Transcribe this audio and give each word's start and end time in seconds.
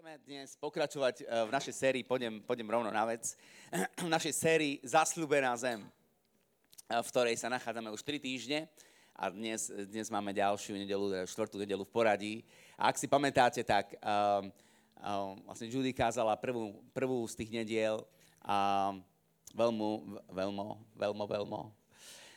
Chceme 0.00 0.16
dnes 0.24 0.56
pokračovať 0.56 1.14
eh, 1.20 1.24
v 1.44 1.52
našej 1.52 1.74
sérii, 1.76 2.00
pôjdem, 2.00 2.40
pôjdem 2.48 2.64
rovno 2.64 2.88
na 2.88 3.04
vec, 3.04 3.36
v 4.00 4.08
našej 4.08 4.32
sérii 4.32 4.80
Zasľúbená 4.80 5.52
zem, 5.60 5.84
eh, 6.88 6.96
v 6.96 7.04
ktorej 7.04 7.36
sa 7.36 7.52
nachádzame 7.52 7.92
už 7.92 8.00
3 8.00 8.16
týždne 8.16 8.64
a 9.12 9.28
dnes, 9.28 9.68
dnes 9.68 10.08
máme 10.08 10.32
ďalšiu 10.32 10.80
nedelu, 10.80 11.04
eh, 11.12 11.28
štvrtú 11.28 11.60
nedelu 11.60 11.84
v 11.84 11.92
poradí. 11.92 12.34
A 12.80 12.88
ak 12.88 12.96
si 12.96 13.04
pamätáte, 13.04 13.60
tak 13.60 13.92
um, 14.00 14.48
um, 15.04 15.36
vlastne 15.44 15.68
Judy 15.68 15.92
kázala 15.92 16.32
prvú, 16.32 16.80
prvú 16.96 17.20
z 17.28 17.36
tých 17.36 17.60
nediel 17.60 18.00
a 18.40 18.96
veľmi, 19.52 20.16
veľmi, 20.32 20.64
veľmi, 20.96 21.24
veľmi, 21.28 21.60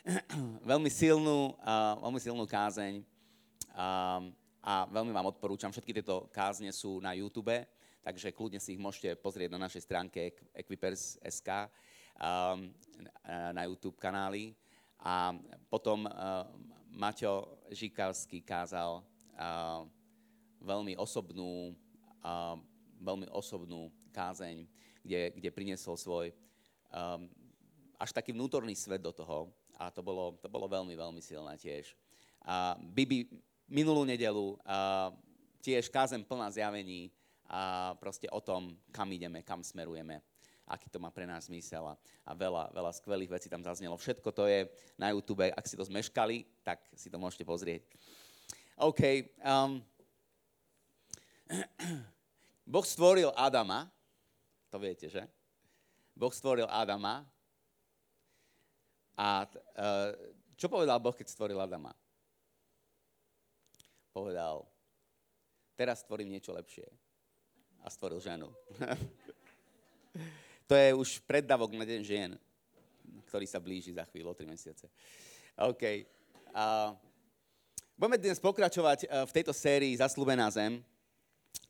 veľmi 0.68 0.90
silnú, 0.92 1.56
uh, 1.64 1.96
veľmi 1.96 2.20
silnú 2.20 2.44
kázeň. 2.44 3.08
Um, 3.72 4.36
a 4.64 4.88
veľmi 4.88 5.12
vám 5.12 5.28
odporúčam, 5.28 5.76
všetky 5.76 6.00
tieto 6.00 6.32
kázne 6.32 6.72
sú 6.72 7.04
na 7.04 7.12
YouTube, 7.12 7.52
takže 8.00 8.32
kľudne 8.32 8.64
si 8.64 8.80
ich 8.80 8.80
môžete 8.80 9.20
pozrieť 9.20 9.52
na 9.52 9.68
našej 9.68 9.84
stránke 9.84 10.32
equipers.sk 10.56 11.68
um, 12.16 12.72
na 13.28 13.62
YouTube 13.68 14.00
kanály. 14.00 14.56
A 15.04 15.36
potom 15.68 16.08
uh, 16.08 16.48
Maťo 16.96 17.60
Žikavský 17.76 18.40
kázal 18.40 19.04
uh, 19.04 19.84
veľmi 20.64 20.96
osobnú, 20.96 21.76
uh, 22.24 22.56
veľmi 23.04 23.28
osobnú 23.36 23.92
kázeň, 24.16 24.64
kde, 25.04 25.36
kde 25.36 25.50
priniesol 25.52 26.00
svoj 26.00 26.32
um, 26.88 27.28
až 28.00 28.16
taký 28.16 28.32
vnútorný 28.32 28.80
svet 28.80 29.04
do 29.04 29.12
toho. 29.12 29.52
A 29.76 29.92
to 29.92 30.00
bolo, 30.00 30.40
to 30.40 30.48
bolo 30.48 30.72
veľmi, 30.72 30.96
veľmi 30.96 31.20
silné 31.20 31.60
tiež. 31.60 32.00
A 32.48 32.80
Bibi 32.80 33.28
minulú 33.74 34.06
nedelu 34.06 34.54
uh, 34.62 35.10
tiež 35.66 35.90
kázem 35.90 36.22
plná 36.22 36.54
zjavení 36.54 37.10
a 37.50 37.94
proste 37.98 38.30
o 38.30 38.38
tom, 38.38 38.78
kam 38.94 39.10
ideme, 39.10 39.42
kam 39.42 39.66
smerujeme, 39.66 40.22
aký 40.70 40.94
to 40.94 41.02
má 41.02 41.10
pre 41.10 41.26
nás 41.26 41.50
zmysel 41.50 41.82
a, 41.90 41.98
a 42.22 42.32
veľa, 42.38 42.70
veľa 42.70 42.92
skvelých 42.94 43.34
vecí 43.34 43.50
tam 43.50 43.66
zaznelo. 43.66 43.98
Všetko 43.98 44.30
to 44.30 44.46
je 44.46 44.70
na 44.94 45.10
YouTube, 45.10 45.50
ak 45.50 45.66
si 45.66 45.74
to 45.74 45.82
zmeškali, 45.90 46.46
tak 46.62 46.86
si 46.94 47.10
to 47.10 47.18
môžete 47.18 47.50
pozrieť. 47.50 47.82
OK. 48.78 49.02
Um, 49.42 49.82
boh 52.74 52.86
stvoril 52.86 53.34
Adama, 53.34 53.90
to 54.70 54.78
viete, 54.78 55.10
že? 55.10 55.26
Boh 56.14 56.32
stvoril 56.32 56.70
Adama 56.70 57.26
a 59.18 59.50
uh, 59.50 60.10
čo 60.54 60.70
povedal 60.70 61.02
Boh, 61.02 61.18
keď 61.18 61.26
stvoril 61.26 61.58
Adama? 61.58 61.94
Povedal, 64.14 64.70
teraz 65.74 66.06
stvorím 66.06 66.38
niečo 66.38 66.54
lepšie. 66.54 66.86
A 67.84 67.92
stvoril 67.92 68.22
ženu. 68.24 68.48
to 70.70 70.74
je 70.78 70.96
už 70.96 71.20
preddavok 71.28 71.76
na 71.76 71.84
deň 71.84 72.02
žien, 72.06 72.32
ktorý 73.28 73.44
sa 73.44 73.60
blíži 73.60 73.92
za 73.92 74.08
chvíľu, 74.08 74.32
o 74.32 74.38
3 74.38 74.48
mesiace. 74.48 74.88
OK. 75.60 75.84
Uh, 76.54 76.96
budeme 78.00 78.22
dnes 78.22 78.40
pokračovať 78.40 79.10
uh, 79.10 79.28
v 79.28 79.36
tejto 79.36 79.52
sérii 79.52 79.98
Zaslúbená 80.00 80.48
zem. 80.54 80.80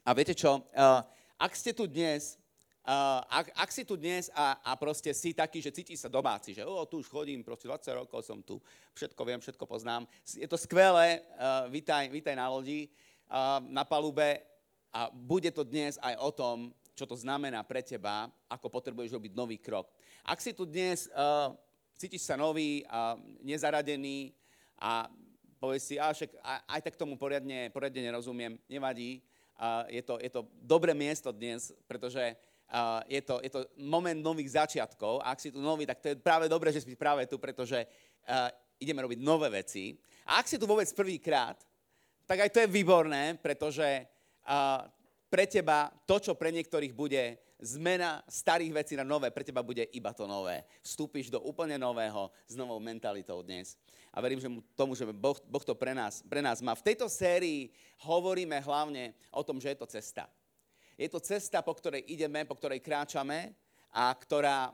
A 0.06 0.14
viete 0.14 0.38
čo? 0.38 0.62
Uh, 0.76 1.02
ak 1.40 1.58
ste 1.58 1.74
tu 1.74 1.90
dnes 1.90 2.38
Uh, 2.84 3.24
ak, 3.32 3.48
ak 3.56 3.70
si 3.72 3.88
tu 3.88 3.96
dnes 3.96 4.28
a, 4.36 4.60
a 4.60 4.76
proste 4.76 5.08
si 5.16 5.32
taký, 5.32 5.64
že 5.64 5.72
cítiš 5.72 6.04
sa 6.04 6.12
domáci, 6.12 6.52
že 6.52 6.68
o, 6.68 6.84
tu 6.84 7.00
už 7.00 7.08
chodím, 7.08 7.40
proste 7.40 7.64
20 7.64 8.04
rokov 8.04 8.28
som 8.28 8.44
tu, 8.44 8.60
všetko 8.92 9.22
viem, 9.24 9.40
všetko 9.40 9.64
poznám. 9.64 10.04
Je 10.36 10.44
to 10.52 10.60
skvelé, 10.60 11.24
uh, 11.40 11.72
vítaj, 11.72 12.12
vítaj 12.12 12.36
na 12.36 12.52
lodi, 12.52 12.92
uh, 13.32 13.64
na 13.72 13.88
palube 13.88 14.44
a 14.92 15.08
bude 15.16 15.48
to 15.56 15.64
dnes 15.64 15.96
aj 16.04 16.20
o 16.20 16.30
tom, 16.36 16.58
čo 16.92 17.08
to 17.08 17.16
znamená 17.16 17.64
pre 17.64 17.80
teba, 17.80 18.28
ako 18.52 18.68
potrebuješ 18.68 19.16
robiť 19.16 19.32
nový 19.32 19.56
krok. 19.64 19.88
Ak 20.28 20.44
si 20.44 20.52
tu 20.52 20.68
dnes, 20.68 21.08
uh, 21.16 21.56
cítiš 21.96 22.28
sa 22.28 22.36
nový, 22.36 22.84
uh, 22.92 23.16
nezaradený 23.48 24.36
a 24.76 25.08
povieš 25.56 25.84
si, 25.88 25.96
a 25.96 26.12
však 26.12 26.36
aj 26.68 26.82
tak 26.84 27.00
tomu 27.00 27.16
poriadne, 27.16 27.72
poriadne 27.72 28.12
nerozumiem, 28.12 28.60
nevadí, 28.68 29.24
uh, 29.56 29.88
je, 29.88 30.04
to, 30.04 30.20
je 30.20 30.28
to 30.36 30.44
dobré 30.60 30.92
miesto 30.92 31.32
dnes, 31.32 31.72
pretože 31.88 32.36
je, 33.06 33.22
to, 33.22 33.38
je 33.46 33.50
to 33.54 33.62
moment 33.78 34.18
nových 34.18 34.58
začiatkov. 34.58 35.22
A 35.22 35.38
ak 35.38 35.40
si 35.40 35.54
tu 35.54 35.62
nový, 35.62 35.86
tak 35.86 36.02
to 36.02 36.08
je 36.14 36.18
práve 36.18 36.50
dobré, 36.50 36.74
že 36.74 36.82
si 36.82 36.98
práve 36.98 37.30
tu, 37.30 37.38
pretože 37.38 37.86
uh, 37.86 38.50
ideme 38.82 39.06
robiť 39.06 39.20
nové 39.22 39.50
veci. 39.50 39.94
A 40.26 40.42
ak 40.42 40.50
si 40.50 40.58
tu 40.58 40.66
vôbec 40.66 40.90
prvýkrát, 40.92 41.60
tak 42.26 42.48
aj 42.48 42.50
to 42.50 42.60
je 42.64 42.74
výborné, 42.74 43.38
pretože 43.38 43.86
uh, 44.50 44.88
pre 45.30 45.46
teba 45.46 45.94
to, 46.10 46.18
čo 46.18 46.34
pre 46.34 46.50
niektorých 46.50 46.94
bude 46.94 47.38
zmena 47.64 48.20
starých 48.28 48.76
vecí 48.76 48.94
na 49.00 49.08
nové, 49.08 49.32
pre 49.32 49.48
teba 49.48 49.64
bude 49.64 49.88
iba 49.96 50.12
to 50.12 50.28
nové. 50.28 50.68
Vstúpiš 50.84 51.32
do 51.32 51.40
úplne 51.40 51.80
nového 51.80 52.28
s 52.44 52.54
novou 52.60 52.78
mentalitou 52.78 53.40
dnes. 53.40 53.80
A 54.14 54.22
verím, 54.22 54.38
že 54.38 54.52
tomu, 54.78 54.94
že 54.94 55.10
boh, 55.10 55.40
boh 55.48 55.64
to 55.66 55.74
pre 55.74 55.96
nás, 55.96 56.22
pre 56.28 56.44
nás 56.44 56.62
má. 56.62 56.78
V 56.78 56.86
tejto 56.86 57.10
sérii 57.10 57.74
hovoríme 58.04 58.60
hlavne 58.62 59.16
o 59.34 59.42
tom, 59.42 59.58
že 59.58 59.74
je 59.74 59.80
to 59.80 59.90
cesta. 59.90 60.30
Je 60.94 61.10
to 61.10 61.18
cesta, 61.18 61.66
po 61.66 61.74
ktorej 61.74 62.06
ideme, 62.06 62.46
po 62.46 62.54
ktorej 62.54 62.82
kráčame 62.82 63.58
a 63.94 64.10
ktorá 64.10 64.74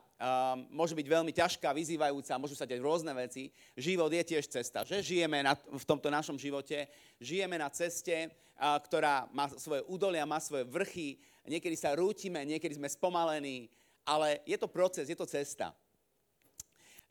môže 0.72 0.96
byť 0.96 1.04
veľmi 1.04 1.32
ťažká, 1.32 1.76
vyzývajúca, 1.76 2.40
môžu 2.40 2.56
sa 2.56 2.64
deť 2.64 2.80
rôzne 2.80 3.12
veci. 3.12 3.52
Život 3.76 4.08
je 4.08 4.24
tiež 4.24 4.48
cesta, 4.48 4.80
že 4.80 5.04
žijeme 5.04 5.44
na, 5.44 5.52
v 5.56 5.84
tomto 5.84 6.08
našom 6.08 6.40
živote, 6.40 6.88
žijeme 7.20 7.60
na 7.60 7.68
ceste, 7.68 8.32
uh, 8.32 8.80
ktorá 8.80 9.28
má 9.28 9.48
svoje 9.52 9.84
údolia, 9.92 10.24
má 10.24 10.40
svoje 10.40 10.64
vrchy, 10.64 11.20
niekedy 11.44 11.76
sa 11.76 11.92
rútime, 11.92 12.48
niekedy 12.48 12.80
sme 12.80 12.88
spomalení, 12.88 13.68
ale 14.08 14.40
je 14.48 14.56
to 14.56 14.72
proces, 14.72 15.12
je 15.12 15.16
to 15.16 15.28
cesta. 15.28 15.76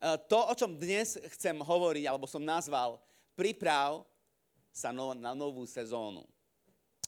Uh, 0.01 0.17
to, 0.17 0.49
o 0.49 0.53
čom 0.57 0.81
dnes 0.81 1.13
chcem 1.37 1.61
hovoriť, 1.61 2.09
alebo 2.09 2.25
som 2.25 2.41
nazval, 2.41 2.97
priprav 3.37 4.01
sa 4.73 4.89
no, 4.89 5.13
na 5.13 5.37
novú 5.37 5.61
sezónu. 5.69 6.25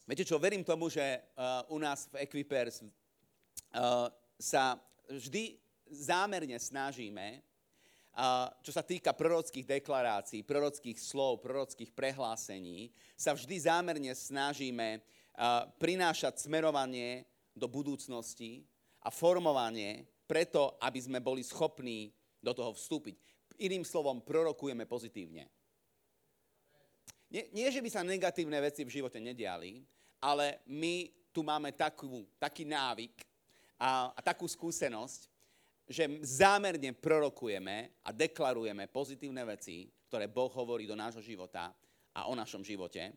Viete 0.02 0.26
čo, 0.26 0.42
verím 0.42 0.66
tomu, 0.66 0.90
že 0.90 0.98
uh, 1.00 1.62
u 1.70 1.78
nás 1.78 2.10
v 2.10 2.26
Equipers 2.26 2.82
uh, 2.82 4.10
sa 4.34 4.74
vždy 5.06 5.54
zámerne 5.86 6.58
snažíme, 6.58 7.38
uh, 7.38 8.50
čo 8.66 8.74
sa 8.74 8.82
týka 8.82 9.14
prorockých 9.14 9.62
deklarácií, 9.78 10.42
prorockých 10.42 10.98
slov, 10.98 11.38
prorockých 11.38 11.94
prehlásení, 11.94 12.90
sa 13.14 13.30
vždy 13.30 13.54
zámerne 13.62 14.10
snažíme 14.10 14.98
uh, 14.98 15.70
prinášať 15.78 16.50
smerovanie 16.50 17.22
do 17.54 17.70
budúcnosti 17.70 18.66
a 19.06 19.08
formovanie 19.14 20.02
preto, 20.26 20.74
aby 20.82 20.98
sme 20.98 21.22
boli 21.22 21.46
schopní 21.46 22.10
do 22.42 22.50
toho 22.50 22.74
vstúpiť. 22.74 23.14
Iným 23.62 23.86
slovom, 23.86 24.18
prorokujeme 24.18 24.82
pozitívne. 24.82 25.46
Nie, 27.32 27.48
nie, 27.48 27.68
že 27.72 27.80
by 27.80 27.88
sa 27.88 28.04
negatívne 28.04 28.60
veci 28.60 28.84
v 28.84 28.92
živote 28.92 29.16
nediali, 29.16 29.80
ale 30.20 30.60
my 30.68 31.08
tu 31.32 31.40
máme 31.40 31.72
takú, 31.72 32.28
taký 32.36 32.68
návyk 32.68 33.24
a, 33.80 34.12
a 34.12 34.20
takú 34.20 34.44
skúsenosť, 34.44 35.32
že 35.88 36.04
zámerne 36.20 36.92
prorokujeme 36.92 38.04
a 38.04 38.12
deklarujeme 38.12 38.84
pozitívne 38.92 39.48
veci, 39.48 39.88
ktoré 40.12 40.28
Boh 40.28 40.52
hovorí 40.52 40.84
do 40.84 40.92
nášho 40.92 41.24
života 41.24 41.72
a 42.12 42.28
o 42.28 42.36
našom 42.36 42.60
živote. 42.60 43.16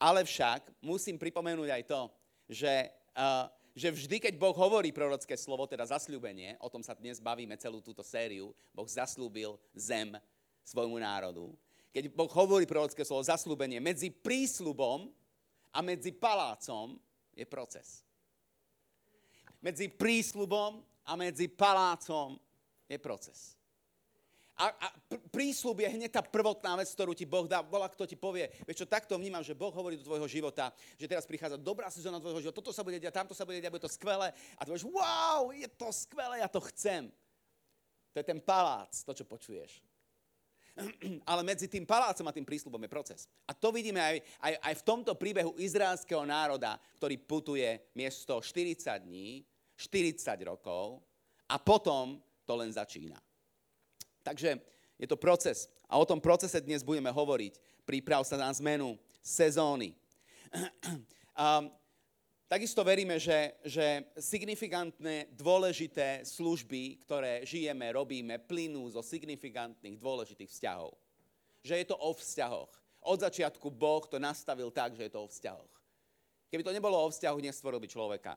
Ale 0.00 0.24
však 0.24 0.72
musím 0.80 1.20
pripomenúť 1.20 1.68
aj 1.76 1.82
to, 1.84 2.00
že, 2.48 2.88
uh, 3.14 3.52
že 3.76 3.92
vždy, 3.92 4.16
keď 4.16 4.34
Boh 4.40 4.56
hovorí 4.56 4.96
prorocké 4.96 5.36
slovo, 5.36 5.68
teda 5.68 5.84
zasľúbenie, 5.84 6.56
o 6.56 6.72
tom 6.72 6.80
sa 6.80 6.96
dnes 6.96 7.20
bavíme 7.20 7.54
celú 7.60 7.84
túto 7.84 8.00
sériu, 8.00 8.56
Boh 8.72 8.88
zaslúbil 8.88 9.60
zem 9.76 10.16
svojmu 10.64 10.96
národu, 10.96 11.52
keď 11.92 12.08
Boh 12.08 12.32
hovorí 12.32 12.64
prorocké 12.64 13.04
slovo 13.04 13.20
zaslúbenie, 13.20 13.76
medzi 13.78 14.08
prísľubom 14.08 15.12
a 15.76 15.78
medzi 15.84 16.10
palácom 16.16 16.96
je 17.36 17.44
proces. 17.44 18.00
Medzi 19.60 19.92
prísľubom 19.92 20.80
a 21.04 21.12
medzi 21.14 21.52
palácom 21.52 22.40
je 22.88 22.98
proces. 22.98 23.54
A, 24.52 24.68
a 24.68 24.86
prísľub 25.32 25.80
je 25.80 25.88
hneď 25.96 26.12
tá 26.12 26.22
prvotná 26.22 26.76
vec, 26.76 26.88
ktorú 26.92 27.16
ti 27.16 27.24
Boh 27.24 27.48
dá. 27.48 27.64
Bola, 27.64 27.88
kto 27.88 28.04
ti 28.04 28.16
povie, 28.16 28.52
vieš 28.68 28.84
čo, 28.84 28.86
takto 28.88 29.16
vnímam, 29.16 29.40
že 29.40 29.56
Boh 29.56 29.72
hovorí 29.72 29.96
do 29.96 30.04
tvojho 30.04 30.28
života, 30.28 30.70
že 31.00 31.08
teraz 31.08 31.24
prichádza 31.24 31.56
dobrá 31.56 31.88
sezóna 31.88 32.20
tvojho 32.20 32.44
života, 32.44 32.60
toto 32.60 32.72
sa 32.72 32.84
bude 32.84 33.00
diať, 33.00 33.16
tamto 33.16 33.32
sa 33.32 33.48
bude 33.48 33.64
diať, 33.64 33.72
bude 33.72 33.84
to 33.84 33.92
skvelé. 33.92 34.28
A 34.56 34.60
ty 34.62 34.68
povieš, 34.68 34.88
wow, 34.92 35.48
je 35.56 35.68
to 35.72 35.88
skvelé, 35.88 36.44
ja 36.44 36.48
to 36.52 36.60
chcem. 36.68 37.08
To 38.12 38.16
je 38.20 38.26
ten 38.28 38.40
palác, 38.44 38.92
to, 38.92 39.12
čo 39.16 39.24
počuješ. 39.24 39.80
ale 41.30 41.42
medzi 41.44 41.68
tým 41.68 41.84
palácom 41.84 42.24
a 42.28 42.34
tým 42.34 42.48
prísľubom 42.48 42.80
je 42.80 42.90
proces. 42.90 43.20
A 43.44 43.52
to 43.52 43.68
vidíme 43.72 44.00
aj, 44.00 44.16
aj, 44.40 44.54
aj 44.60 44.74
v 44.80 44.86
tomto 44.86 45.12
príbehu 45.16 45.52
izraelského 45.60 46.24
národa, 46.24 46.80
ktorý 46.96 47.16
putuje 47.20 47.68
miesto 47.92 48.40
40 48.40 49.04
dní, 49.04 49.44
40 49.76 50.48
rokov 50.48 51.02
a 51.48 51.56
potom 51.60 52.20
to 52.48 52.52
len 52.56 52.72
začína. 52.72 53.20
Takže 54.22 54.60
je 54.96 55.06
to 55.10 55.18
proces. 55.18 55.66
A 55.90 55.98
o 55.98 56.06
tom 56.06 56.22
procese 56.22 56.62
dnes 56.62 56.86
budeme 56.86 57.10
hovoriť. 57.10 57.84
Príprav 57.84 58.22
sa 58.22 58.38
na 58.38 58.48
zmenu 58.54 58.94
sezóny. 59.20 59.98
Takisto 62.52 62.84
veríme, 62.84 63.16
že, 63.16 63.56
že 63.64 64.04
signifikantné, 64.20 65.32
dôležité 65.32 66.20
služby, 66.20 67.00
ktoré 67.00 67.48
žijeme, 67.48 67.88
robíme, 67.96 68.36
plynú 68.44 68.84
zo 68.92 69.00
signifikantných, 69.00 69.96
dôležitých 69.96 70.52
vzťahov. 70.52 70.92
Že 71.64 71.80
je 71.80 71.86
to 71.88 71.96
o 71.96 72.12
vzťahoch. 72.12 72.68
Od 73.08 73.18
začiatku 73.24 73.72
Boh 73.72 74.04
to 74.04 74.20
nastavil 74.20 74.68
tak, 74.68 74.92
že 74.92 75.08
je 75.08 75.12
to 75.16 75.24
o 75.24 75.32
vzťahoch. 75.32 75.72
Keby 76.52 76.60
to 76.60 76.76
nebolo 76.76 77.00
o 77.00 77.08
vzťahu, 77.08 77.40
nestvoril 77.40 77.80
by 77.80 77.88
človeka. 77.88 78.36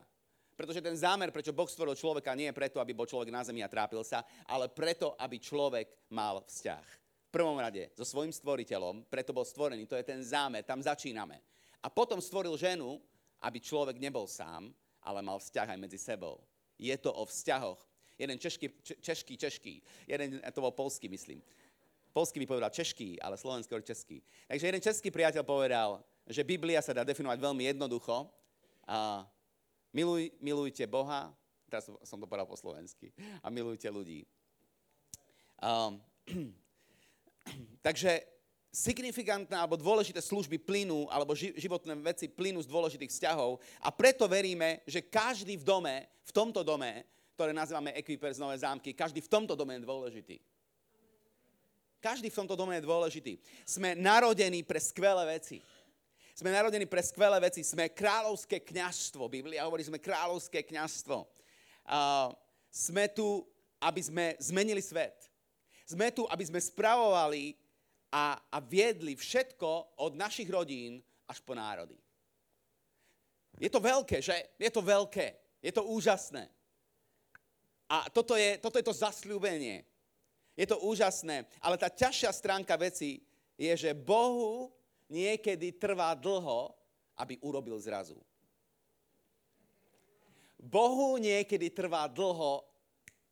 Pretože 0.56 0.80
ten 0.80 0.96
zámer, 0.96 1.28
prečo 1.28 1.52
Boh 1.52 1.68
stvoril 1.68 1.92
človeka, 1.92 2.32
nie 2.32 2.48
je 2.48 2.56
preto, 2.56 2.80
aby 2.80 2.96
bol 2.96 3.04
človek 3.04 3.28
na 3.28 3.44
zemi 3.44 3.60
a 3.60 3.68
trápil 3.68 4.00
sa, 4.00 4.24
ale 4.48 4.72
preto, 4.72 5.12
aby 5.20 5.36
človek 5.36 5.92
mal 6.08 6.40
vzťah. 6.40 6.86
V 7.28 7.30
prvom 7.36 7.60
rade 7.60 7.92
so 7.92 8.08
svojim 8.08 8.32
stvoriteľom, 8.32 9.12
preto 9.12 9.36
bol 9.36 9.44
stvorený, 9.44 9.84
to 9.84 10.00
je 10.00 10.08
ten 10.08 10.24
zámer, 10.24 10.64
tam 10.64 10.80
začíname. 10.80 11.36
A 11.84 11.92
potom 11.92 12.16
stvoril 12.16 12.56
ženu, 12.56 12.96
aby 13.42 13.58
človek 13.60 14.00
nebol 14.00 14.24
sám, 14.24 14.72
ale 15.02 15.22
mal 15.22 15.38
vzťah 15.38 15.76
aj 15.76 15.78
medzi 15.78 15.98
sebou. 16.00 16.40
Je 16.76 16.92
to 16.98 17.12
o 17.12 17.24
vzťahoch. 17.24 17.78
Jeden 18.16 18.40
češký, 18.40 18.72
češký, 19.00 19.34
češký, 19.36 19.74
jeden, 20.08 20.40
to 20.40 20.64
bol 20.64 20.72
polský, 20.72 21.08
myslím. 21.12 21.44
Polský 22.16 22.40
by 22.40 22.48
povedal 22.48 22.72
češký, 22.72 23.20
ale 23.20 23.36
slovenský 23.36 23.76
český. 23.84 24.24
Takže 24.48 24.66
jeden 24.66 24.80
český 24.80 25.08
priateľ 25.12 25.44
povedal, 25.44 26.00
že 26.24 26.40
Biblia 26.40 26.80
sa 26.80 26.96
dá 26.96 27.04
definovať 27.04 27.36
veľmi 27.36 27.68
jednoducho. 27.76 28.24
A 28.88 29.28
miluj, 29.92 30.32
milujte 30.40 30.88
Boha, 30.88 31.28
teraz 31.68 31.92
som 32.08 32.16
to 32.16 32.24
povedal 32.24 32.48
po 32.48 32.56
slovensky, 32.56 33.12
a 33.44 33.52
milujte 33.52 33.84
ľudí. 33.92 34.24
Um, 35.60 36.00
takže 37.86 38.35
signifikantné 38.76 39.56
alebo 39.56 39.80
dôležité 39.80 40.20
služby 40.20 40.60
plynú, 40.60 41.08
alebo 41.08 41.32
životné 41.32 41.96
veci 42.04 42.28
plynú 42.28 42.60
z 42.60 42.68
dôležitých 42.68 43.08
vzťahov 43.08 43.56
a 43.80 43.88
preto 43.88 44.28
veríme, 44.28 44.84
že 44.84 45.00
každý 45.00 45.56
v 45.56 45.64
dome, 45.64 46.04
v 46.04 46.32
tomto 46.36 46.60
dome, 46.60 47.08
ktoré 47.32 47.56
nazývame 47.56 47.96
Equipers 47.96 48.36
Nové 48.36 48.60
zámky, 48.60 48.92
každý 48.92 49.24
v 49.24 49.32
tomto 49.32 49.56
dome 49.56 49.80
je 49.80 49.88
dôležitý. 49.88 50.36
Každý 52.04 52.28
v 52.28 52.38
tomto 52.44 52.52
dome 52.52 52.76
je 52.76 52.84
dôležitý. 52.84 53.34
Sme 53.64 53.96
narodení 53.96 54.60
pre 54.60 54.76
skvelé 54.76 55.24
veci. 55.40 55.64
Sme 56.36 56.52
narodení 56.52 56.84
pre 56.84 57.00
skvelé 57.00 57.40
veci. 57.40 57.64
Sme 57.64 57.88
kráľovské 57.88 58.60
kňažstvo. 58.60 59.24
Biblia 59.32 59.64
hovorí, 59.64 59.82
sme 59.82 59.96
kráľovské 59.96 60.60
kňažstvo. 60.68 61.16
Uh, 61.88 62.30
sme 62.68 63.08
tu, 63.08 63.42
aby 63.80 64.00
sme 64.04 64.24
zmenili 64.36 64.84
svet. 64.84 65.16
Sme 65.88 66.12
tu, 66.12 66.28
aby 66.28 66.44
sme 66.44 66.60
spravovali 66.60 67.56
a, 68.16 68.40
a 68.48 68.58
viedli 68.64 69.12
všetko 69.12 70.00
od 70.00 70.16
našich 70.16 70.48
rodín 70.48 71.04
až 71.28 71.44
po 71.44 71.52
národy. 71.52 72.00
Je 73.60 73.68
to 73.68 73.76
veľké, 73.76 74.24
že? 74.24 74.56
Je 74.56 74.72
to 74.72 74.80
veľké. 74.80 75.36
Je 75.60 75.72
to 75.72 75.84
úžasné. 75.84 76.48
A 77.92 78.08
toto 78.08 78.32
je, 78.32 78.56
toto 78.56 78.80
je 78.80 78.86
to 78.88 78.96
zasľúbenie. 78.96 79.84
Je 80.56 80.64
to 80.64 80.80
úžasné. 80.80 81.44
Ale 81.60 81.76
tá 81.76 81.92
ťažšia 81.92 82.32
stránka 82.32 82.72
veci 82.80 83.20
je, 83.60 83.72
že 83.76 83.92
Bohu 83.92 84.72
niekedy 85.12 85.76
trvá 85.76 86.16
dlho, 86.16 86.72
aby 87.20 87.36
urobil 87.44 87.76
zrazu. 87.76 88.16
Bohu 90.56 91.20
niekedy 91.20 91.68
trvá 91.68 92.08
dlho, 92.08 92.64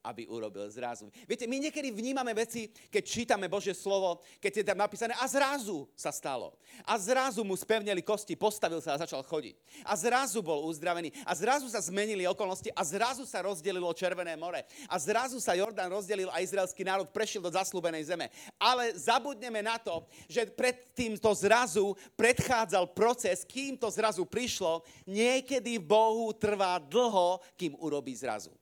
aby 0.05 0.29
urobil 0.29 0.69
zrazu. 0.69 1.09
Viete, 1.25 1.49
my 1.49 1.57
niekedy 1.57 1.89
vnímame 1.89 2.37
veci, 2.37 2.69
keď 2.93 3.03
čítame 3.03 3.49
Božie 3.49 3.73
slovo, 3.73 4.21
keď 4.37 4.61
je 4.61 4.65
tam 4.69 4.77
napísané 4.77 5.17
a 5.17 5.25
zrazu 5.25 5.89
sa 5.97 6.13
stalo. 6.13 6.53
A 6.85 7.01
zrazu 7.01 7.41
mu 7.41 7.57
spevnili 7.57 8.05
kosti, 8.05 8.37
postavil 8.37 8.85
sa 8.85 8.95
a 8.95 9.01
začal 9.01 9.25
chodiť. 9.25 9.57
A 9.89 9.97
zrazu 9.97 10.45
bol 10.45 10.69
uzdravený. 10.69 11.09
A 11.25 11.33
zrazu 11.33 11.73
sa 11.73 11.81
zmenili 11.81 12.29
okolnosti 12.29 12.69
a 12.77 12.85
zrazu 12.85 13.25
sa 13.25 13.41
rozdelilo 13.41 13.89
Červené 13.97 14.37
more. 14.37 14.69
A 14.93 15.01
zrazu 15.01 15.41
sa 15.41 15.57
Jordán 15.57 15.89
rozdelil 15.89 16.29
a 16.29 16.45
izraelský 16.45 16.85
národ 16.85 17.09
prešiel 17.09 17.41
do 17.41 17.49
zaslúbenej 17.49 18.05
zeme. 18.05 18.29
Ale 18.61 18.93
zabudneme 18.93 19.65
na 19.65 19.81
to, 19.81 20.05
že 20.29 20.45
pred 20.53 20.93
týmto 20.93 21.33
zrazu 21.33 21.97
predchádzal 22.13 22.93
proces, 22.93 23.49
kým 23.49 23.81
to 23.81 23.89
zrazu 23.89 24.29
prišlo, 24.29 24.85
niekedy 25.09 25.81
Bohu 25.81 26.37
trvá 26.37 26.77
dlho, 26.77 27.41
kým 27.57 27.73
urobí 27.81 28.13
zrazu 28.13 28.53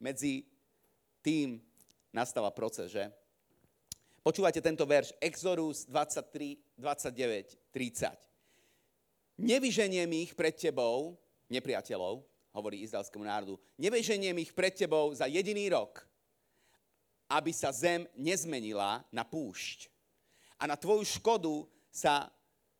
medzi 0.00 0.44
tým 1.24 1.60
nastáva 2.12 2.52
proces, 2.52 2.92
že? 2.92 3.08
Počúvajte 4.26 4.58
tento 4.58 4.82
verš, 4.82 5.14
Exodus 5.22 5.86
23, 5.86 6.58
29, 6.74 7.54
30. 7.70 8.10
Nevyženiem 9.38 10.10
ich 10.26 10.32
pred 10.34 10.56
tebou, 10.56 11.14
nepriateľov, 11.46 12.24
hovorí 12.56 12.82
izraelskému 12.82 13.22
národu, 13.22 13.60
nevyženiem 13.78 14.40
ich 14.42 14.50
pred 14.50 14.74
tebou 14.74 15.12
za 15.14 15.28
jediný 15.28 15.68
rok, 15.70 16.02
aby 17.30 17.52
sa 17.52 17.70
zem 17.70 18.08
nezmenila 18.16 19.04
na 19.12 19.22
púšť. 19.22 19.92
A 20.56 20.64
na 20.64 20.74
tvoju 20.74 21.04
škodu 21.04 21.68
sa 21.92 22.32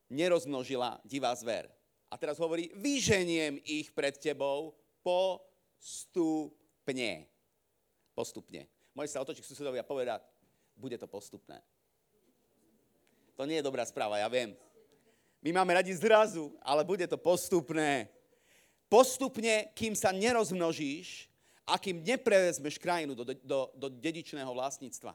nerozmnožila 0.09 0.99
divá 1.05 1.31
zver. 1.37 1.69
A 2.09 2.17
teraz 2.17 2.41
hovorí, 2.41 2.73
vyženiem 2.75 3.61
ich 3.63 3.93
pred 3.93 4.17
tebou 4.17 4.75
postupne 5.05 6.66
Postupne. 6.87 7.27
Postupne. 8.15 8.63
Môže 8.95 9.11
sa 9.11 9.19
otočiť 9.19 9.43
k 9.43 9.51
susedovi 9.51 9.83
a 9.83 9.91
povedať, 9.91 10.23
bude 10.79 10.95
to 10.95 11.11
postupné. 11.11 11.59
To 13.35 13.43
nie 13.43 13.59
je 13.59 13.67
dobrá 13.67 13.83
správa, 13.83 14.23
ja 14.23 14.31
viem. 14.31 14.55
My 15.43 15.51
máme 15.51 15.75
radi 15.75 15.91
zrazu, 15.99 16.55
ale 16.63 16.87
bude 16.87 17.03
to 17.11 17.19
postupné. 17.19 18.07
Postupne, 18.87 19.67
kým 19.75 19.99
sa 19.99 20.15
nerozmnožíš 20.15 21.27
a 21.67 21.75
kým 21.75 22.07
neprevezmeš 22.07 22.79
krajinu 22.79 23.19
do, 23.19 23.35
do, 23.35 23.61
do 23.75 23.89
dedičného 23.91 24.55
vlastníctva. 24.55 25.11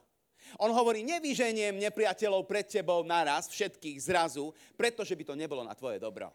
On 0.60 0.68
hovorí, 0.68 1.00
nevyženiem 1.00 1.80
nepriateľov 1.88 2.44
pred 2.44 2.68
tebou 2.68 3.00
naraz, 3.00 3.48
všetkých 3.48 3.96
zrazu, 3.96 4.52
pretože 4.76 5.16
by 5.16 5.24
to 5.24 5.34
nebolo 5.40 5.64
na 5.64 5.72
tvoje 5.72 5.96
dobro 5.96 6.28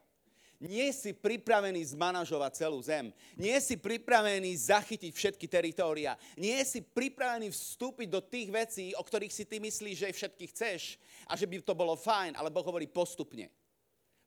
nie 0.57 0.89
si 0.89 1.13
pripravený 1.13 1.94
zmanažovať 1.94 2.51
celú 2.57 2.81
zem. 2.81 3.13
Nie 3.38 3.62
si 3.62 3.77
pripravený 3.77 4.50
zachytiť 4.57 5.13
všetky 5.13 5.45
teritória. 5.45 6.18
Nie 6.33 6.65
si 6.65 6.81
pripravený 6.81 7.54
vstúpiť 7.54 8.07
do 8.09 8.21
tých 8.25 8.50
vecí, 8.50 8.86
o 8.98 9.06
ktorých 9.06 9.33
si 9.33 9.45
ty 9.45 9.62
myslíš, 9.62 9.98
že 10.01 10.18
všetky 10.18 10.45
chceš 10.50 10.81
a 11.30 11.38
že 11.38 11.45
by 11.45 11.62
to 11.62 11.77
bolo 11.77 11.94
fajn, 11.94 12.33
ale 12.33 12.50
Boh 12.50 12.65
hovorí 12.65 12.89
postupne. 12.89 13.54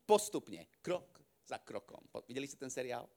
Postupne. 0.06 0.70
Krok 0.78 1.18
za 1.42 1.58
krokom. 1.58 2.02
Videli 2.30 2.46
ste 2.46 2.62
ten 2.62 2.70
seriál? 2.70 3.10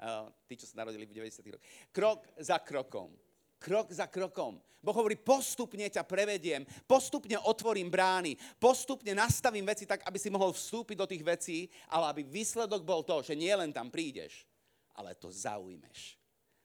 Uh, 0.00 0.32
tí, 0.48 0.56
čo 0.56 0.64
sa 0.64 0.80
narodili 0.80 1.04
v 1.04 1.12
90. 1.28 1.44
rokoch. 1.50 1.66
Krok 1.92 2.20
za 2.40 2.56
krokom 2.62 3.12
krok 3.60 3.92
za 3.92 4.08
krokom. 4.08 4.56
Boh 4.80 4.96
hovorí, 4.96 5.12
postupne 5.12 5.84
ťa 5.84 6.08
prevediem, 6.08 6.64
postupne 6.88 7.36
otvorím 7.36 7.92
brány, 7.92 8.32
postupne 8.56 9.12
nastavím 9.12 9.68
veci 9.68 9.84
tak, 9.84 10.00
aby 10.08 10.16
si 10.16 10.32
mohol 10.32 10.56
vstúpiť 10.56 10.96
do 10.96 11.04
tých 11.04 11.20
vecí, 11.20 11.58
ale 11.92 12.08
aby 12.16 12.22
výsledok 12.24 12.80
bol 12.80 13.04
to, 13.04 13.20
že 13.20 13.36
nie 13.36 13.52
len 13.52 13.76
tam 13.76 13.92
prídeš, 13.92 14.48
ale 14.96 15.12
to 15.12 15.28
zaujmeš. 15.28 16.16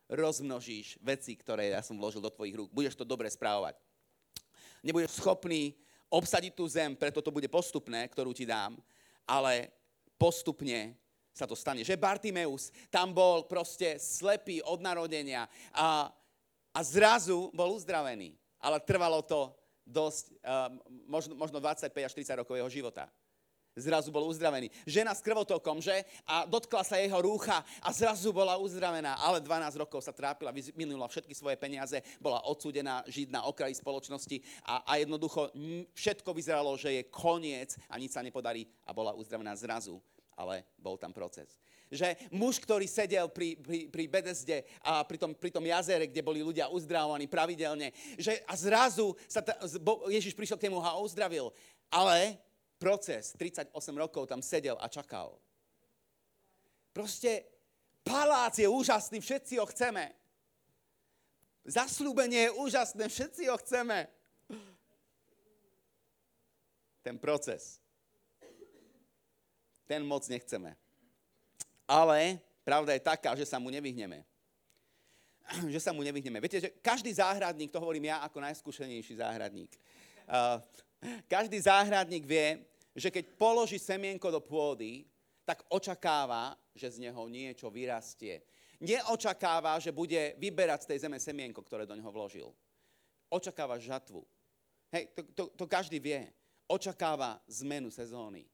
Rozmnožíš 0.08 0.96
veci, 1.04 1.36
ktoré 1.36 1.76
ja 1.76 1.84
som 1.84 2.00
vložil 2.00 2.24
do 2.24 2.32
tvojich 2.32 2.56
rúk. 2.56 2.72
Budeš 2.72 2.96
to 2.96 3.04
dobre 3.04 3.28
správovať. 3.28 3.76
Nebudeš 4.80 5.20
schopný 5.20 5.76
obsadiť 6.08 6.56
tú 6.56 6.64
zem, 6.72 6.96
preto 6.96 7.20
to 7.20 7.34
bude 7.34 7.50
postupné, 7.52 8.08
ktorú 8.08 8.32
ti 8.32 8.48
dám, 8.48 8.80
ale 9.28 9.74
postupne 10.16 10.96
sa 11.36 11.44
to 11.44 11.58
stane. 11.58 11.84
Že 11.84 12.00
Bartimeus 12.00 12.72
tam 12.88 13.12
bol 13.12 13.44
proste 13.44 14.00
slepý 14.00 14.64
od 14.64 14.80
narodenia 14.80 15.52
a 15.76 16.08
a 16.76 16.84
zrazu 16.84 17.48
bol 17.56 17.72
uzdravený. 17.80 18.36
Ale 18.60 18.84
trvalo 18.84 19.24
to 19.24 19.56
dosť, 19.88 20.36
uh, 20.44 20.76
možno, 21.08 21.32
možno 21.40 21.64
25 21.64 21.88
až 21.96 22.14
30 22.14 22.42
rokov 22.44 22.60
jeho 22.60 22.68
života. 22.68 23.08
Zrazu 23.76 24.08
bol 24.08 24.24
uzdravený. 24.32 24.72
Žena 24.88 25.12
s 25.12 25.20
krvotokom, 25.20 25.84
že? 25.84 26.08
A 26.24 26.48
dotkla 26.48 26.80
sa 26.88 26.96
jeho 26.96 27.20
rúcha 27.20 27.60
a 27.84 27.92
zrazu 27.92 28.32
bola 28.32 28.56
uzdravená. 28.56 29.20
Ale 29.20 29.44
12 29.44 29.84
rokov 29.84 30.00
sa 30.00 30.16
trápila, 30.16 30.56
minula 30.80 31.12
všetky 31.12 31.36
svoje 31.36 31.60
peniaze, 31.60 32.00
bola 32.24 32.40
odsúdená 32.48 33.04
žiť 33.04 33.36
na 33.36 33.44
okraji 33.44 33.76
spoločnosti 33.76 34.64
a, 34.64 34.80
a 34.88 34.92
jednoducho 35.04 35.52
všetko 35.92 36.32
vyzeralo, 36.32 36.72
že 36.80 37.04
je 37.04 37.12
koniec 37.12 37.76
a 37.92 38.00
nič 38.00 38.16
sa 38.16 38.24
nepodarí 38.24 38.64
a 38.88 38.96
bola 38.96 39.12
uzdravená 39.12 39.52
zrazu. 39.60 40.00
Ale 40.36 40.68
bol 40.78 41.00
tam 41.00 41.16
proces 41.16 41.60
že 41.92 42.18
muž, 42.34 42.58
ktorý 42.58 42.90
sedel 42.90 43.30
pri, 43.30 43.56
pri, 43.62 43.88
pri 43.90 44.04
Bedesde 44.10 44.66
a 44.82 45.06
pri 45.06 45.18
tom, 45.22 45.32
pri 45.38 45.54
tom 45.54 45.62
jazere, 45.62 46.10
kde 46.10 46.26
boli 46.26 46.42
ľudia 46.42 46.70
uzdravovaní 46.70 47.30
pravidelne, 47.30 47.94
že 48.18 48.42
a 48.50 48.54
zrazu 48.58 49.14
sa 49.30 49.46
ta, 49.46 49.54
Ježiš 50.10 50.34
prišiel 50.34 50.58
k 50.58 50.66
nemu 50.70 50.82
a 50.82 50.98
uzdravil. 50.98 51.54
Ale 51.94 52.42
proces, 52.82 53.38
38 53.38 53.70
rokov 53.96 54.26
tam 54.26 54.42
sedel 54.42 54.76
a 54.82 54.90
čakal. 54.90 55.38
Proste 56.90 57.46
palác 58.02 58.58
je 58.58 58.68
úžasný, 58.68 59.22
všetci 59.22 59.62
ho 59.62 59.66
chceme. 59.70 60.10
Zaslúbenie 61.66 62.50
je 62.50 62.56
úžasné, 62.62 63.10
všetci 63.10 63.50
ho 63.50 63.58
chceme. 63.58 64.06
Ten 67.06 67.18
proces. 67.22 67.85
Ten 69.86 70.02
moc 70.06 70.26
nechceme 70.26 70.74
Ale 71.86 72.42
pravda 72.66 72.98
je 72.98 73.02
taká, 73.06 73.38
že 73.38 73.46
sa 73.46 73.62
mu 73.62 73.70
nevyhneme. 73.70 74.26
Že 75.74 75.78
sa 75.78 75.94
mu 75.94 76.02
nevyhneme. 76.02 76.42
Viete, 76.42 76.58
že 76.58 76.74
každý 76.82 77.14
záhradník, 77.14 77.70
to 77.70 77.78
hovorím 77.78 78.10
ja 78.10 78.26
ako 78.26 78.42
najskúšenejší 78.42 79.22
záhradník, 79.22 79.70
uh, 80.26 80.58
každý 81.38 81.62
záhradník 81.62 82.26
vie, 82.26 82.66
že 82.98 83.14
keď 83.14 83.38
položí 83.38 83.78
semienko 83.78 84.34
do 84.34 84.42
pôdy, 84.42 85.06
tak 85.46 85.62
očakáva, 85.70 86.58
že 86.74 86.98
z 86.98 87.06
neho 87.06 87.22
niečo 87.30 87.70
vyrastie. 87.70 88.42
Neočakáva, 88.82 89.78
že 89.78 89.94
bude 89.94 90.34
vyberať 90.42 90.80
z 90.84 90.90
tej 90.90 91.00
zeme 91.06 91.22
semienko, 91.22 91.62
ktoré 91.62 91.86
do 91.86 91.94
neho 91.94 92.10
vložil. 92.10 92.50
Očakáva 93.30 93.78
žatvu. 93.78 94.26
Hej, 94.90 95.14
to, 95.14 95.22
to, 95.38 95.44
to 95.54 95.66
každý 95.70 96.02
vie. 96.02 96.26
Očakáva 96.66 97.38
zmenu 97.46 97.94
sezóny. 97.94 98.50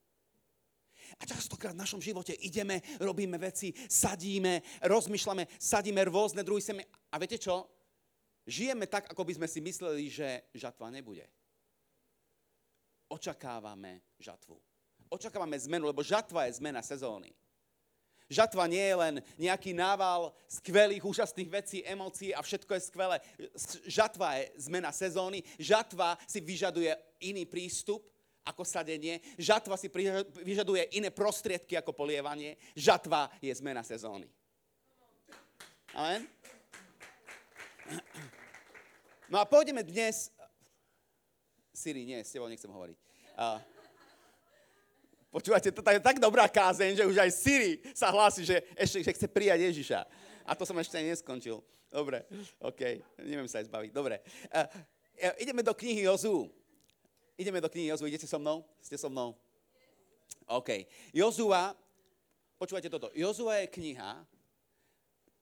A 1.19 1.23
častokrát 1.27 1.73
v 1.75 1.83
našom 1.83 1.99
živote 1.99 2.31
ideme, 2.39 2.79
robíme 3.01 3.35
veci, 3.41 3.73
sadíme, 3.75 4.61
rozmýšľame, 4.85 5.47
sadíme 5.59 6.01
rôzne 6.07 6.45
druhy 6.45 6.61
semien. 6.63 6.87
A 7.11 7.19
viete 7.19 7.41
čo? 7.41 7.67
Žijeme 8.47 8.87
tak, 8.87 9.11
ako 9.11 9.21
by 9.21 9.33
sme 9.37 9.47
si 9.47 9.59
mysleli, 9.61 10.09
že 10.09 10.47
žatva 10.55 10.89
nebude. 10.89 11.27
Očakávame 13.11 14.01
žatvu. 14.17 14.55
Očakávame 15.11 15.59
zmenu, 15.67 15.91
lebo 15.91 15.99
žatva 15.99 16.47
je 16.47 16.57
zmena 16.57 16.79
sezóny. 16.79 17.35
Žatva 18.31 18.63
nie 18.63 18.79
je 18.79 18.95
len 18.95 19.15
nejaký 19.35 19.75
nával 19.75 20.31
skvelých, 20.47 21.03
úžasných 21.03 21.51
vecí, 21.51 21.77
emócií 21.83 22.31
a 22.31 22.39
všetko 22.39 22.71
je 22.79 22.87
skvelé. 22.87 23.17
Žatva 23.83 24.39
je 24.39 24.43
zmena 24.71 24.87
sezóny. 24.95 25.43
Žatva 25.59 26.15
si 26.23 26.39
vyžaduje 26.39 26.95
iný 27.19 27.43
prístup 27.43 28.07
ako 28.45 28.65
sadenie. 28.65 29.21
Žatva 29.37 29.77
si 29.77 29.87
vyžaduje 30.41 30.97
iné 30.97 31.13
prostriedky 31.13 31.77
ako 31.77 31.93
polievanie. 31.93 32.57
Žatva 32.73 33.29
je 33.37 33.53
zmena 33.53 33.85
sezóny. 33.85 34.25
Amen? 35.93 36.25
No 39.29 39.39
a 39.39 39.45
pôjdeme 39.45 39.83
dnes... 39.83 40.31
Siri, 41.71 42.03
nie, 42.03 42.19
s 42.21 42.35
tebou 42.35 42.51
nechcem 42.51 42.69
hovoriť. 42.69 42.97
Uh, 43.39 43.57
Počúvate, 45.31 45.71
to 45.71 45.79
je 45.79 46.03
tak 46.03 46.19
dobrá 46.19 46.43
kázeň, 46.51 46.99
že 46.99 47.07
už 47.07 47.15
aj 47.15 47.31
Siri 47.31 47.79
sa 47.95 48.11
hlási, 48.11 48.43
že 48.43 48.59
ešte 48.75 48.99
že 48.99 49.15
chce 49.15 49.27
prijať 49.31 49.71
Ježiša. 49.71 49.99
A 50.43 50.51
to 50.59 50.67
som 50.67 50.75
ešte 50.75 50.99
neskončil. 50.99 51.63
Dobre, 51.87 52.27
OK, 52.59 52.99
neviem 53.23 53.47
sa 53.47 53.63
aj 53.63 53.71
zbaviť. 53.71 53.91
Dobre. 53.95 54.19
Uh, 54.51 54.67
ideme 55.39 55.63
do 55.63 55.71
knihy 55.71 56.03
Jozu. 56.03 56.51
Ideme 57.41 57.57
do 57.57 57.73
knihy 57.73 57.89
Jozu. 57.89 58.05
Idete 58.05 58.29
so 58.29 58.37
mnou? 58.37 58.61
Ste 58.85 59.01
so 59.01 59.09
mnou? 59.09 59.33
OK. 60.45 60.85
Jozua, 61.09 61.73
počúvajte 62.61 62.85
toto. 62.93 63.09
Jozua 63.17 63.65
je 63.65 63.67
kniha, 63.73 64.21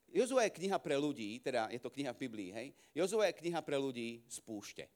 Jozua 0.10 0.48
je 0.48 0.56
kniha 0.58 0.78
pre 0.82 0.98
ľudí, 0.98 1.38
teda 1.44 1.70
je 1.70 1.78
to 1.78 1.94
kniha 1.94 2.16
v 2.18 2.22
Biblii, 2.26 2.50
hej? 2.50 2.68
Jozua 2.98 3.30
je 3.30 3.38
kniha 3.38 3.62
pre 3.62 3.78
ľudí 3.78 4.26
z 4.26 4.38
púšte. 4.42 4.90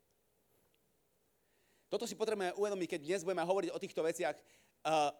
Toto 1.85 2.09
si 2.09 2.17
potrebujeme 2.17 2.57
uvedomiť, 2.57 2.97
keď 2.97 3.01
dnes 3.05 3.21
budeme 3.21 3.45
hovoriť 3.45 3.69
o 3.69 3.77
týchto 3.77 4.01
veciach, 4.01 4.33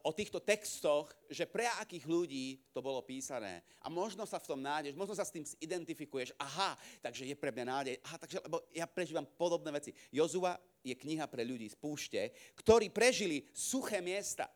o 0.04 0.12
týchto 0.12 0.44
textoch, 0.44 1.08
že 1.32 1.48
pre 1.48 1.64
akých 1.80 2.04
ľudí 2.04 2.60
to 2.76 2.84
bolo 2.84 3.00
písané. 3.00 3.64
A 3.80 3.88
možno 3.88 4.28
sa 4.28 4.36
v 4.36 4.48
tom 4.52 4.60
nájdeš, 4.60 5.00
možno 5.00 5.16
sa 5.16 5.24
s 5.24 5.32
tým 5.32 5.48
identifikuješ. 5.64 6.36
Aha, 6.36 6.76
takže 7.00 7.24
je 7.24 7.36
pre 7.40 7.48
mňa 7.56 7.66
nádej. 7.66 7.96
Aha, 8.04 8.18
takže, 8.20 8.44
lebo 8.44 8.60
ja 8.76 8.84
prežívam 8.84 9.24
podobné 9.24 9.72
veci. 9.72 9.96
Jozua 10.12 10.60
je 10.84 10.92
kniha 10.92 11.24
pre 11.32 11.48
ľudí 11.48 11.72
z 11.72 11.80
púšte, 11.80 12.22
ktorí 12.60 12.92
prežili 12.92 13.48
suché 13.56 14.04
miesta. 14.04 14.52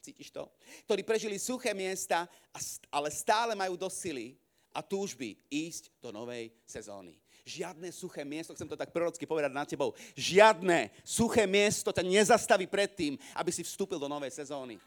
Cítiš 0.00 0.32
to? 0.32 0.48
Ktorí 0.88 1.04
prežili 1.04 1.36
suché 1.36 1.76
miesta, 1.76 2.24
ale 2.88 3.12
stále 3.12 3.52
majú 3.52 3.76
dosť 3.76 3.96
sily 4.00 4.40
a 4.72 4.80
túžby 4.80 5.36
ísť 5.52 5.92
do 6.00 6.08
novej 6.08 6.48
sezóny. 6.64 7.20
Žiadne 7.50 7.90
suché 7.90 8.22
miesto, 8.22 8.54
chcem 8.54 8.70
to 8.70 8.78
tak 8.78 8.94
prorocky 8.94 9.26
povedať 9.26 9.50
na 9.50 9.66
tebou, 9.66 9.90
žiadne 10.14 10.94
suché 11.02 11.50
miesto 11.50 11.90
ťa 11.90 12.06
nezastaví 12.06 12.70
pred 12.70 12.94
tým, 12.94 13.18
aby 13.34 13.50
si 13.50 13.66
vstúpil 13.66 13.98
do 13.98 14.06
novej 14.06 14.30
sezóny. 14.30 14.78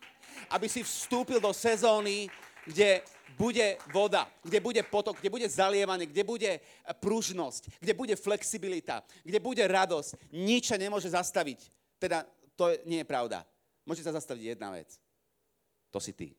Aby 0.48 0.72
si 0.72 0.80
vstúpil 0.80 1.44
do 1.44 1.52
sezóny, 1.52 2.32
kde 2.64 3.04
bude 3.36 3.76
voda, 3.92 4.32
kde 4.40 4.64
bude 4.64 4.80
potok, 4.88 5.20
kde 5.20 5.28
bude 5.28 5.48
zalievanie, 5.52 6.08
kde 6.08 6.24
bude 6.24 6.52
pružnosť, 7.04 7.84
kde 7.84 7.92
bude 7.92 8.16
flexibilita, 8.16 9.04
kde 9.28 9.44
bude 9.44 9.64
radosť. 9.68 10.32
Nič 10.32 10.72
sa 10.72 10.80
nemôže 10.80 11.12
zastaviť. 11.12 11.68
Teda 12.00 12.24
to 12.56 12.72
nie 12.88 13.04
je 13.04 13.12
pravda. 13.12 13.44
Môže 13.84 14.08
sa 14.08 14.16
zastaviť 14.16 14.56
jedna 14.56 14.72
vec. 14.72 14.96
To 15.92 16.00
si 16.00 16.16
ty. 16.16 16.32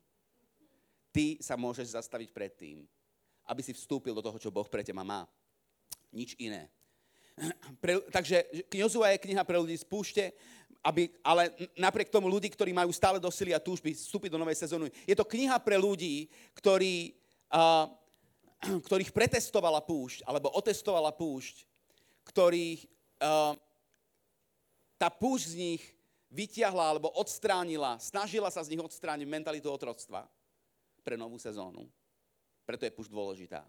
Ty 1.12 1.37
sa 1.45 1.61
môžeš 1.61 1.93
zastaviť 1.93 2.33
pred 2.33 2.57
tým, 2.57 2.88
aby 3.45 3.61
si 3.61 3.76
vstúpil 3.76 4.16
do 4.16 4.25
toho, 4.25 4.40
čo 4.40 4.49
Boh 4.49 4.66
pre 4.66 4.81
teba 4.81 5.04
má 5.04 5.28
nič 6.14 6.38
iné. 6.38 6.71
Pre, 7.83 8.06
takže 8.14 8.47
Jozua 8.71 9.11
je 9.11 9.23
kniha 9.26 9.42
pre 9.42 9.59
ľudí 9.59 9.75
z 9.75 9.83
púšte, 9.83 10.30
aby, 10.85 11.11
ale 11.25 11.50
napriek 11.75 12.12
tomu 12.12 12.30
ľudí, 12.30 12.52
ktorí 12.52 12.71
majú 12.71 12.92
stále 12.94 13.18
do 13.18 13.33
sily 13.33 13.56
a 13.56 13.59
túžby 13.59 13.97
vstúpiť 13.97 14.30
do 14.30 14.38
novej 14.38 14.61
sezóny. 14.61 14.92
Je 15.09 15.16
to 15.16 15.26
kniha 15.26 15.56
pre 15.59 15.80
ľudí, 15.80 16.30
ktorí, 16.54 17.16
uh, 17.50 17.90
ktorých 18.87 19.11
pretestovala 19.11 19.83
púšť, 19.83 20.23
alebo 20.28 20.52
otestovala 20.54 21.11
púšť, 21.11 21.66
ktorých 22.28 22.87
uh, 23.25 23.56
tá 25.00 25.09
púšť 25.11 25.44
z 25.50 25.56
nich 25.59 25.83
vyťahla 26.35 26.97
alebo 26.97 27.14
odstránila, 27.14 27.97
snažila 28.02 28.50
sa 28.50 28.61
z 28.62 28.75
nich 28.75 28.83
odstrániť 28.83 29.26
mentalitu 29.26 29.71
otroctva 29.71 30.26
pre 31.06 31.14
novú 31.14 31.38
sezónu. 31.40 31.87
Preto 32.64 32.88
je 32.88 32.92
púšť 32.92 33.12
dôležitá. 33.12 33.62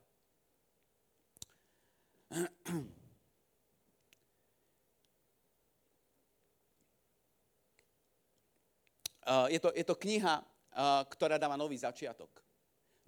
Uh, 9.25 9.50
je, 9.50 9.58
to, 9.58 9.74
je 9.74 9.82
to 9.82 9.98
kniha, 9.98 10.38
uh, 10.38 11.01
ktorá 11.10 11.41
dáva 11.41 11.58
nový 11.58 11.77
začiatok, 11.82 12.29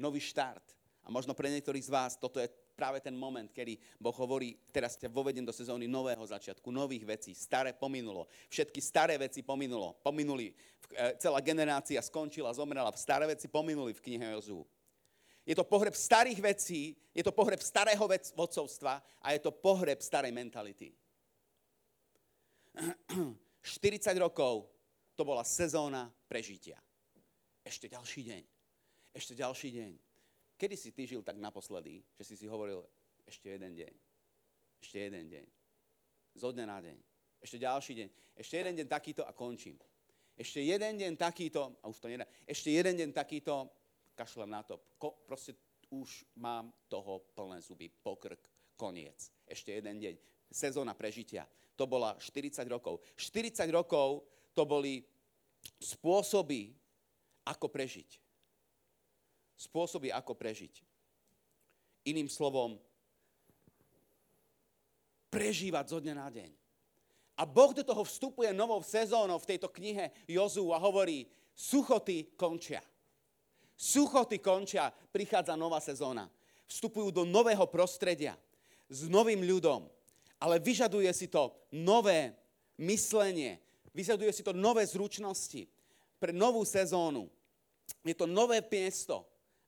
nový 0.02 0.18
štart. 0.18 0.74
A 1.06 1.14
možno 1.14 1.38
pre 1.38 1.50
niektorých 1.54 1.86
z 1.86 1.94
vás 1.94 2.18
toto 2.18 2.42
je 2.42 2.50
práve 2.74 2.98
ten 3.02 3.14
moment, 3.14 3.50
kedy 3.54 3.78
Boh 4.02 4.18
hovorí, 4.18 4.58
teraz 4.74 4.98
ťa 4.98 5.14
vovedem 5.14 5.46
do 5.46 5.54
sezóny 5.54 5.86
nového 5.86 6.26
začiatku, 6.26 6.74
nových 6.74 7.06
vecí. 7.06 7.38
Staré 7.38 7.74
pominulo. 7.74 8.26
Všetky 8.50 8.82
staré 8.82 9.18
veci 9.18 9.46
pominulo. 9.46 9.98
Pominuli. 10.02 10.54
Uh, 10.94 11.14
celá 11.22 11.38
generácia 11.42 12.02
skončila, 12.02 12.54
zomrela. 12.54 12.90
Staré 12.98 13.30
veci 13.30 13.46
pominuli 13.46 13.94
v 13.94 14.02
knihe 14.02 14.34
Jozú. 14.38 14.66
Je 15.48 15.56
to 15.56 15.63
pohreb 15.63 15.96
starých 15.96 16.44
vecí, 16.44 16.92
je 17.16 17.24
to 17.24 17.32
pohreb 17.32 17.63
starého 17.63 18.04
vodcovstva 18.36 19.00
a 19.24 19.32
je 19.32 19.39
to 19.39 19.56
pohreb 19.56 20.04
starej 20.04 20.36
mentality. 20.36 20.92
40 23.63 24.12
rokov 24.20 24.68
to 25.16 25.24
bola 25.24 25.48
sezóna 25.48 26.12
prežitia. 26.27 26.75
Ešte 27.63 27.88
ďalší 27.88 28.22
deň. 28.27 28.44
Ešte 29.16 29.34
ďalší 29.39 29.70
deň. 29.72 29.92
Kedy 30.60 30.75
si 30.75 30.92
ty 30.92 31.08
žil 31.08 31.24
tak 31.24 31.39
naposledy, 31.39 32.04
že 32.20 32.24
si 32.27 32.36
si 32.36 32.46
hovoril 32.46 32.84
ešte 33.24 33.48
jeden 33.48 33.72
deň. 33.72 33.94
Ešte 34.84 34.98
jeden 35.00 35.25
deň. 35.32 35.46
Zo 36.36 36.51
dňa 36.51 36.66
na 36.68 36.80
deň. 36.84 36.98
Ešte 37.39 37.58
ďalší 37.58 37.94
deň. 38.04 38.10
Ešte 38.36 38.56
jeden 38.60 38.74
deň 38.84 38.88
takýto 38.92 39.24
a 39.24 39.32
končím. 39.32 39.80
Ešte 40.38 40.60
jeden 40.60 41.01
deň 41.01 41.18
takýto, 41.18 41.80
a 41.82 41.89
už 41.89 41.98
to 41.98 42.12
nedá, 42.12 42.27
ešte 42.46 42.70
jeden 42.70 42.94
deň 42.94 43.10
takýto 43.16 43.74
kašlem 44.18 44.50
na 44.50 44.66
to. 44.66 44.82
Ko, 44.98 45.14
proste 45.30 45.54
už 45.94 46.26
mám 46.42 46.74
toho 46.90 47.22
plné 47.38 47.62
zuby, 47.62 47.88
pokrk, 47.88 48.42
koniec. 48.74 49.30
Ešte 49.46 49.78
jeden 49.78 50.02
deň. 50.02 50.16
Sezóna 50.50 50.98
prežitia. 50.98 51.46
To 51.78 51.86
bola 51.86 52.18
40 52.18 52.66
rokov. 52.66 53.06
40 53.14 53.70
rokov 53.70 54.26
to 54.58 54.66
boli 54.66 55.06
spôsoby, 55.78 56.74
ako 57.46 57.70
prežiť. 57.70 58.10
Spôsoby, 59.58 60.10
ako 60.10 60.34
prežiť. 60.34 60.82
Iným 62.10 62.28
slovom, 62.28 62.82
prežívať 65.30 65.86
zo 65.94 66.00
dňa 66.02 66.16
na 66.18 66.30
deň. 66.34 66.52
A 67.38 67.46
Boh 67.46 67.70
do 67.70 67.86
toho 67.86 68.02
vstupuje 68.02 68.50
novou 68.50 68.82
sezónou 68.82 69.38
v 69.38 69.50
tejto 69.54 69.70
knihe 69.70 70.10
Jozu 70.26 70.74
a 70.74 70.82
hovorí, 70.82 71.30
suchoty 71.54 72.34
končia. 72.34 72.82
Suchoty 73.77 74.41
končia, 74.41 74.89
prichádza 75.13 75.53
nová 75.53 75.77
sezóna. 75.77 76.25
Vstupujú 76.65 77.13
do 77.13 77.24
nového 77.24 77.63
prostredia 77.69 78.34
s 78.89 79.05
novým 79.05 79.46
ľudom, 79.46 79.86
ale 80.41 80.57
vyžaduje 80.57 81.07
si 81.13 81.29
to 81.29 81.53
nové 81.69 82.34
myslenie, 82.81 83.62
vyžaduje 83.93 84.34
si 84.34 84.41
to 84.41 84.51
nové 84.51 84.81
zručnosti 84.89 85.69
pre 86.17 86.34
novú 86.34 86.65
sezónu. 86.65 87.29
Je 88.01 88.17
to 88.17 88.25
nové 88.25 88.60
miesto, 88.65 89.24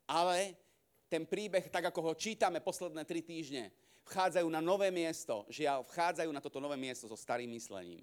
ale 0.09 0.57
ten 1.05 1.23
príbeh, 1.23 1.69
tak 1.69 1.93
ako 1.93 2.11
ho 2.11 2.13
čítame 2.17 2.59
posledné 2.59 3.05
tri 3.05 3.21
týždne, 3.21 3.69
vchádzajú 4.09 4.49
na 4.49 4.61
nové 4.61 4.89
miesto, 4.89 5.45
žiaľ, 5.53 5.85
vchádzajú 5.85 6.29
na 6.33 6.41
toto 6.41 6.57
nové 6.57 6.77
miesto 6.81 7.05
so 7.05 7.17
starým 7.17 7.53
myslením. 7.53 8.01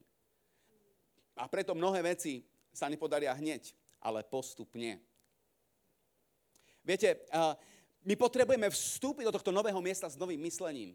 A 1.37 1.51
preto 1.51 1.75
mnohé 1.75 2.01
veci 2.15 2.47
sa 2.71 2.87
nepodaria 2.87 3.35
hneď, 3.35 3.75
ale 4.01 4.23
postupne. 4.25 5.03
Viete, 6.87 7.27
my 8.07 8.15
potrebujeme 8.15 8.71
vstúpiť 8.71 9.27
do 9.27 9.35
tohto 9.35 9.51
nového 9.51 9.83
miesta 9.83 10.07
s 10.07 10.15
novým 10.15 10.39
myslením. 10.39 10.95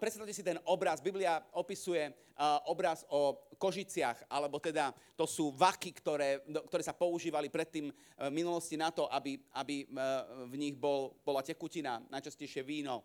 Predstavte 0.00 0.32
si 0.32 0.40
ten 0.40 0.56
obraz. 0.64 1.04
Biblia 1.04 1.44
opisuje 1.52 2.08
obraz 2.64 3.04
o 3.12 3.36
kožiciach, 3.60 4.24
alebo 4.32 4.56
teda 4.56 4.88
to 5.12 5.28
sú 5.28 5.52
vaky, 5.52 5.92
ktoré, 6.00 6.40
ktoré 6.48 6.80
sa 6.80 6.96
používali 6.96 7.52
predtým 7.52 7.92
v 7.92 8.32
minulosti 8.32 8.80
na 8.80 8.88
to, 8.88 9.04
aby, 9.12 9.36
aby 9.52 9.84
v 10.48 10.54
nich 10.56 10.74
bol, 10.80 11.12
bola 11.20 11.44
tekutina, 11.44 12.00
najčastejšie 12.08 12.64
víno. 12.64 13.04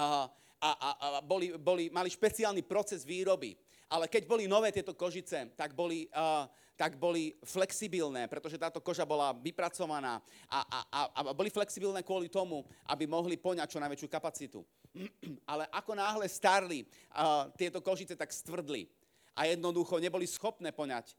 A, 0.00 0.24
a, 0.64 0.70
a 0.96 1.06
boli, 1.20 1.52
boli, 1.60 1.92
mali 1.92 2.08
špeciálny 2.08 2.64
proces 2.64 3.04
výroby. 3.04 3.52
Ale 3.90 4.08
keď 4.08 4.22
boli 4.24 4.48
nové 4.48 4.72
tieto 4.72 4.94
kožice, 4.94 5.50
tak 5.58 5.74
boli, 5.74 6.06
uh, 6.14 6.46
tak 6.80 6.96
boli 6.96 7.36
flexibilné, 7.44 8.24
pretože 8.24 8.56
táto 8.56 8.80
koža 8.80 9.04
bola 9.04 9.36
vypracovaná 9.36 10.16
a, 10.48 10.58
a, 10.64 10.78
a, 10.88 11.00
a 11.12 11.36
boli 11.36 11.52
flexibilné 11.52 12.00
kvôli 12.00 12.32
tomu, 12.32 12.64
aby 12.88 13.04
mohli 13.04 13.36
poňať 13.36 13.76
čo 13.76 13.82
najväčšiu 13.84 14.08
kapacitu. 14.08 14.64
Ale 15.52 15.68
ako 15.68 15.92
náhle 15.92 16.24
starli, 16.24 16.88
uh, 17.12 17.52
tieto 17.52 17.84
kožice 17.84 18.16
tak 18.16 18.32
stvrdli 18.32 18.88
a 19.36 19.44
jednoducho 19.44 20.00
neboli 20.00 20.24
schopné 20.24 20.72
poňať 20.72 21.12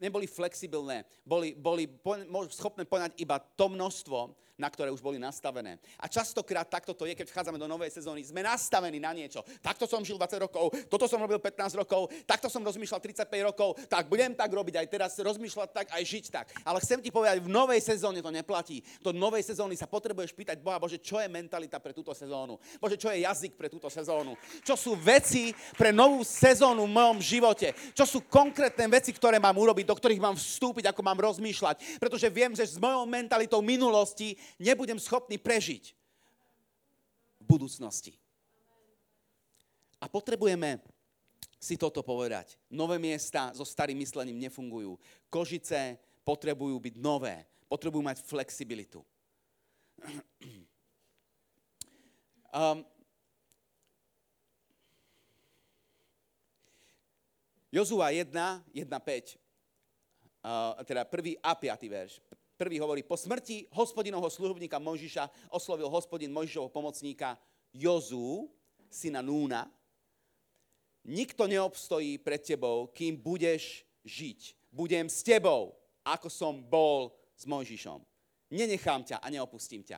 neboli 0.00 0.24
flexibilné, 0.24 1.04
boli, 1.28 1.52
boli 1.52 1.84
po, 1.84 2.16
schopné 2.48 2.88
poňať 2.88 3.20
iba 3.20 3.36
to 3.36 3.68
množstvo, 3.68 4.32
na 4.60 4.68
ktoré 4.68 4.92
už 4.92 5.00
boli 5.00 5.16
nastavené. 5.16 5.80
A 5.96 6.04
častokrát 6.04 6.68
takto 6.68 6.92
to 6.92 7.08
je, 7.08 7.16
keď 7.16 7.32
vchádzame 7.32 7.56
do 7.56 7.64
novej 7.64 7.88
sezóny. 7.88 8.20
Sme 8.20 8.44
nastavení 8.44 9.00
na 9.00 9.16
niečo. 9.16 9.40
Takto 9.64 9.88
som 9.88 10.04
žil 10.04 10.20
20 10.20 10.44
rokov, 10.44 10.68
toto 10.92 11.08
som 11.08 11.16
robil 11.16 11.40
15 11.40 11.80
rokov, 11.80 12.12
takto 12.28 12.52
som 12.52 12.60
rozmýšľal 12.60 13.00
35 13.00 13.48
rokov, 13.48 13.80
tak 13.88 14.12
budem 14.12 14.36
tak 14.36 14.52
robiť 14.52 14.84
aj 14.84 14.86
teraz, 14.92 15.16
rozmýšľať 15.16 15.68
tak, 15.72 15.86
aj 15.96 16.02
žiť 16.04 16.24
tak. 16.28 16.46
Ale 16.60 16.84
chcem 16.84 17.00
ti 17.00 17.08
povedať, 17.08 17.40
v 17.40 17.48
novej 17.48 17.80
sezóne 17.80 18.20
to 18.20 18.28
neplatí. 18.28 18.84
Do 19.00 19.16
novej 19.16 19.40
sezóny 19.40 19.74
sa 19.80 19.88
potrebuješ 19.88 20.36
pýtať 20.36 20.60
Boha, 20.60 20.76
Bože, 20.76 21.00
čo 21.00 21.16
je 21.16 21.32
mentalita 21.32 21.80
pre 21.80 21.96
túto 21.96 22.12
sezónu? 22.12 22.60
Bože, 22.76 23.00
čo 23.00 23.08
je 23.08 23.24
jazyk 23.24 23.56
pre 23.56 23.72
túto 23.72 23.88
sezónu? 23.88 24.36
Čo 24.60 24.76
sú 24.76 24.92
veci 24.98 25.56
pre 25.78 25.94
novú 25.94 26.20
sezónu 26.20 26.84
v 26.84 26.92
mojom 26.92 27.18
živote? 27.22 27.72
Čo 27.96 28.04
sú 28.04 28.18
konkrétne 28.28 28.84
veci, 28.90 29.14
ktoré 29.16 29.40
mám 29.40 29.56
urobiť, 29.56 29.86
do 29.86 29.96
ktorých 29.96 30.20
mám 30.20 30.36
vstúpiť, 30.36 30.90
ako 30.90 31.00
mám 31.00 31.16
rozmýšľať? 31.16 32.02
Pretože 32.02 32.28
viem, 32.28 32.52
že 32.52 32.66
s 32.66 32.76
mojou 32.76 33.06
mentalitou 33.06 33.62
minulosti 33.62 34.34
nebudem 34.58 34.98
schopný 34.98 35.36
prežiť 35.36 35.94
v 37.40 37.44
budúcnosti. 37.44 38.16
A 40.00 40.08
potrebujeme 40.08 40.80
si 41.60 41.76
toto 41.76 42.00
povedať. 42.00 42.56
Nové 42.72 42.96
miesta 42.96 43.52
so 43.52 43.68
starým 43.68 44.00
myslením 44.00 44.40
nefungujú. 44.40 44.96
Kožice 45.28 46.00
potrebujú 46.24 46.80
byť 46.80 46.94
nové, 46.96 47.44
potrebujú 47.68 48.00
mať 48.00 48.24
flexibilitu. 48.24 49.04
Um, 52.50 52.82
Jozua 57.70 58.10
1, 58.10 58.26
1, 58.74 58.90
5, 58.90 59.38
uh, 60.42 60.82
teda 60.82 61.06
prvý 61.06 61.38
a 61.38 61.54
5. 61.54 61.86
verš. 61.86 62.18
Prvý 62.60 62.76
hovorí, 62.76 63.00
po 63.00 63.16
smrti 63.16 63.72
hospodinovho 63.72 64.28
služobníka 64.28 64.76
Mojžiša 64.76 65.48
oslovil 65.48 65.88
hospodin 65.88 66.28
Mojžišovho 66.28 66.68
pomocníka 66.68 67.40
Jozu, 67.72 68.52
syna 68.92 69.24
Núna. 69.24 69.64
Nikto 71.08 71.48
neobstojí 71.48 72.20
pred 72.20 72.44
tebou, 72.44 72.92
kým 72.92 73.16
budeš 73.16 73.88
žiť. 74.04 74.68
Budem 74.68 75.08
s 75.08 75.24
tebou, 75.24 75.72
ako 76.04 76.28
som 76.28 76.60
bol 76.60 77.16
s 77.32 77.48
Mojžišom. 77.48 78.04
Nenechám 78.52 79.08
ťa 79.08 79.24
a 79.24 79.26
neopustím 79.32 79.80
ťa. 79.80 79.96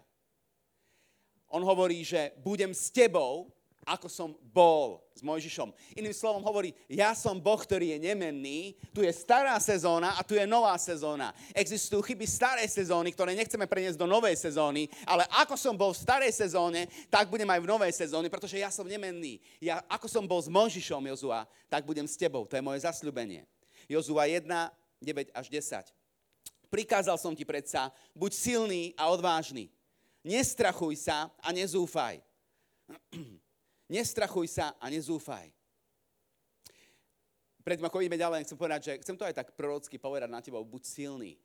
On 1.51 1.67
hovorí, 1.67 2.07
že 2.07 2.31
budem 2.47 2.71
s 2.71 2.95
tebou, 2.95 3.51
ako 3.83 4.07
som 4.07 4.31
bol 4.55 5.03
s 5.11 5.21
Mojžišom. 5.27 5.75
Iným 5.99 6.15
slovom 6.15 6.43
hovorí, 6.47 6.71
ja 6.87 7.19
som 7.19 7.35
Boh, 7.35 7.59
ktorý 7.59 7.95
je 7.95 7.99
nemenný, 7.99 8.79
tu 8.95 9.03
je 9.03 9.11
stará 9.11 9.59
sezóna 9.59 10.15
a 10.15 10.23
tu 10.23 10.39
je 10.39 10.47
nová 10.47 10.75
sezóna. 10.79 11.35
Existujú 11.51 11.99
chyby 12.07 12.23
starej 12.23 12.71
sezóny, 12.71 13.11
ktoré 13.11 13.35
nechceme 13.35 13.67
preniesť 13.67 13.99
do 13.99 14.07
novej 14.07 14.39
sezóny, 14.39 14.87
ale 15.03 15.27
ako 15.35 15.59
som 15.59 15.75
bol 15.75 15.91
v 15.91 16.03
starej 16.03 16.31
sezóne, 16.31 16.87
tak 17.11 17.27
budem 17.27 17.49
aj 17.51 17.61
v 17.61 17.71
novej 17.71 17.93
sezóne, 17.93 18.31
pretože 18.31 18.63
ja 18.63 18.71
som 18.71 18.87
nemenný. 18.87 19.43
Ja, 19.59 19.83
ako 19.91 20.07
som 20.07 20.25
bol 20.31 20.39
s 20.39 20.47
Mojžišom, 20.47 21.03
Jozua, 21.11 21.51
tak 21.67 21.83
budem 21.83 22.07
s 22.07 22.15
tebou. 22.15 22.47
To 22.47 22.55
je 22.55 22.63
moje 22.63 22.87
zasľubenie. 22.87 23.43
Jozua 23.91 24.31
1, 24.31 24.47
9 24.47 25.35
až 25.35 25.47
10. 25.51 25.91
Prikázal 26.71 27.19
som 27.19 27.35
ti 27.35 27.43
predsa, 27.43 27.91
buď 28.15 28.31
silný 28.33 28.83
a 28.95 29.11
odvážny. 29.11 29.69
Nestrachuj 30.23 31.03
sa 31.03 31.29
a 31.43 31.51
nezúfaj. 31.51 32.23
Nestrachuj 33.93 34.49
sa 34.49 34.73
a 34.81 34.89
nezúfaj. 34.89 35.53
Predtým 37.61 37.87
ako 37.87 38.01
ideme 38.01 38.17
ďalej, 38.17 38.49
chcem 38.49 38.57
povedať, 38.57 38.81
že 38.89 38.93
chcem 39.05 39.17
to 39.21 39.29
aj 39.29 39.37
tak 39.37 39.53
prorocky 39.53 40.01
povedať 40.01 40.33
na 40.33 40.41
teba, 40.41 40.65
buď 40.65 40.83
silný. 40.83 41.37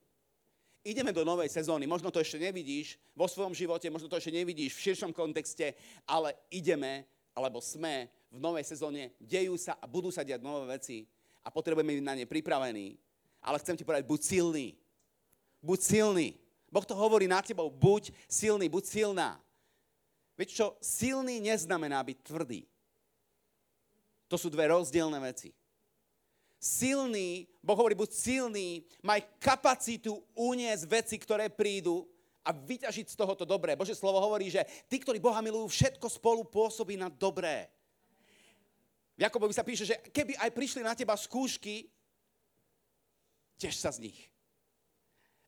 Ideme 0.88 1.12
do 1.12 1.28
novej 1.28 1.52
sezóny, 1.52 1.84
možno 1.84 2.08
to 2.08 2.24
ešte 2.24 2.40
nevidíš 2.40 2.96
vo 3.12 3.28
svojom 3.28 3.52
živote, 3.52 3.92
možno 3.92 4.08
to 4.08 4.16
ešte 4.16 4.32
nevidíš 4.32 4.80
v 4.80 4.84
širšom 4.88 5.12
kontexte, 5.12 5.76
ale 6.08 6.32
ideme, 6.48 7.04
alebo 7.36 7.60
sme 7.60 8.08
v 8.32 8.40
novej 8.40 8.64
sezóne, 8.64 9.12
dejú 9.20 9.60
sa 9.60 9.76
a 9.76 9.84
budú 9.84 10.08
sa 10.08 10.24
diať 10.24 10.40
nové 10.40 10.72
veci 10.72 11.04
a 11.44 11.52
potrebujeme 11.52 12.00
byť 12.00 12.08
na 12.08 12.16
ne 12.16 12.26
pripravení. 12.26 12.96
Ale 13.44 13.60
chcem 13.60 13.76
ti 13.76 13.84
povedať, 13.84 14.08
buď 14.08 14.20
silný. 14.24 14.68
Buď 15.60 15.80
silný. 15.84 16.28
Boh 16.72 16.88
to 16.88 16.96
hovorí 16.96 17.28
na 17.28 17.44
tebou, 17.44 17.68
buď 17.68 18.16
silný, 18.26 18.72
buď 18.72 18.84
silná. 18.88 19.36
Vieš 20.38 20.52
čo, 20.54 20.68
silný 20.78 21.42
neznamená 21.42 21.98
byť 22.06 22.18
tvrdý. 22.22 22.62
To 24.30 24.38
sú 24.38 24.54
dve 24.54 24.70
rozdielne 24.70 25.18
veci. 25.18 25.50
Silný, 26.62 27.50
Boh 27.62 27.78
hovorí, 27.78 27.98
buď 27.98 28.10
silný, 28.14 28.86
maj 29.02 29.26
kapacitu 29.42 30.22
uniesť 30.38 30.84
veci, 30.86 31.16
ktoré 31.18 31.50
prídu 31.50 32.06
a 32.46 32.54
vyťažiť 32.54 33.14
z 33.14 33.18
tohoto 33.18 33.50
dobré. 33.50 33.74
Bože 33.74 33.98
slovo 33.98 34.22
hovorí, 34.22 34.54
že 34.54 34.62
tí, 34.86 35.02
ktorí 35.02 35.18
Boha 35.18 35.42
milujú, 35.42 35.70
všetko 35.70 36.06
spolu 36.06 36.46
pôsobí 36.46 36.98
na 36.98 37.10
dobré. 37.10 37.70
V 39.18 39.26
Jakobovi 39.26 39.54
sa 39.58 39.66
píše, 39.66 39.90
že 39.90 39.98
keby 40.14 40.38
aj 40.38 40.54
prišli 40.54 40.86
na 40.86 40.94
teba 40.94 41.18
skúšky, 41.18 41.90
tiež 43.58 43.74
sa 43.74 43.90
z 43.90 44.10
nich. 44.10 44.20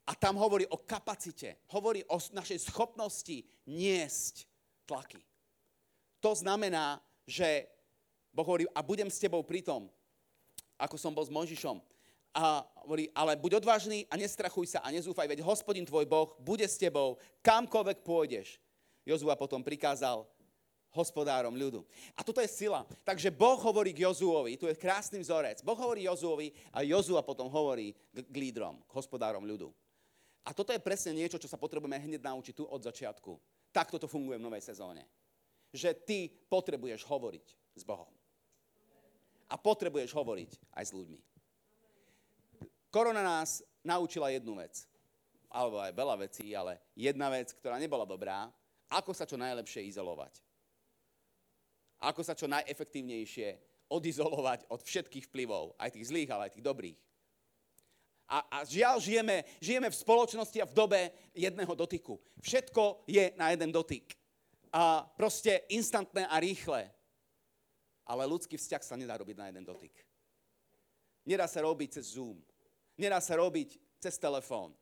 A 0.10 0.18
tam 0.18 0.42
hovorí 0.42 0.66
o 0.74 0.82
kapacite, 0.82 1.62
hovorí 1.70 2.02
o 2.10 2.18
našej 2.18 2.66
schopnosti 2.66 3.46
niesť 3.70 4.49
tlaky. 4.90 5.22
To 6.26 6.34
znamená, 6.34 6.98
že 7.30 7.70
Boh 8.34 8.46
hovorí, 8.46 8.66
a 8.74 8.82
budem 8.82 9.06
s 9.06 9.22
tebou 9.22 9.46
pri 9.46 9.62
tom, 9.62 9.86
ako 10.82 10.98
som 10.98 11.14
bol 11.14 11.22
s 11.22 11.30
Mojžišom. 11.30 11.78
A 12.34 12.62
hovorí, 12.86 13.10
ale 13.14 13.38
buď 13.38 13.62
odvážny 13.62 14.06
a 14.10 14.18
nestrachuj 14.18 14.74
sa 14.74 14.82
a 14.82 14.94
nezúfaj, 14.94 15.30
veď 15.30 15.46
hospodin 15.46 15.86
tvoj 15.86 16.06
Boh 16.10 16.34
bude 16.42 16.66
s 16.66 16.78
tebou, 16.78 17.22
kamkoľvek 17.46 18.02
pôjdeš. 18.02 18.58
Jozua 19.06 19.34
potom 19.38 19.66
prikázal 19.66 20.26
hospodárom 20.94 21.54
ľudu. 21.54 21.86
A 22.18 22.26
toto 22.26 22.42
je 22.42 22.50
sila. 22.50 22.86
Takže 23.06 23.30
Boh 23.34 23.58
hovorí 23.62 23.94
k 23.94 24.06
Jozuovi, 24.06 24.58
tu 24.58 24.66
je 24.66 24.78
krásny 24.78 25.22
vzorec. 25.22 25.62
Boh 25.62 25.78
hovorí 25.78 26.06
Jozuovi 26.06 26.54
a 26.74 26.82
Jozua 26.82 27.22
potom 27.22 27.50
hovorí 27.50 27.94
k 28.14 28.36
lídrom, 28.36 28.82
k 28.86 28.92
hospodárom 28.94 29.46
ľudu. 29.46 29.70
A 30.46 30.54
toto 30.54 30.74
je 30.74 30.82
presne 30.82 31.14
niečo, 31.14 31.38
čo 31.38 31.50
sa 31.50 31.62
potrebujeme 31.62 31.98
hneď 31.98 32.26
naučiť 32.26 32.54
tu 32.58 32.66
od 32.66 32.82
začiatku. 32.82 33.38
Takto 33.80 33.96
to 33.96 34.12
funguje 34.12 34.36
v 34.36 34.44
novej 34.44 34.60
sezóne. 34.60 35.08
Že 35.72 35.96
ty 36.04 36.28
potrebuješ 36.28 37.08
hovoriť 37.08 37.48
s 37.80 37.84
Bohom. 37.88 38.12
A 39.48 39.56
potrebuješ 39.56 40.12
hovoriť 40.12 40.52
aj 40.76 40.84
s 40.84 40.92
ľuďmi. 40.92 41.20
Korona 42.92 43.24
nás 43.24 43.64
naučila 43.80 44.36
jednu 44.36 44.60
vec. 44.60 44.84
Alebo 45.48 45.80
aj 45.80 45.96
veľa 45.96 46.16
vecí, 46.28 46.52
ale 46.52 46.84
jedna 46.92 47.32
vec, 47.32 47.56
ktorá 47.56 47.80
nebola 47.80 48.04
dobrá, 48.04 48.52
ako 48.92 49.16
sa 49.16 49.24
čo 49.24 49.40
najlepšie 49.40 49.88
izolovať. 49.88 50.44
Ako 52.04 52.20
sa 52.20 52.36
čo 52.36 52.52
najefektívnejšie 52.52 53.48
odizolovať 53.88 54.68
od 54.68 54.84
všetkých 54.84 55.32
vplyvov, 55.32 55.80
aj 55.80 55.96
tých 55.96 56.12
zlých, 56.12 56.30
ale 56.36 56.52
aj 56.52 56.60
tých 56.60 56.68
dobrých. 56.68 57.00
A, 58.30 58.46
a 58.46 58.58
žiaľ, 58.62 59.02
žijeme, 59.02 59.42
žijeme 59.58 59.90
v 59.90 60.00
spoločnosti 60.06 60.58
a 60.62 60.70
v 60.70 60.78
dobe 60.78 61.00
jedného 61.34 61.74
dotyku. 61.74 62.22
Všetko 62.38 63.10
je 63.10 63.34
na 63.34 63.50
jeden 63.50 63.74
dotyk. 63.74 64.14
A 64.70 65.02
proste 65.18 65.66
instantné 65.74 66.30
a 66.30 66.38
rýchle. 66.38 66.94
Ale 68.06 68.30
ľudský 68.30 68.54
vzťah 68.54 68.84
sa 68.86 68.94
nedá 68.94 69.18
robiť 69.18 69.34
na 69.34 69.50
jeden 69.50 69.66
dotyk. 69.66 69.94
Nedá 71.26 71.50
sa 71.50 71.66
robiť 71.66 71.98
cez 71.98 72.14
Zoom. 72.14 72.38
Nedá 73.02 73.18
sa 73.18 73.38
robiť 73.42 73.82
cez 73.98 74.22
telefón. 74.22 74.78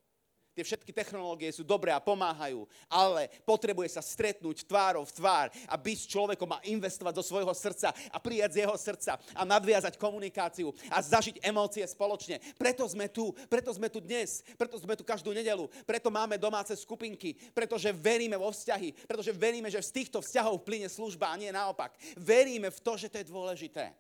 Tie 0.58 0.66
všetky 0.66 0.90
technológie 0.90 1.54
sú 1.54 1.62
dobré 1.62 1.94
a 1.94 2.02
pomáhajú, 2.02 2.66
ale 2.90 3.30
potrebuje 3.46 3.94
sa 3.94 4.02
stretnúť 4.02 4.66
tvárou 4.66 5.06
v 5.06 5.14
tvár 5.14 5.54
a 5.70 5.78
byť 5.78 5.98
s 6.02 6.10
človekom 6.10 6.50
a 6.50 6.64
investovať 6.66 7.14
do 7.14 7.22
svojho 7.22 7.54
srdca 7.54 7.94
a 7.94 8.18
prijať 8.18 8.58
z 8.58 8.60
jeho 8.66 8.74
srdca 8.74 9.22
a 9.38 9.42
nadviazať 9.46 10.02
komunikáciu 10.02 10.74
a 10.90 10.98
zažiť 10.98 11.46
emócie 11.46 11.86
spoločne. 11.86 12.42
Preto 12.58 12.90
sme 12.90 13.06
tu, 13.06 13.30
preto 13.46 13.70
sme 13.70 13.86
tu 13.94 14.02
dnes, 14.02 14.42
preto 14.58 14.82
sme 14.82 14.98
tu 14.98 15.06
každú 15.06 15.30
nedelu, 15.30 15.70
preto 15.86 16.10
máme 16.10 16.42
domáce 16.42 16.74
skupinky, 16.74 17.38
pretože 17.54 17.94
veríme 17.94 18.34
vo 18.34 18.50
vzťahy, 18.50 19.06
pretože 19.06 19.30
veríme, 19.38 19.70
že 19.70 19.86
z 19.86 19.94
týchto 20.02 20.26
vzťahov 20.26 20.66
plyne 20.66 20.90
služba 20.90 21.30
a 21.30 21.38
nie 21.38 21.54
naopak. 21.54 21.94
Veríme 22.18 22.74
v 22.74 22.82
to, 22.82 22.98
že 22.98 23.14
to 23.14 23.22
je 23.22 23.30
dôležité. 23.30 23.94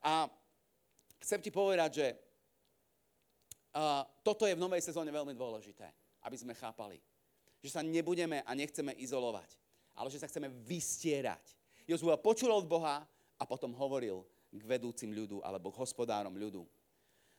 A 0.00 0.32
chcem 1.20 1.44
ti 1.44 1.52
povedať, 1.52 1.90
že 1.92 2.06
toto 4.26 4.44
je 4.46 4.54
v 4.58 4.62
novej 4.62 4.82
sezóne 4.82 5.14
veľmi 5.14 5.34
dôležité, 5.34 5.86
aby 6.26 6.36
sme 6.36 6.58
chápali. 6.58 6.98
Že 7.62 7.70
sa 7.70 7.82
nebudeme 7.84 8.42
a 8.42 8.50
nechceme 8.56 8.96
izolovať, 8.98 9.54
ale 9.94 10.08
že 10.10 10.18
sa 10.18 10.26
chceme 10.26 10.50
vystierať. 10.66 11.54
Jozua 11.86 12.18
počul 12.18 12.50
od 12.50 12.66
Boha 12.66 13.04
a 13.38 13.42
potom 13.46 13.74
hovoril 13.76 14.24
k 14.50 14.62
vedúcim 14.66 15.10
ľudu 15.14 15.38
alebo 15.46 15.70
k 15.70 15.78
hospodárom 15.78 16.34
ľudu. 16.34 16.66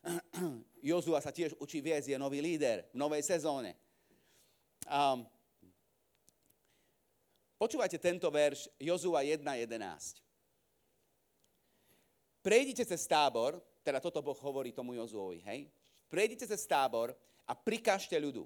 Jozua 0.92 1.20
sa 1.20 1.36
tiež 1.36 1.58
učí 1.60 1.84
viesť, 1.84 2.16
je 2.16 2.18
nový 2.18 2.40
líder 2.40 2.88
v 2.90 2.98
novej 2.98 3.22
sezóne. 3.28 3.76
Um, 4.88 5.28
počúvajte 7.60 8.02
tento 8.02 8.32
verš 8.32 8.72
Jozua 8.82 9.22
1.11. 9.22 10.22
Prejdite 12.42 12.82
cez 12.90 13.06
tábor, 13.06 13.62
teda 13.86 14.02
toto 14.02 14.22
Boh 14.26 14.38
hovorí 14.42 14.74
tomu 14.74 14.98
Jozuovi, 14.98 15.46
hej? 15.46 15.70
Prejdite 16.12 16.44
cez 16.44 16.68
tábor 16.68 17.16
a 17.48 17.56
prikážte 17.56 18.20
ľudu. 18.20 18.44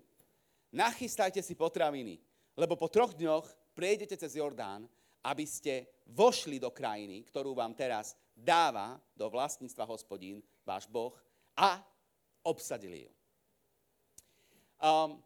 Nachystajte 0.69 1.41
si 1.41 1.57
potraviny, 1.57 2.21
lebo 2.53 2.77
po 2.77 2.85
troch 2.93 3.17
dňoch 3.17 3.49
prejdete 3.73 4.13
cez 4.13 4.37
Jordán, 4.37 4.85
aby 5.25 5.49
ste 5.49 5.89
vošli 6.05 6.61
do 6.61 6.69
krajiny, 6.69 7.25
ktorú 7.25 7.57
vám 7.57 7.73
teraz 7.73 8.13
dáva 8.37 9.01
do 9.17 9.25
vlastníctva 9.33 9.81
hospodín, 9.89 10.45
váš 10.61 10.85
Boh, 10.85 11.17
a 11.57 11.81
obsadili 12.45 13.09
ju. 13.09 13.11
Um, 14.77 15.17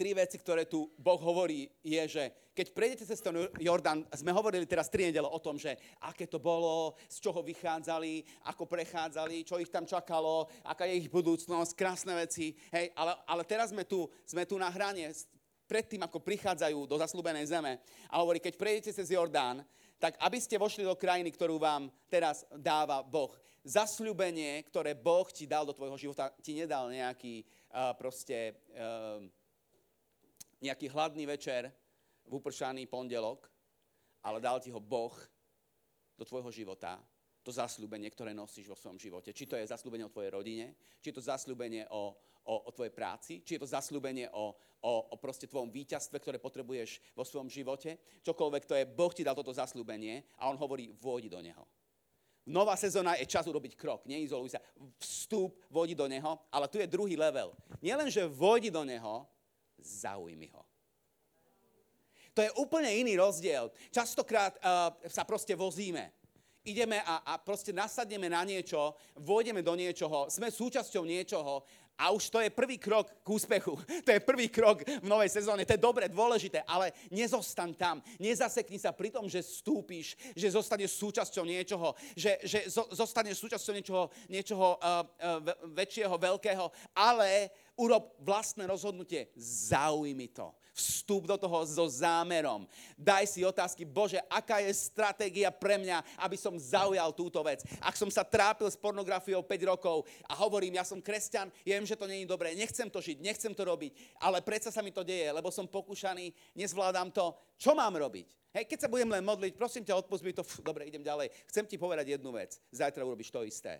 tri 0.00 0.16
veci, 0.16 0.40
ktoré 0.40 0.64
tu 0.64 0.88
Boh 0.96 1.20
hovorí, 1.20 1.68
je, 1.84 2.00
že 2.08 2.24
keď 2.56 2.66
prejdete 2.72 3.04
cez 3.04 3.20
ten 3.20 3.36
Jordán, 3.60 4.08
sme 4.16 4.32
hovorili 4.32 4.64
teraz 4.64 4.88
tri 4.88 5.04
nedele 5.04 5.28
o 5.28 5.36
tom, 5.36 5.60
že 5.60 5.76
aké 6.00 6.24
to 6.24 6.40
bolo, 6.40 6.96
z 7.04 7.20
čoho 7.20 7.44
vychádzali, 7.44 8.24
ako 8.48 8.64
prechádzali, 8.64 9.44
čo 9.44 9.60
ich 9.60 9.68
tam 9.68 9.84
čakalo, 9.84 10.48
aká 10.64 10.88
je 10.88 11.04
ich 11.04 11.12
budúcnosť, 11.12 11.76
krásne 11.76 12.16
veci. 12.16 12.56
Hej, 12.72 12.96
ale, 12.96 13.12
ale 13.28 13.44
teraz 13.44 13.76
sme 13.76 13.84
tu, 13.84 14.08
sme 14.24 14.48
tu 14.48 14.56
na 14.56 14.72
hrane 14.72 15.12
pred 15.68 15.84
tým, 15.84 16.00
ako 16.00 16.24
prichádzajú 16.24 16.88
do 16.88 16.96
zaslúbenej 16.96 17.52
zeme. 17.52 17.76
A 18.08 18.24
hovorí, 18.24 18.40
keď 18.40 18.56
prejdete 18.56 18.96
cez 18.96 19.12
Jordán, 19.12 19.60
tak 20.00 20.16
aby 20.16 20.40
ste 20.40 20.56
vošli 20.56 20.80
do 20.80 20.96
krajiny, 20.96 21.28
ktorú 21.28 21.60
vám 21.60 21.92
teraz 22.08 22.48
dáva 22.56 23.04
Boh. 23.04 23.36
Zasľubenie, 23.68 24.64
ktoré 24.64 24.96
Boh 24.96 25.28
ti 25.28 25.44
dal 25.44 25.68
do 25.68 25.76
tvojho 25.76 26.00
života, 26.00 26.32
ti 26.40 26.56
nedal 26.56 26.88
nejaký 26.88 27.44
uh, 27.44 27.92
proste... 27.92 28.56
Uh, 28.72 29.28
nejaký 30.60 30.92
hladný 30.92 31.24
večer 31.24 31.72
v 32.28 32.32
upršaný 32.36 32.86
pondelok, 32.86 33.48
ale 34.22 34.38
dal 34.38 34.60
ti 34.60 34.68
ho 34.68 34.80
Boh 34.80 35.12
do 36.16 36.24
tvojho 36.28 36.52
života, 36.52 37.00
to 37.40 37.48
zasľúbenie, 37.48 38.12
ktoré 38.12 38.36
nosíš 38.36 38.68
vo 38.68 38.76
svojom 38.76 39.00
živote. 39.00 39.32
Či 39.32 39.48
to 39.48 39.56
je 39.56 39.64
zasľúbenie 39.64 40.04
o 40.04 40.12
tvojej 40.12 40.28
rodine, 40.28 40.76
či 41.00 41.08
je 41.08 41.16
to 41.16 41.24
zasľúbenie 41.24 41.88
o, 41.88 42.12
o, 42.44 42.54
o 42.68 42.70
tvojej 42.76 42.92
práci, 42.92 43.40
či 43.40 43.56
je 43.56 43.64
to 43.64 43.72
zasľúbenie 43.72 44.28
o, 44.36 44.52
o, 44.84 44.92
o 45.08 45.16
proste 45.16 45.48
tvojom 45.48 45.72
víťazstve, 45.72 46.20
ktoré 46.20 46.36
potrebuješ 46.36 47.00
vo 47.16 47.24
svojom 47.24 47.48
živote. 47.48 47.96
Čokoľvek 48.20 48.64
to 48.68 48.76
je, 48.76 48.84
Boh 48.84 49.12
ti 49.16 49.24
dal 49.24 49.32
toto 49.32 49.56
zasľúbenie 49.56 50.36
a 50.36 50.52
on 50.52 50.60
hovorí, 50.60 50.92
vôjdi 51.00 51.32
do 51.32 51.40
neho. 51.40 51.64
Nová 52.50 52.76
sezóna 52.76 53.16
je 53.16 53.28
čas 53.28 53.48
urobiť 53.48 53.76
krok, 53.76 54.04
neizoluj 54.04 54.52
sa, 54.52 54.60
vstup, 55.00 55.60
vodi 55.72 55.96
do 55.96 56.04
neho, 56.08 56.40
ale 56.52 56.68
tu 56.68 56.76
je 56.80 56.88
druhý 56.88 57.16
level. 57.16 57.56
Nielen, 57.80 58.12
že 58.12 58.28
vodi 58.28 58.68
do 58.68 58.84
neho, 58.84 59.24
zaujmi 59.82 60.48
ho. 60.54 60.62
To 62.34 62.40
je 62.46 62.50
úplne 62.62 62.88
iný 62.94 63.18
rozdiel. 63.18 63.68
Častokrát 63.90 64.54
uh, 64.62 64.94
sa 65.10 65.26
proste 65.26 65.52
vozíme. 65.58 66.14
Ideme 66.60 67.00
a, 67.02 67.24
a 67.24 67.32
proste 67.40 67.72
nasadneme 67.72 68.28
na 68.28 68.44
niečo, 68.44 68.92
vôjdeme 69.16 69.64
do 69.64 69.72
niečoho, 69.72 70.28
sme 70.28 70.52
súčasťou 70.52 71.08
niečoho 71.08 71.64
a 72.00 72.12
už 72.16 72.32
to 72.32 72.40
je 72.40 72.48
prvý 72.48 72.80
krok 72.80 73.12
k 73.20 73.28
úspechu. 73.28 73.76
To 74.06 74.10
je 74.12 74.20
prvý 74.24 74.48
krok 74.48 74.80
v 74.84 75.04
novej 75.04 75.28
sezóne. 75.28 75.68
To 75.68 75.76
je 75.76 75.80
dobre, 75.80 76.08
dôležité, 76.08 76.64
ale 76.64 76.96
nezostan 77.12 77.76
tam. 77.76 78.00
Nezasekni 78.16 78.80
sa 78.80 78.96
pri 78.96 79.12
tom, 79.12 79.28
že 79.28 79.44
stúpiš, 79.44 80.16
že 80.32 80.48
zostaneš 80.48 80.96
súčasťou 80.96 81.44
niečoho, 81.44 81.92
že, 82.16 82.40
že 82.40 82.64
zo, 82.72 82.88
zostaneš 82.88 83.44
súčasťou 83.44 83.74
niečoho, 83.76 84.04
niečoho 84.32 84.80
uh, 84.80 85.04
uh, 85.04 85.40
väčšieho, 85.76 86.16
veľkého, 86.16 86.72
ale 86.96 87.52
urob 87.80 88.12
vlastné 88.20 88.68
rozhodnutie. 88.68 89.32
Zaujmi 89.40 90.28
to 90.28 90.52
vstup 90.80 91.28
do 91.28 91.36
toho 91.36 91.60
so 91.68 91.84
zámerom. 91.84 92.64
Daj 92.96 93.36
si 93.36 93.44
otázky, 93.44 93.84
Bože, 93.84 94.16
aká 94.32 94.64
je 94.64 94.72
stratégia 94.72 95.52
pre 95.52 95.76
mňa, 95.76 96.00
aby 96.24 96.36
som 96.40 96.56
zaujal 96.56 97.12
túto 97.12 97.36
vec. 97.44 97.60
Ak 97.84 98.00
som 98.00 98.08
sa 98.08 98.24
trápil 98.24 98.64
s 98.64 98.80
pornografiou 98.80 99.44
5 99.44 99.70
rokov 99.76 100.08
a 100.24 100.32
hovorím, 100.40 100.80
ja 100.80 100.84
som 100.88 101.04
kresťan, 101.04 101.52
ja 101.68 101.76
viem, 101.76 101.84
že 101.84 102.00
to 102.00 102.08
je 102.08 102.24
dobré, 102.24 102.56
nechcem 102.56 102.88
to 102.88 103.04
žiť, 103.04 103.20
nechcem 103.20 103.52
to 103.52 103.62
robiť, 103.62 103.92
ale 104.24 104.40
predsa 104.40 104.72
sa 104.72 104.80
mi 104.80 104.94
to 104.94 105.04
deje, 105.04 105.28
lebo 105.28 105.52
som 105.52 105.68
pokúšaný, 105.68 106.32
nezvládam 106.56 107.12
to. 107.12 107.36
Čo 107.60 107.76
mám 107.76 107.92
robiť? 107.92 108.32
Hej, 108.50 108.66
keď 108.66 108.78
sa 108.82 108.90
budem 108.90 109.06
len 109.06 109.22
modliť, 109.22 109.54
prosím 109.54 109.86
ťa, 109.86 110.00
odpust 110.00 110.26
mi 110.26 110.34
to, 110.34 110.42
Fú, 110.42 110.58
dobre, 110.64 110.88
idem 110.88 111.04
ďalej. 111.04 111.30
Chcem 111.46 111.68
ti 111.70 111.78
povedať 111.78 112.18
jednu 112.18 112.34
vec. 112.34 112.58
Zajtra 112.74 113.06
urobíš 113.06 113.30
to 113.30 113.46
isté. 113.46 113.78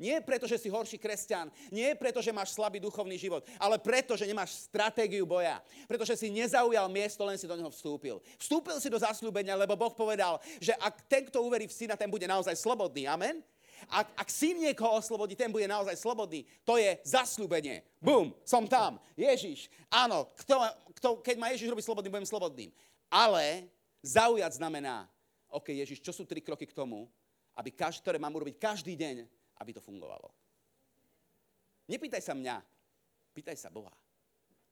Nie 0.00 0.24
preto, 0.24 0.48
že 0.48 0.56
si 0.56 0.72
horší 0.72 0.96
kresťan, 0.96 1.52
nie 1.68 1.92
preto, 1.92 2.24
že 2.24 2.32
máš 2.32 2.56
slabý 2.56 2.80
duchovný 2.80 3.20
život, 3.20 3.44
ale 3.60 3.76
preto, 3.76 4.16
že 4.16 4.24
nemáš 4.24 4.64
stratégiu 4.64 5.28
boja. 5.28 5.60
Pretože 5.84 6.16
si 6.16 6.32
nezaujal 6.32 6.88
miesto, 6.88 7.20
len 7.28 7.36
si 7.36 7.44
do 7.44 7.52
neho 7.52 7.68
vstúpil. 7.68 8.16
Vstúpil 8.40 8.80
si 8.80 8.88
do 8.88 8.96
zasľúbenia, 8.96 9.60
lebo 9.60 9.76
Boh 9.76 9.92
povedal, 9.92 10.40
že 10.56 10.72
ak 10.80 11.04
ten, 11.04 11.28
kto 11.28 11.44
uverí 11.44 11.68
v 11.68 11.76
syna, 11.76 12.00
ten 12.00 12.08
bude 12.08 12.24
naozaj 12.24 12.56
slobodný. 12.56 13.04
Amen? 13.04 13.44
Ak, 13.92 14.08
ak 14.16 14.28
syn 14.32 14.60
niekoho 14.60 14.96
oslobodí, 14.96 15.36
ten 15.36 15.52
bude 15.52 15.68
naozaj 15.68 15.96
slobodný. 16.00 16.48
To 16.64 16.80
je 16.80 16.96
zasľúbenie. 17.04 17.84
Bum, 18.00 18.32
som 18.40 18.64
tam. 18.64 18.96
Ježiš, 19.16 19.68
áno, 19.92 20.32
kto, 20.40 20.56
kto, 20.96 21.08
keď 21.20 21.36
ma 21.36 21.52
Ježiš 21.52 21.68
robí 21.72 21.84
slobodný, 21.84 22.08
budem 22.08 22.28
slobodným. 22.28 22.72
Ale 23.12 23.68
zaujať 24.00 24.56
znamená, 24.56 25.08
OK, 25.48 25.76
Ježiš, 25.76 26.00
čo 26.00 26.12
sú 26.12 26.24
tri 26.24 26.40
kroky 26.40 26.64
k 26.64 26.76
tomu, 26.76 27.08
aby 27.56 27.68
každý, 27.72 28.00
ktoré 28.00 28.16
mám 28.16 28.32
urobiť 28.32 28.56
každý 28.56 28.96
deň, 28.96 29.39
aby 29.60 29.70
to 29.76 29.84
fungovalo. 29.84 30.32
Nepýtaj 31.90 32.22
sa 32.24 32.34
mňa, 32.34 32.56
pýtaj 33.34 33.56
sa 33.60 33.68
Boha. 33.68 33.92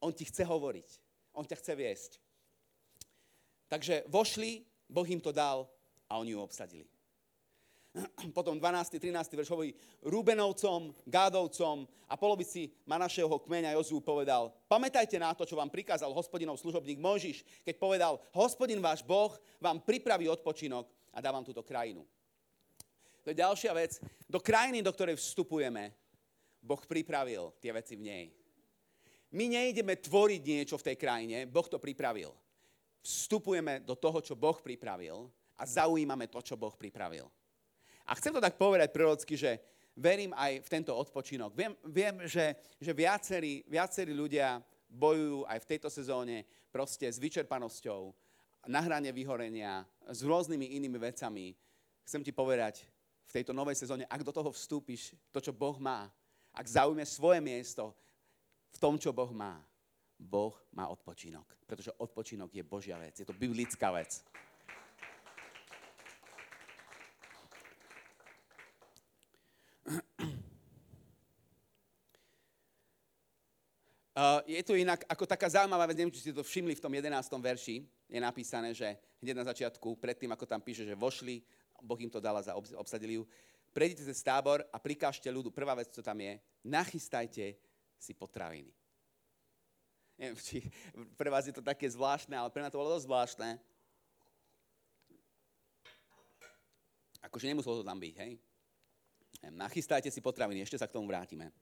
On 0.00 0.14
ti 0.14 0.24
chce 0.24 0.46
hovoriť, 0.46 0.88
on 1.34 1.44
ťa 1.44 1.58
chce 1.58 1.72
viesť. 1.74 2.12
Takže 3.68 4.08
vošli, 4.08 4.64
Boh 4.88 5.04
im 5.04 5.20
to 5.20 5.34
dal 5.34 5.68
a 6.08 6.16
oni 6.16 6.32
ju 6.32 6.40
obsadili. 6.40 6.88
Potom 8.36 8.56
12. 8.56 8.96
13. 8.96 9.12
verš 9.36 9.50
hovorí, 9.52 9.74
Rúbenovcom, 10.04 10.94
Gádovcom 11.04 11.84
a 12.08 12.14
polovici 12.16 12.72
Manašeho 12.86 13.32
kmeňa 13.42 13.76
Jozú 13.76 14.00
povedal, 14.00 14.52
pamätajte 14.70 15.18
na 15.18 15.32
to, 15.34 15.44
čo 15.44 15.58
vám 15.58 15.72
prikázal 15.72 16.12
hospodinov 16.14 16.60
služobník 16.60 17.00
Možiš, 17.00 17.44
keď 17.64 17.74
povedal, 17.76 18.22
hospodin 18.32 18.80
váš 18.80 19.04
Boh 19.04 19.34
vám 19.60 19.82
pripraví 19.84 20.28
odpočinok 20.28 20.88
a 21.12 21.18
dá 21.20 21.32
vám 21.32 21.44
túto 21.44 21.64
krajinu. 21.64 22.06
To 23.28 23.36
je 23.36 23.44
ďalšia 23.44 23.76
vec. 23.76 24.00
Do 24.24 24.40
krajiny, 24.40 24.80
do 24.80 24.88
ktorej 24.88 25.20
vstupujeme, 25.20 25.92
Boh 26.64 26.80
pripravil 26.80 27.52
tie 27.60 27.76
veci 27.76 27.92
v 27.92 28.08
nej. 28.08 28.24
My 29.36 29.52
nejdeme 29.52 30.00
tvoriť 30.00 30.40
niečo 30.40 30.80
v 30.80 30.86
tej 30.88 30.96
krajine, 30.96 31.44
Boh 31.44 31.68
to 31.68 31.76
pripravil. 31.76 32.32
Vstupujeme 33.04 33.84
do 33.84 34.00
toho, 34.00 34.24
čo 34.24 34.32
Boh 34.32 34.56
pripravil 34.56 35.28
a 35.60 35.68
zaujímame 35.68 36.32
to, 36.32 36.40
čo 36.40 36.56
Boh 36.56 36.72
pripravil. 36.72 37.28
A 38.08 38.16
chcem 38.16 38.32
to 38.32 38.40
tak 38.40 38.56
povedať 38.56 38.96
prorocky, 38.96 39.36
že 39.36 39.60
verím 39.92 40.32
aj 40.32 40.64
v 40.64 40.72
tento 40.72 40.96
odpočinok. 40.96 41.52
Viem, 41.52 41.76
viem 41.84 42.24
že, 42.24 42.56
že 42.80 42.96
viacerí, 42.96 43.60
viacerí 43.68 44.16
ľudia 44.16 44.56
bojujú 44.88 45.44
aj 45.44 45.58
v 45.60 45.68
tejto 45.68 45.92
sezóne 45.92 46.48
proste 46.72 47.04
s 47.04 47.20
vyčerpanosťou, 47.20 48.08
na 48.72 48.80
hrane 48.80 49.12
vyhorenia, 49.12 49.84
s 50.08 50.24
rôznymi 50.24 50.80
inými 50.80 50.96
vecami. 50.96 51.52
Chcem 52.08 52.24
ti 52.24 52.32
povedať, 52.32 52.88
v 53.28 53.36
tejto 53.36 53.52
novej 53.52 53.76
sezóne, 53.76 54.08
ak 54.08 54.24
do 54.24 54.32
toho 54.32 54.48
vstúpiš, 54.48 55.12
to, 55.28 55.44
čo 55.44 55.52
Boh 55.52 55.76
má, 55.76 56.08
ak 56.56 56.64
zaujmeš 56.64 57.20
svoje 57.20 57.44
miesto 57.44 57.92
v 58.72 58.78
tom, 58.80 58.96
čo 58.96 59.12
Boh 59.12 59.28
má, 59.36 59.60
Boh 60.16 60.56
má 60.72 60.88
odpočinok. 60.88 61.44
Pretože 61.68 61.92
odpočinok 62.00 62.48
je 62.50 62.64
Božia 62.64 62.96
vec, 62.96 63.20
je 63.20 63.28
to 63.28 63.36
biblická 63.36 63.92
vec. 63.92 64.24
Uh, 74.18 74.42
je 74.50 74.58
tu 74.66 74.74
inak 74.74 75.06
ako 75.06 75.30
taká 75.30 75.46
zaujímavá 75.46 75.86
vec, 75.86 75.94
neviem, 75.94 76.10
či 76.10 76.26
ste 76.26 76.34
to 76.34 76.42
všimli 76.42 76.74
v 76.74 76.82
tom 76.82 76.90
11. 76.90 77.06
verši, 77.38 77.86
je 77.86 78.18
napísané, 78.18 78.74
že 78.74 78.98
hneď 79.22 79.30
na 79.30 79.46
začiatku, 79.46 79.94
predtým, 79.94 80.34
ako 80.34 80.42
tam 80.42 80.58
píše, 80.58 80.82
že 80.82 80.98
vošli, 80.98 81.38
Boh 81.82 82.00
im 82.00 82.10
to 82.10 82.20
dala 82.20 82.42
za 82.42 82.54
obsadili 82.54 83.18
ju, 83.18 83.24
prejdite 83.72 84.06
cez 84.06 84.18
tábor 84.22 84.64
a 84.72 84.76
prikážte 84.82 85.30
ľudu, 85.30 85.54
prvá 85.54 85.74
vec, 85.78 85.92
čo 85.94 86.02
tam 86.02 86.18
je, 86.18 86.38
nachystajte 86.66 87.54
si 87.98 88.12
potraviny. 88.14 88.70
Neviem, 90.18 90.34
či 90.42 90.66
pre 91.14 91.30
vás 91.30 91.46
je 91.46 91.54
to 91.54 91.62
také 91.62 91.86
zvláštne, 91.86 92.34
ale 92.34 92.50
pre 92.50 92.58
mňa 92.58 92.74
to 92.74 92.80
bolo 92.80 92.90
dosť 92.98 93.06
zvláštne. 93.06 93.50
Akože 97.22 97.46
nemuselo 97.46 97.82
to 97.82 97.86
tam 97.86 97.98
byť, 97.98 98.14
hej? 98.18 98.32
Nachystajte 99.54 100.10
si 100.10 100.18
potraviny, 100.18 100.66
ešte 100.66 100.78
sa 100.78 100.90
k 100.90 100.94
tomu 100.98 101.06
vrátime. 101.06 101.54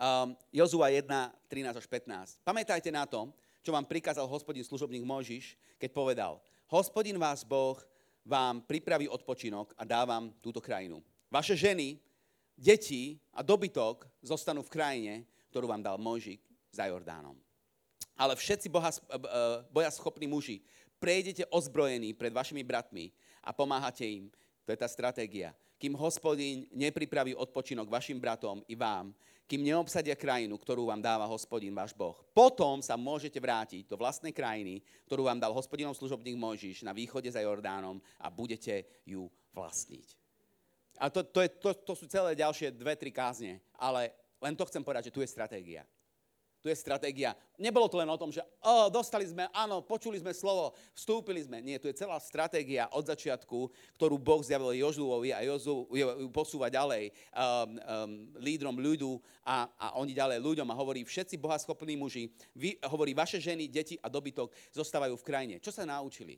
Um, 0.00 0.32
Jozua 0.48 0.88
1, 0.88 1.04
13 1.04 1.76
až 1.76 1.84
15. 1.84 2.40
Pamätajte 2.40 2.88
na 2.88 3.04
to, 3.04 3.28
čo 3.60 3.76
vám 3.76 3.84
prikázal 3.84 4.24
hospodin 4.24 4.64
služobník 4.64 5.04
Možiš, 5.04 5.60
keď 5.76 5.92
povedal, 5.92 6.32
hospodin 6.72 7.20
vás 7.20 7.44
Boh 7.44 7.76
vám 8.24 8.60
pripraví 8.64 9.08
odpočinok 9.08 9.74
a 9.76 9.84
dávam 9.84 10.32
túto 10.40 10.60
krajinu. 10.60 11.02
Vaše 11.30 11.56
ženy, 11.56 11.98
deti 12.58 13.16
a 13.32 13.40
dobytok 13.40 14.04
zostanú 14.20 14.60
v 14.60 14.72
krajine, 14.72 15.14
ktorú 15.48 15.70
vám 15.70 15.82
dal 15.82 15.96
Mojžik 15.96 16.44
za 16.70 16.86
Jordánom. 16.86 17.38
Ale 18.14 18.36
všetci 18.36 18.68
boha, 18.68 18.92
boja 19.72 19.90
schopní 19.90 20.28
muži, 20.28 20.60
prejdete 21.00 21.48
ozbrojení 21.48 22.12
pred 22.12 22.28
vašimi 22.28 22.60
bratmi 22.60 23.08
a 23.40 23.56
pomáhate 23.56 24.04
im. 24.04 24.28
To 24.68 24.76
je 24.76 24.78
tá 24.78 24.86
stratégia. 24.86 25.56
Kým 25.80 25.96
hospodín 25.96 26.68
nepripraví 26.76 27.32
odpočinok 27.32 27.88
vašim 27.88 28.20
bratom 28.20 28.60
i 28.68 28.76
vám, 28.76 29.16
kým 29.50 29.66
neobsadia 29.66 30.14
krajinu, 30.14 30.54
ktorú 30.54 30.86
vám 30.86 31.02
dáva 31.02 31.26
hospodin 31.26 31.74
váš 31.74 31.90
Boh. 31.90 32.14
Potom 32.30 32.78
sa 32.78 32.94
môžete 32.94 33.42
vrátiť 33.42 33.90
do 33.90 33.98
vlastnej 33.98 34.30
krajiny, 34.30 34.78
ktorú 35.10 35.26
vám 35.26 35.42
dal 35.42 35.50
hospodinov 35.50 35.98
služobník 35.98 36.38
Mojžiš 36.38 36.86
na 36.86 36.94
východe 36.94 37.26
za 37.26 37.42
Jordánom 37.42 37.98
a 38.22 38.30
budete 38.30 38.86
ju 39.02 39.26
vlastniť. 39.50 40.06
A 41.02 41.10
to, 41.10 41.26
to, 41.26 41.42
je, 41.42 41.50
to, 41.58 41.74
to 41.82 41.98
sú 41.98 42.06
celé 42.06 42.38
ďalšie 42.38 42.70
dve, 42.70 42.94
tri 42.94 43.10
kázne, 43.10 43.58
ale 43.74 44.14
len 44.38 44.54
to 44.54 44.68
chcem 44.70 44.86
povedať, 44.86 45.10
že 45.10 45.14
tu 45.18 45.18
je 45.18 45.34
stratégia. 45.34 45.82
Tu 46.60 46.68
je 46.68 46.76
stratégia. 46.76 47.32
Nebolo 47.56 47.88
to 47.88 47.96
len 47.96 48.08
o 48.12 48.20
tom, 48.20 48.28
že 48.28 48.44
o, 48.60 48.92
dostali 48.92 49.24
sme, 49.24 49.48
áno, 49.48 49.80
počuli 49.80 50.20
sme 50.20 50.36
slovo, 50.36 50.76
vstúpili 50.92 51.40
sme. 51.40 51.64
Nie, 51.64 51.80
tu 51.80 51.88
je 51.88 51.96
celá 51.96 52.20
stratégia 52.20 52.84
od 52.92 53.08
začiatku, 53.08 53.72
ktorú 53.96 54.20
Boh 54.20 54.44
zjavil 54.44 54.76
Jožuovi 54.76 55.32
a 55.32 55.40
Jozu 55.40 55.88
ju 55.88 56.28
posúva 56.28 56.68
ďalej 56.68 57.16
um, 57.32 57.40
um, 57.40 58.10
lídrom 58.44 58.76
ľudu 58.76 59.16
a, 59.40 59.72
a 59.72 59.86
oni 59.96 60.12
ďalej 60.12 60.36
ľuďom 60.44 60.68
a 60.68 60.76
hovorí, 60.76 61.00
všetci 61.00 61.40
bohaschopní 61.40 61.96
muži, 61.96 62.28
vy, 62.52 62.76
hovorí, 62.84 63.16
vaše 63.16 63.40
ženy, 63.40 63.64
deti 63.64 63.96
a 63.96 64.12
dobytok 64.12 64.52
zostávajú 64.76 65.16
v 65.16 65.24
krajine. 65.24 65.54
Čo 65.64 65.72
sa 65.72 65.88
naučili? 65.88 66.36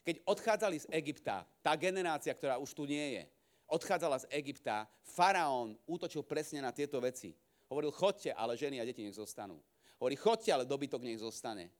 Keď 0.00 0.24
odchádzali 0.24 0.76
z 0.80 0.86
Egypta, 0.96 1.44
tá 1.60 1.76
generácia, 1.76 2.32
ktorá 2.32 2.56
už 2.56 2.72
tu 2.72 2.88
nie 2.88 3.20
je, 3.20 3.22
odchádzala 3.68 4.24
z 4.24 4.26
Egypta, 4.32 4.88
faraón 5.04 5.76
útočil 5.84 6.24
presne 6.24 6.64
na 6.64 6.72
tieto 6.72 6.96
veci 7.04 7.36
Hovoril, 7.66 7.90
chodte, 7.90 8.30
ale 8.30 8.54
ženy 8.54 8.78
a 8.78 8.86
deti 8.86 9.02
nech 9.02 9.18
zostanú. 9.18 9.58
Hovorí, 9.98 10.14
chodte, 10.14 10.52
ale 10.54 10.68
dobytok 10.68 11.02
nech 11.02 11.18
zostane. 11.18 11.72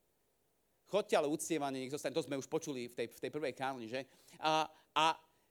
Chodte, 0.87 1.15
ale 1.19 1.31
uctievanie 1.31 1.83
nech 1.83 1.95
zostane. 1.95 2.15
To 2.15 2.23
sme 2.23 2.39
už 2.39 2.51
počuli 2.51 2.91
v 2.91 2.95
tej, 2.95 3.07
v 3.11 3.23
tej 3.23 3.31
prvej 3.31 3.55
kázni, 3.55 3.87
že? 3.91 4.07
A, 4.39 4.67
a 4.95 5.05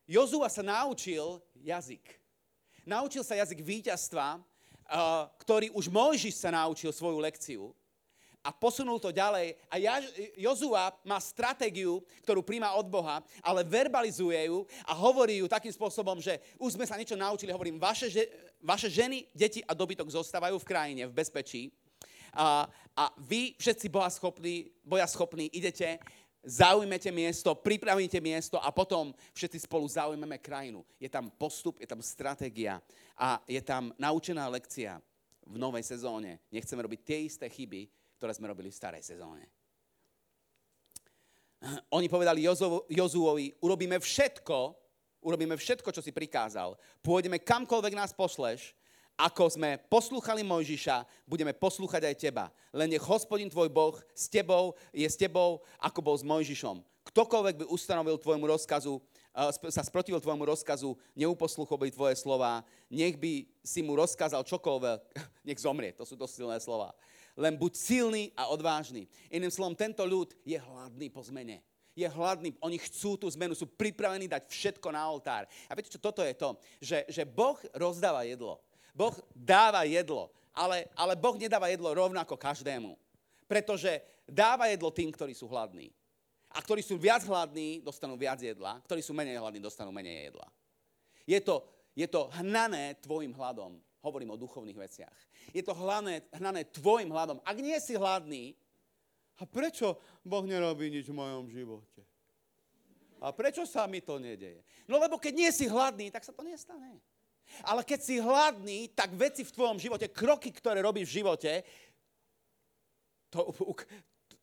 Jozua 0.08 0.52
sa 0.52 0.64
naučil 0.64 1.42
jazyk. 1.60 2.04
Naučil 2.86 3.26
sa 3.26 3.36
jazyk 3.40 3.66
víťazstva, 3.66 4.38
ktorý 5.42 5.74
už 5.74 5.90
Mojžiš 5.90 6.38
sa 6.38 6.54
naučil 6.54 6.94
svoju 6.94 7.18
lekciu 7.18 7.74
a 8.46 8.54
posunul 8.54 9.02
to 9.02 9.10
ďalej. 9.10 9.58
A 9.74 9.82
Jozua 10.38 10.94
má 11.02 11.18
stratégiu, 11.18 12.06
ktorú 12.22 12.46
príjma 12.46 12.78
od 12.78 12.86
Boha, 12.86 13.26
ale 13.42 13.66
verbalizuje 13.66 14.38
ju 14.46 14.70
a 14.86 14.94
hovorí 14.94 15.42
ju 15.42 15.50
takým 15.50 15.74
spôsobom, 15.74 16.22
že 16.22 16.38
už 16.62 16.78
sme 16.78 16.86
sa 16.86 16.94
niečo 16.94 17.18
naučili, 17.18 17.50
hovorím, 17.50 17.82
vaše, 17.82 18.06
vaše 18.62 18.90
ženy, 18.90 19.26
deti 19.36 19.64
a 19.64 19.74
dobytok 19.74 20.10
zostávajú 20.10 20.60
v 20.60 20.68
krajine, 20.68 21.04
v 21.08 21.14
bezpečí. 21.14 21.72
A, 22.36 22.68
a 22.96 23.04
vy 23.18 23.56
všetci 23.56 23.90
bojaschopní, 23.90 24.72
bojaschopní 24.84 25.48
idete, 25.56 26.00
zaujmete 26.46 27.10
miesto, 27.12 27.56
pripravíte 27.56 28.22
miesto 28.22 28.62
a 28.62 28.70
potom 28.70 29.16
všetci 29.34 29.66
spolu 29.66 29.88
zaujmeme 29.90 30.38
krajinu. 30.38 30.86
Je 31.00 31.10
tam 31.10 31.32
postup, 31.34 31.82
je 31.82 31.88
tam 31.90 32.04
stratégia 32.06 32.82
a 33.18 33.42
je 33.50 33.62
tam 33.62 33.96
naučená 33.98 34.46
lekcia 34.48 35.02
v 35.46 35.58
novej 35.58 35.84
sezóne. 35.84 36.40
Nechceme 36.54 36.86
robiť 36.86 37.02
tie 37.02 37.20
isté 37.26 37.50
chyby, 37.50 37.90
ktoré 38.22 38.32
sme 38.34 38.50
robili 38.50 38.70
v 38.70 38.78
starej 38.78 39.02
sezóne. 39.02 39.50
Oni 41.98 42.06
povedali 42.06 42.46
Jozuovi, 42.94 43.58
urobíme 43.66 43.98
všetko, 43.98 44.85
urobíme 45.26 45.58
všetko, 45.58 45.90
čo 45.90 46.06
si 46.06 46.14
prikázal. 46.14 46.78
Pôjdeme 47.02 47.42
kamkoľvek 47.42 47.98
nás 47.98 48.14
posleš, 48.14 48.78
ako 49.18 49.50
sme 49.50 49.82
poslúchali 49.90 50.46
Mojžiša, 50.46 51.26
budeme 51.26 51.56
poslúchať 51.56 52.04
aj 52.06 52.16
teba. 52.20 52.46
Len 52.76 52.94
nech 52.94 53.02
hospodin 53.02 53.50
tvoj 53.50 53.72
Boh 53.72 53.96
s 54.14 54.30
tebou, 54.30 54.78
je 54.94 55.08
s 55.08 55.18
tebou, 55.18 55.64
ako 55.82 56.00
bol 56.04 56.16
s 56.20 56.28
Mojžišom. 56.28 56.84
Ktokoľvek 57.10 57.64
by 57.64 57.66
ustanovil 57.72 58.20
tvojmu 58.20 58.46
rozkazu, 58.46 59.00
eh, 59.34 59.72
sa 59.72 59.82
sprotivil 59.88 60.20
tvojmu 60.20 60.46
rozkazu, 60.46 60.94
neuposluchol 61.16 61.80
by 61.80 61.90
tvoje 61.96 62.16
slova, 62.20 62.62
nech 62.92 63.16
by 63.16 63.48
si 63.64 63.82
mu 63.82 63.96
rozkázal 63.96 64.44
čokoľvek, 64.46 65.00
nech 65.48 65.64
zomrie. 65.64 65.96
To 65.96 66.04
sú 66.06 66.20
dosť 66.20 66.46
silné 66.46 66.58
slova 66.62 66.94
len 67.36 67.60
buď 67.60 67.72
silný 67.76 68.24
a 68.32 68.48
odvážny. 68.48 69.12
Iným 69.28 69.52
slovom, 69.52 69.76
tento 69.76 70.02
ľud 70.08 70.32
je 70.48 70.56
hladný 70.56 71.12
po 71.12 71.20
zmene. 71.20 71.60
Je 71.96 72.04
hladný, 72.04 72.52
oni 72.60 72.76
chcú 72.76 73.16
tú 73.16 73.32
zmenu, 73.32 73.56
sú 73.56 73.64
pripravení 73.72 74.28
dať 74.28 74.52
všetko 74.52 74.92
na 74.92 75.08
oltár. 75.08 75.48
A 75.72 75.72
viete 75.72 75.88
čo, 75.88 75.96
toto 75.96 76.20
je 76.20 76.36
to, 76.36 76.60
že, 76.84 77.08
že 77.08 77.24
Boh 77.24 77.56
rozdáva 77.72 78.28
jedlo. 78.28 78.60
Boh 78.92 79.16
dáva 79.32 79.88
jedlo, 79.88 80.28
ale, 80.52 80.92
ale 80.92 81.16
Boh 81.16 81.40
nedáva 81.40 81.72
jedlo 81.72 81.96
rovnako 81.96 82.36
každému. 82.36 83.00
Pretože 83.48 84.04
dáva 84.28 84.68
jedlo 84.68 84.92
tým, 84.92 85.08
ktorí 85.08 85.32
sú 85.32 85.48
hladní. 85.48 85.88
A 86.56 86.64
ktorí 86.64 86.84
sú 86.84 87.00
viac 87.00 87.24
hladní, 87.24 87.84
dostanú 87.84 88.16
viac 88.20 88.40
jedla. 88.44 88.80
Ktorí 88.84 89.04
sú 89.04 89.16
menej 89.16 89.40
hladní, 89.40 89.60
dostanú 89.64 89.92
menej 89.92 90.32
jedla. 90.32 90.48
Je 91.28 91.40
to, 91.44 91.64
je 91.96 92.08
to 92.08 92.32
hnané 92.40 92.96
tvojim 93.04 93.36
hladom. 93.36 93.80
Hovorím 94.04 94.36
o 94.36 94.40
duchovných 94.40 94.78
veciach. 94.78 95.18
Je 95.52 95.64
to 95.64 95.76
hnané, 95.76 96.24
hnané 96.36 96.68
tvojim 96.72 97.12
hladom. 97.12 97.44
Ak 97.44 97.58
nie 97.60 97.76
si 97.84 98.00
hladný, 98.00 98.56
a 99.36 99.44
prečo 99.44 100.00
Boh 100.24 100.48
nerobí 100.48 100.88
nič 100.88 101.12
v 101.12 101.18
mojom 101.20 101.52
živote? 101.52 102.02
A 103.20 103.32
prečo 103.34 103.66
sa 103.66 103.90
mi 103.90 104.00
to 104.00 104.22
nedeje? 104.22 104.62
No 104.86 105.02
lebo 105.02 105.18
keď 105.18 105.34
nie 105.34 105.50
si 105.52 105.66
hladný, 105.66 106.14
tak 106.14 106.24
sa 106.24 106.36
to 106.36 106.46
nestane. 106.46 107.02
Ale 107.62 107.86
keď 107.86 108.00
si 108.02 108.16
hladný, 108.22 108.90
tak 108.94 109.14
veci 109.14 109.46
v 109.46 109.54
tvojom 109.54 109.78
živote, 109.78 110.10
kroky, 110.10 110.50
ktoré 110.50 110.82
robíš 110.82 111.10
v 111.10 111.18
živote, 111.24 111.52
to, 113.30 113.54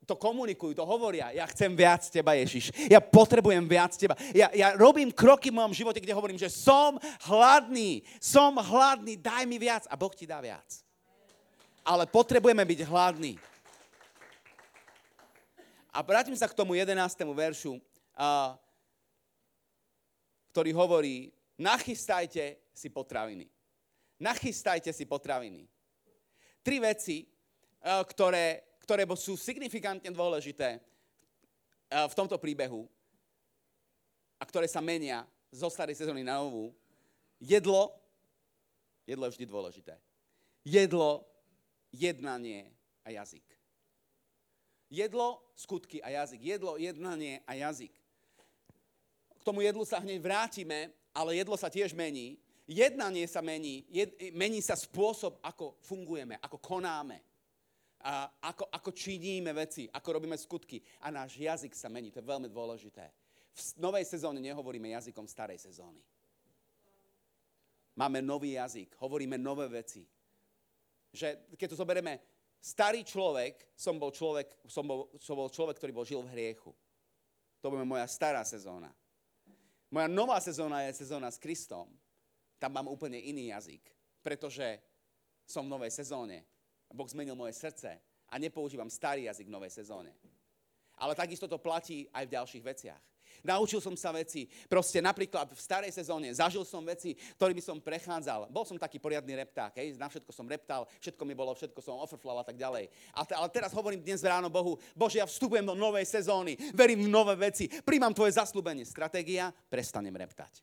to 0.03 0.15
komunikujú, 0.19 0.75
to 0.75 0.85
hovoria. 0.87 1.31
Ja 1.31 1.47
chcem 1.47 1.73
viac 1.73 2.03
teba, 2.11 2.35
Ježiš. 2.35 2.75
Ja 2.91 2.99
potrebujem 2.99 3.65
viac 3.65 3.95
teba. 3.95 4.19
Ja, 4.35 4.51
ja 4.51 4.75
robím 4.75 5.15
kroky 5.15 5.49
v 5.51 5.59
mojom 5.63 5.75
živote, 5.75 6.03
kde 6.03 6.15
hovorím, 6.15 6.39
že 6.39 6.51
som 6.51 6.99
hladný. 7.27 8.03
Som 8.19 8.59
hladný, 8.59 9.15
daj 9.19 9.47
mi 9.47 9.63
viac. 9.63 9.87
A 9.87 9.95
Boh 9.95 10.11
ti 10.11 10.27
dá 10.27 10.43
viac. 10.43 10.83
Ale 11.83 12.07
potrebujeme 12.07 12.63
byť 12.63 12.81
hladní. 12.87 13.35
A 15.93 16.01
vrátim 16.01 16.35
sa 16.35 16.49
k 16.49 16.57
tomu 16.57 16.73
11. 16.73 16.97
veršu, 17.37 17.77
ktorý 20.51 20.71
hovorí, 20.73 21.29
nachystajte 21.61 22.59
si 22.73 22.89
potraviny. 22.89 23.47
Nachystajte 24.17 24.91
si 24.97 25.05
potraviny. 25.05 25.69
Tri 26.65 26.81
veci, 26.81 27.29
ktoré 27.83 28.73
ktoré 28.83 29.07
sú 29.15 29.39
signifikantne 29.39 30.11
dôležité 30.11 30.77
eh, 30.77 32.07
v 32.11 32.15
tomto 32.19 32.37
príbehu 32.37 32.91
a 34.37 34.45
ktoré 34.45 34.67
sa 34.67 34.83
menia 34.83 35.23
zo 35.55 35.71
starej 35.71 35.95
sezóny 35.95 36.27
na 36.27 36.43
novú. 36.43 36.75
Jedlo, 37.39 37.95
jedlo 39.07 39.25
je 39.27 39.33
vždy 39.39 39.47
dôležité. 39.47 39.95
Jedlo, 40.67 41.27
jednanie 41.95 42.71
a 43.07 43.15
jazyk. 43.15 43.47
Jedlo, 44.93 45.41
skutky 45.57 46.05
a 46.05 46.13
jazyk. 46.13 46.41
Jedlo, 46.45 46.77
jednanie 46.77 47.41
a 47.49 47.57
jazyk. 47.57 47.97
K 49.41 49.43
tomu 49.43 49.65
jedlu 49.65 49.89
sa 49.89 50.05
hneď 50.05 50.21
vrátime, 50.21 50.93
ale 51.17 51.41
jedlo 51.41 51.57
sa 51.57 51.73
tiež 51.73 51.97
mení. 51.97 52.37
Jednanie 52.69 53.25
sa 53.25 53.41
mení, 53.41 53.89
jed, 53.89 54.13
mení 54.37 54.61
sa 54.61 54.77
spôsob, 54.77 55.41
ako 55.41 55.81
fungujeme, 55.81 56.37
ako 56.45 56.61
konáme 56.61 57.25
a 58.05 58.29
ako, 58.53 58.69
ako 58.69 58.91
činíme 58.93 59.51
veci, 59.57 59.89
ako 59.89 60.21
robíme 60.21 60.37
skutky. 60.37 60.85
A 61.01 61.09
náš 61.09 61.41
jazyk 61.41 61.73
sa 61.73 61.89
mení, 61.89 62.13
to 62.13 62.21
je 62.21 62.29
veľmi 62.29 62.53
dôležité. 62.53 63.09
V 63.53 63.61
novej 63.81 64.05
sezóne 64.05 64.45
nehovoríme 64.45 64.93
jazykom 64.93 65.25
starej 65.25 65.57
sezóny. 65.57 66.05
Máme 67.97 68.21
nový 68.21 68.61
jazyk, 68.61 68.93
hovoríme 69.01 69.41
nové 69.41 69.73
veci. 69.73 70.05
že 71.13 71.45
keď 71.61 71.77
to 71.77 71.81
zoberieme, 71.81 72.32
starý 72.63 73.03
človek 73.03 73.75
som 73.75 73.99
bol 73.99 74.15
človek, 74.15 74.55
som 74.71 74.87
bol, 74.87 75.11
som 75.19 75.35
bol 75.35 75.51
človek, 75.51 75.83
ktorý 75.83 75.93
bol 75.93 76.07
žil 76.07 76.23
v 76.23 76.33
hriechu. 76.39 76.71
To 77.59 77.75
bude 77.75 77.83
moja 77.83 78.07
stará 78.07 78.47
sezóna. 78.47 78.95
Moja 79.91 80.09
nová 80.09 80.39
sezóna 80.39 80.87
je 80.87 81.05
sezóna 81.05 81.29
s 81.29 81.43
Kristom. 81.43 81.91
Tam 82.63 82.71
mám 82.71 82.87
úplne 82.87 83.19
iný 83.19 83.51
jazyk, 83.51 83.83
pretože 84.23 84.79
som 85.45 85.67
v 85.67 85.75
novej 85.75 85.91
sezóne. 85.91 86.47
Boh 86.89 87.09
zmenil 87.11 87.35
moje 87.35 87.59
srdce 87.59 87.99
a 88.31 88.35
nepoužívam 88.39 88.89
starý 88.89 89.27
jazyk 89.27 89.51
v 89.51 89.55
novej 89.59 89.73
sezóne. 89.75 90.15
Ale 90.97 91.19
takisto 91.19 91.51
to 91.51 91.59
platí 91.59 92.07
aj 92.15 92.25
v 92.31 92.35
ďalších 92.39 92.65
veciach. 92.65 93.03
Naučil 93.43 93.83
som 93.83 93.99
sa 93.99 94.15
veci, 94.15 94.47
proste 94.71 95.03
napríklad 95.03 95.51
v 95.51 95.59
starej 95.59 95.91
sezóne 95.91 96.31
zažil 96.31 96.63
som 96.63 96.79
veci, 96.87 97.19
ktorými 97.35 97.59
som 97.59 97.83
prechádzal. 97.83 98.47
Bol 98.55 98.63
som 98.63 98.79
taký 98.79 99.03
poriadny 99.03 99.35
repták, 99.35 99.83
hej, 99.83 99.99
na 99.99 100.07
všetko 100.07 100.31
som 100.31 100.47
reptal, 100.47 100.87
všetko 101.03 101.23
mi 101.27 101.35
bolo, 101.35 101.51
všetko 101.51 101.83
som 101.83 101.99
ofrflal 101.99 102.39
a 102.39 102.47
tak 102.47 102.55
ďalej. 102.55 102.87
Ale 103.13 103.49
teraz 103.51 103.75
hovorím 103.75 103.99
dnes 103.99 104.23
ráno 104.23 104.47
Bohu, 104.47 104.79
Bože, 104.95 105.19
ja 105.19 105.27
vstupujem 105.27 105.67
do 105.67 105.75
novej 105.75 106.07
sezóny, 106.07 106.55
verím 106.71 107.07
v 107.07 107.11
nové 107.11 107.35
veci, 107.35 107.67
príjmam 107.67 108.15
tvoje 108.15 108.39
zaslúbenie. 108.39 108.87
Stratégia, 108.87 109.51
prestanem 109.67 110.15
reptať. 110.15 110.63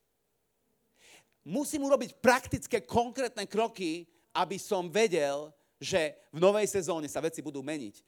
Musím 1.44 1.84
urobiť 1.84 2.20
praktické, 2.24 2.88
konkrétne 2.88 3.44
kroky, 3.44 4.08
aby 4.32 4.56
som 4.56 4.88
vedel, 4.88 5.52
že 5.80 6.16
v 6.32 6.40
novej 6.40 6.68
sezóne 6.68 7.08
sa 7.12 7.24
veci 7.24 7.44
budú 7.44 7.64
meniť. 7.64 8.04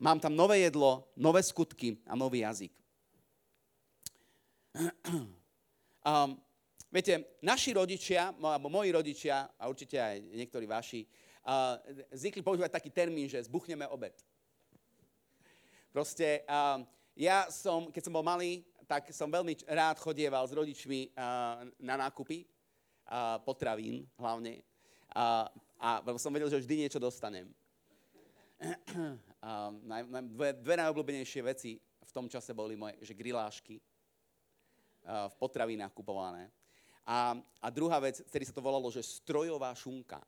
Mám 0.00 0.20
tam 0.20 0.32
nové 0.32 0.64
jedlo, 0.64 1.08
nové 1.12 1.44
skutky 1.44 2.00
a 2.08 2.16
nový 2.16 2.40
jazyk. 2.40 2.72
Um, 6.00 6.32
viete, 6.88 7.36
naši 7.44 7.76
rodičia, 7.76 8.32
alebo 8.32 8.72
moji 8.72 8.88
rodičia, 8.88 9.52
a 9.60 9.68
určite 9.68 10.00
aj 10.00 10.16
niektorí 10.32 10.64
vaši, 10.64 11.04
uh, 11.44 11.76
zvykli 12.16 12.40
používať 12.40 12.72
taký 12.72 12.88
termín, 12.88 13.28
že 13.28 13.44
zbuchneme 13.44 13.84
obed. 13.84 14.16
Proste 15.92 16.40
uh, 16.48 16.80
ja 17.12 17.52
som, 17.52 17.92
keď 17.92 18.02
som 18.08 18.16
bol 18.16 18.24
malý, 18.24 18.64
tak 18.88 19.12
som 19.12 19.28
veľmi 19.28 19.60
rád 19.68 20.00
chodieval 20.00 20.48
s 20.48 20.56
rodičmi 20.56 21.12
uh, 21.12 21.68
na 21.76 22.00
nákupy, 22.00 22.48
uh, 23.12 23.36
potravín 23.44 24.08
hlavne. 24.16 24.64
Uh, 25.12 25.52
a 25.76 26.00
som 26.16 26.32
vedel, 26.32 26.48
že 26.48 26.64
vždy 26.64 26.88
niečo 26.88 26.96
dostanem. 26.96 27.44
uh, 29.44 29.68
dve, 30.32 30.56
dve 30.64 30.74
najobľúbenejšie 30.80 31.44
veci 31.44 31.76
v 31.76 32.12
tom 32.16 32.24
čase 32.24 32.56
boli 32.56 32.72
moje, 32.72 32.96
že 33.04 33.12
grilášky 33.12 33.76
v 35.06 35.34
potravinách 35.40 35.92
kupované. 35.94 36.52
A, 37.08 37.34
a 37.58 37.66
druhá 37.72 37.98
vec, 37.98 38.22
ktorý 38.22 38.44
sa 38.46 38.54
to 38.54 38.62
volalo, 38.62 38.86
že 38.92 39.02
strojová 39.02 39.74
šunka. 39.74 40.20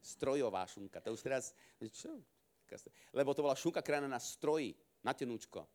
Strojová 0.00 0.66
šunka. 0.66 0.98
To 1.04 1.14
už 1.14 1.22
teraz, 1.22 1.52
čo? 1.92 2.10
Lebo 3.14 3.30
to 3.36 3.44
bola 3.44 3.54
šunka 3.54 3.84
krajená 3.84 4.08
na 4.08 4.18
stroji, 4.18 4.74
na 5.04 5.14
tenúčko. 5.14 5.68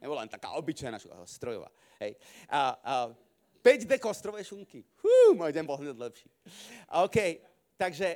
Nebola 0.00 0.24
len 0.24 0.32
taká 0.32 0.54
obyčajná 0.56 0.96
šunka, 0.96 1.26
strojová. 1.28 1.68
Hej. 2.00 2.16
A, 2.48 2.60
a 2.80 2.94
5 3.60 3.90
deko 3.90 4.14
strojové 4.14 4.46
šunky. 4.46 4.86
Hú, 5.02 5.34
môj 5.34 5.50
deň 5.50 5.64
bol 5.66 5.82
hneď 5.82 5.98
lepší. 5.98 6.30
OK, 7.02 7.42
takže 7.74 8.14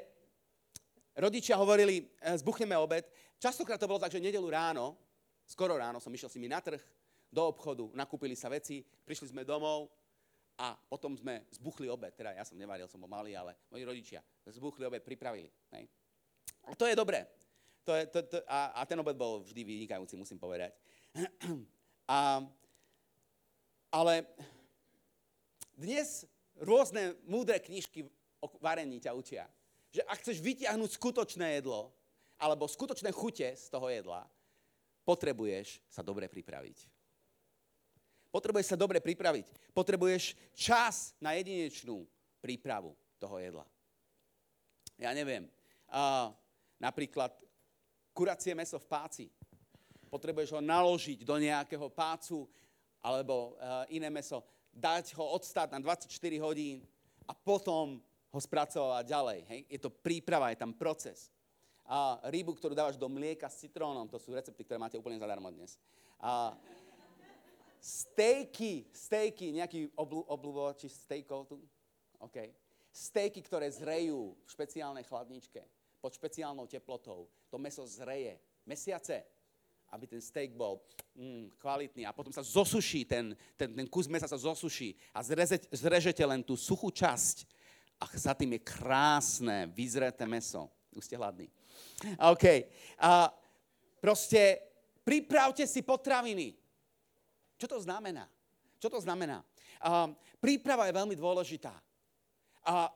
rodičia 1.18 1.58
hovorili, 1.58 2.06
e, 2.22 2.38
zbuchneme 2.38 2.78
obed. 2.78 3.10
Častokrát 3.42 3.80
to 3.80 3.90
bolo 3.90 3.98
tak, 3.98 4.14
že 4.14 4.22
nedelu 4.22 4.46
ráno, 4.46 4.94
skoro 5.42 5.74
ráno 5.74 5.98
som 5.98 6.14
išiel 6.14 6.30
si 6.30 6.38
mi 6.38 6.46
na 6.46 6.62
trh, 6.62 6.78
do 7.30 7.46
obchodu, 7.46 7.86
nakúpili 7.94 8.34
sa 8.34 8.50
veci, 8.50 8.82
prišli 8.82 9.30
sme 9.30 9.46
domov 9.46 9.86
a 10.58 10.74
potom 10.74 11.14
sme 11.14 11.46
zbuchli 11.54 11.86
obed. 11.86 12.10
Teda 12.12 12.34
ja 12.34 12.42
som 12.42 12.58
nevaril, 12.58 12.90
som 12.90 12.98
bol 13.00 13.08
malý, 13.08 13.38
ale 13.38 13.56
moji 13.70 13.86
rodičia 13.86 14.20
zbuchli 14.50 14.84
obed, 14.84 15.00
pripravili. 15.00 15.48
Hej. 15.72 15.86
A 16.66 16.74
to 16.74 16.84
je 16.90 16.98
dobré. 16.98 17.24
To 17.86 17.94
je, 17.96 18.06
to, 18.10 18.18
to, 18.26 18.36
a, 18.44 18.76
a 18.76 18.80
ten 18.84 18.98
obed 18.98 19.16
bol 19.16 19.40
vždy 19.46 19.64
vynikajúci, 19.64 20.18
musím 20.18 20.36
povedať. 20.36 20.74
A, 22.10 22.42
ale 23.94 24.26
dnes 25.78 26.26
rôzne 26.58 27.14
múdre 27.22 27.54
knižky 27.62 28.02
o 28.42 28.50
varení 28.58 28.98
ťa 28.98 29.14
učia, 29.14 29.46
že 29.94 30.02
ak 30.02 30.18
chceš 30.18 30.42
vytiahnuť 30.42 30.90
skutočné 30.98 31.62
jedlo, 31.62 31.94
alebo 32.34 32.66
skutočné 32.66 33.14
chute 33.14 33.46
z 33.46 33.66
toho 33.70 33.86
jedla, 33.86 34.26
potrebuješ 35.06 35.78
sa 35.86 36.02
dobre 36.02 36.26
pripraviť. 36.26 36.99
Potrebuješ 38.30 38.74
sa 38.74 38.78
dobre 38.78 39.02
pripraviť. 39.02 39.74
Potrebuješ 39.74 40.38
čas 40.54 41.18
na 41.18 41.34
jedinečnú 41.34 42.06
prípravu 42.38 42.94
toho 43.18 43.42
jedla. 43.42 43.66
Ja 44.96 45.10
neviem. 45.10 45.50
Uh, 45.90 46.30
napríklad 46.78 47.34
kuracie 48.14 48.54
meso 48.54 48.78
v 48.78 48.86
páci. 48.86 49.26
Potrebuješ 50.06 50.54
ho 50.54 50.60
naložiť 50.62 51.26
do 51.26 51.36
nejakého 51.38 51.90
pácu 51.90 52.46
alebo 53.02 53.58
uh, 53.58 53.88
iné 53.90 54.12
meso, 54.12 54.44
dať 54.70 55.16
ho 55.18 55.34
odstať 55.34 55.74
na 55.74 55.80
24 55.82 56.06
hodín 56.44 56.84
a 57.26 57.32
potom 57.34 57.98
ho 58.30 58.38
spracovať 58.38 59.04
ďalej. 59.06 59.40
Hej? 59.50 59.60
Je 59.66 59.78
to 59.82 59.90
príprava, 59.90 60.54
je 60.54 60.62
tam 60.62 60.70
proces. 60.76 61.32
A 61.90 62.22
rybu, 62.30 62.54
ktorú 62.54 62.70
dávaš 62.70 62.94
do 62.94 63.10
mlieka 63.10 63.50
s 63.50 63.66
citrónom, 63.66 64.06
to 64.06 64.14
sú 64.22 64.30
recepty, 64.30 64.62
ktoré 64.62 64.78
máte 64.78 64.94
úplne 64.94 65.18
zadarmo 65.18 65.50
dnes. 65.50 65.74
A 66.22 66.54
stejky, 67.80 68.86
stejky, 68.92 69.56
nejaký 69.56 69.88
oblu, 69.96 70.20
obluvoči 70.28 70.86
stejkov 70.86 71.48
tu? 71.48 71.56
OK. 72.20 72.52
Stejky, 72.92 73.40
ktoré 73.40 73.72
zrejú 73.72 74.36
v 74.36 74.48
špeciálnej 74.52 75.08
chladničke, 75.08 75.64
pod 76.00 76.12
špeciálnou 76.12 76.68
teplotou. 76.68 77.28
To 77.48 77.56
meso 77.56 77.80
zreje 77.88 78.36
mesiace, 78.68 79.24
aby 79.90 80.06
ten 80.06 80.20
steak 80.20 80.52
bol 80.54 80.78
mm, 81.16 81.56
kvalitný 81.58 82.06
a 82.06 82.14
potom 82.14 82.30
sa 82.30 82.44
zosuší, 82.44 83.08
ten, 83.08 83.34
ten, 83.56 83.72
ten 83.72 83.86
kus 83.88 84.06
mesa 84.06 84.28
sa 84.28 84.38
zosuší 84.38 84.94
a 85.10 85.24
zreze, 85.24 85.58
zrežete 85.72 86.22
len 86.22 86.44
tú 86.44 86.54
suchú 86.54 86.92
časť 86.92 87.48
a 88.00 88.04
za 88.16 88.32
tým 88.32 88.56
je 88.56 88.60
krásne, 88.64 89.68
vyzreté 89.72 90.24
meso. 90.24 90.70
Už 90.94 91.04
ste 91.04 91.20
hladní. 91.20 91.46
OK. 92.16 92.44
A 92.96 93.28
proste 94.00 94.58
pripravte 95.04 95.66
si 95.68 95.84
potraviny. 95.84 96.59
Čo 97.60 97.76
to 97.76 97.78
znamená? 97.84 98.24
Čo 98.80 98.88
to 98.88 98.98
znamená? 99.04 99.44
Uh, 99.84 100.16
príprava 100.40 100.88
je 100.88 100.96
veľmi 100.96 101.12
dôležitá. 101.12 101.76
Uh, 102.64 102.88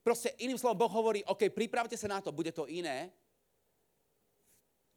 proste 0.00 0.32
iným 0.40 0.56
slovom 0.56 0.80
Boh 0.80 0.88
hovorí, 0.88 1.20
OK, 1.28 1.52
pripravte 1.52 2.00
sa 2.00 2.08
na 2.08 2.24
to, 2.24 2.32
bude 2.32 2.48
to 2.56 2.64
iné 2.64 3.12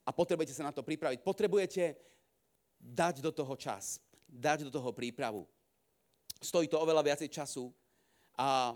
a 0.07 0.15
potrebujete 0.15 0.55
sa 0.55 0.63
na 0.63 0.71
to 0.71 0.79
pripraviť. 0.79 1.19
Potrebujete 1.19 1.99
dať 2.79 3.19
do 3.19 3.35
toho 3.35 3.55
čas, 3.59 3.99
dať 4.27 4.67
do 4.67 4.71
toho 4.71 4.95
prípravu. 4.95 5.43
Stojí 6.39 6.71
to 6.71 6.79
oveľa 6.79 7.03
viacej 7.03 7.27
času. 7.27 7.71
A 8.39 8.75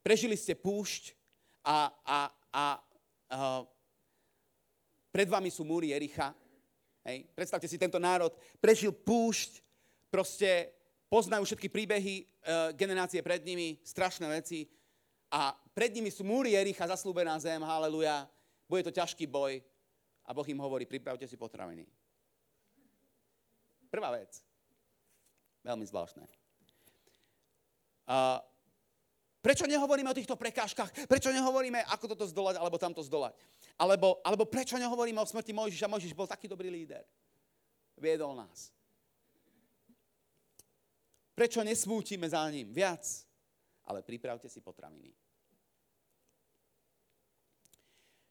prežili 0.00 0.36
ste 0.36 0.56
púšť 0.56 1.12
a, 1.64 1.92
a, 2.04 2.18
a, 2.52 2.64
a 2.64 2.64
pred 5.12 5.28
vami 5.28 5.48
sú 5.52 5.64
múry 5.64 5.92
Jericha 5.92 6.36
Hej. 7.08 7.24
Predstavte 7.32 7.64
si, 7.64 7.80
tento 7.80 7.96
národ 7.96 8.36
prežil 8.60 8.92
púšť, 8.92 9.64
proste 10.12 10.68
poznajú 11.08 11.48
všetky 11.48 11.72
príbehy 11.72 12.14
e, 12.20 12.24
generácie 12.76 13.24
pred 13.24 13.40
nimi, 13.48 13.80
strašné 13.80 14.28
veci 14.28 14.68
a 15.32 15.56
pred 15.72 15.88
nimi 15.96 16.12
sú 16.12 16.20
múry 16.20 16.52
Jericha, 16.52 16.84
zaslúbená 16.84 17.40
zem, 17.40 17.64
haleluja. 17.64 18.28
Bude 18.68 18.84
to 18.84 18.92
ťažký 18.92 19.24
boj 19.24 19.64
a 20.28 20.36
Boh 20.36 20.44
im 20.44 20.60
hovorí, 20.60 20.84
pripravte 20.84 21.24
si 21.24 21.40
potraviny. 21.40 21.88
Prvá 23.88 24.12
vec. 24.12 24.44
Veľmi 25.64 25.88
zvláštne. 25.88 26.28
A 28.04 28.44
prečo 29.42 29.64
nehovoríme 29.66 30.10
o 30.10 30.18
týchto 30.18 30.34
prekážkach? 30.34 31.06
Prečo 31.06 31.30
nehovoríme, 31.30 31.84
ako 31.94 32.14
toto 32.14 32.24
zdolať, 32.26 32.58
alebo 32.58 32.76
tamto 32.76 33.02
zdolať? 33.02 33.34
Alebo, 33.78 34.18
alebo 34.26 34.44
prečo 34.46 34.74
nehovoríme 34.74 35.18
o 35.22 35.26
smrti 35.26 35.54
Mojžiša? 35.54 35.90
Mojžiš 35.90 36.16
bol 36.16 36.26
taký 36.26 36.50
dobrý 36.50 36.68
líder. 36.70 37.06
Viedol 37.98 38.34
nás. 38.34 38.70
Prečo 41.38 41.62
nesmútime 41.62 42.26
za 42.26 42.42
ním 42.50 42.74
viac? 42.74 43.06
Ale 43.86 44.02
pripravte 44.02 44.50
si 44.50 44.58
potraviny. 44.58 45.14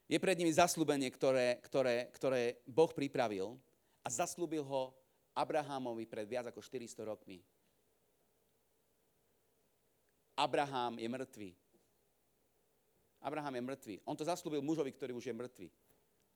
Je 0.08 0.20
pred 0.20 0.40
nimi 0.40 0.52
zaslúbenie, 0.52 1.12
ktoré, 1.12 1.60
ktoré, 1.64 2.08
ktoré 2.16 2.64
Boh 2.64 2.92
pripravil 2.92 3.60
a 4.04 4.08
zaslúbil 4.08 4.64
ho 4.64 4.96
Abrahamovi 5.36 6.08
pred 6.08 6.24
viac 6.24 6.48
ako 6.48 6.64
400 6.64 7.04
rokmi. 7.04 7.44
Abraham 10.38 11.02
je 11.02 11.10
mŕtvý. 11.10 11.50
Abraham 13.18 13.58
je 13.58 13.64
mŕtvý. 13.66 13.96
On 14.06 14.14
to 14.14 14.22
zaslúbil 14.22 14.62
mužovi, 14.62 14.94
ktorý 14.94 15.18
už 15.18 15.26
je 15.26 15.34
mŕtvý. 15.34 15.68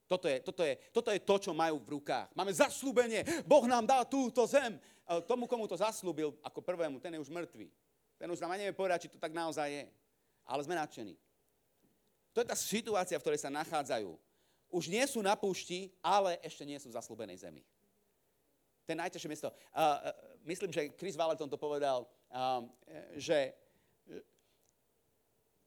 Toto 0.10 0.28
je, 0.28 0.44
toto, 0.44 0.62
je, 0.66 0.74
toto 0.92 1.10
je 1.14 1.20
to, 1.24 1.36
čo 1.40 1.52
majú 1.56 1.80
v 1.80 2.02
rukách. 2.02 2.34
Máme 2.36 2.52
zaslúbenie. 2.52 3.24
Boh 3.48 3.64
nám 3.64 3.88
dá 3.88 4.04
túto 4.04 4.44
zem. 4.44 4.76
Tomu, 5.24 5.48
komu 5.48 5.70
to 5.72 5.80
zaslúbil 5.80 6.36
ako 6.44 6.60
prvému, 6.60 7.00
ten 7.00 7.16
je 7.16 7.24
už 7.24 7.32
mŕtvý. 7.32 7.72
Ten 8.20 8.28
už 8.28 8.44
nám 8.44 8.60
nevie 8.60 8.76
povedať, 8.76 9.08
či 9.08 9.12
to 9.14 9.22
tak 9.22 9.32
naozaj 9.32 9.72
je. 9.72 9.84
Ale 10.44 10.62
sme 10.68 10.76
nadšení. 10.76 11.16
To 12.36 12.44
je 12.44 12.48
tá 12.50 12.58
situácia, 12.58 13.16
v 13.16 13.24
ktorej 13.24 13.40
sa 13.40 13.54
nachádzajú. 13.54 14.12
Už 14.72 14.88
nie 14.88 15.04
sú 15.08 15.24
na 15.24 15.36
púšti, 15.36 15.92
ale 16.00 16.40
ešte 16.44 16.64
nie 16.68 16.80
sú 16.80 16.92
v 16.92 16.96
zaslúbenej 16.96 17.40
zemi. 17.44 17.64
To 18.88 18.92
je 18.92 18.98
najťažšie 19.00 19.32
miesto. 19.32 19.52
Uh, 19.72 20.12
myslím, 20.48 20.72
že 20.72 20.92
Chris 20.96 21.16
Valeton 21.16 21.48
to 21.48 21.60
povedal, 21.60 22.08
uh, 22.32 22.64
že 23.16 23.56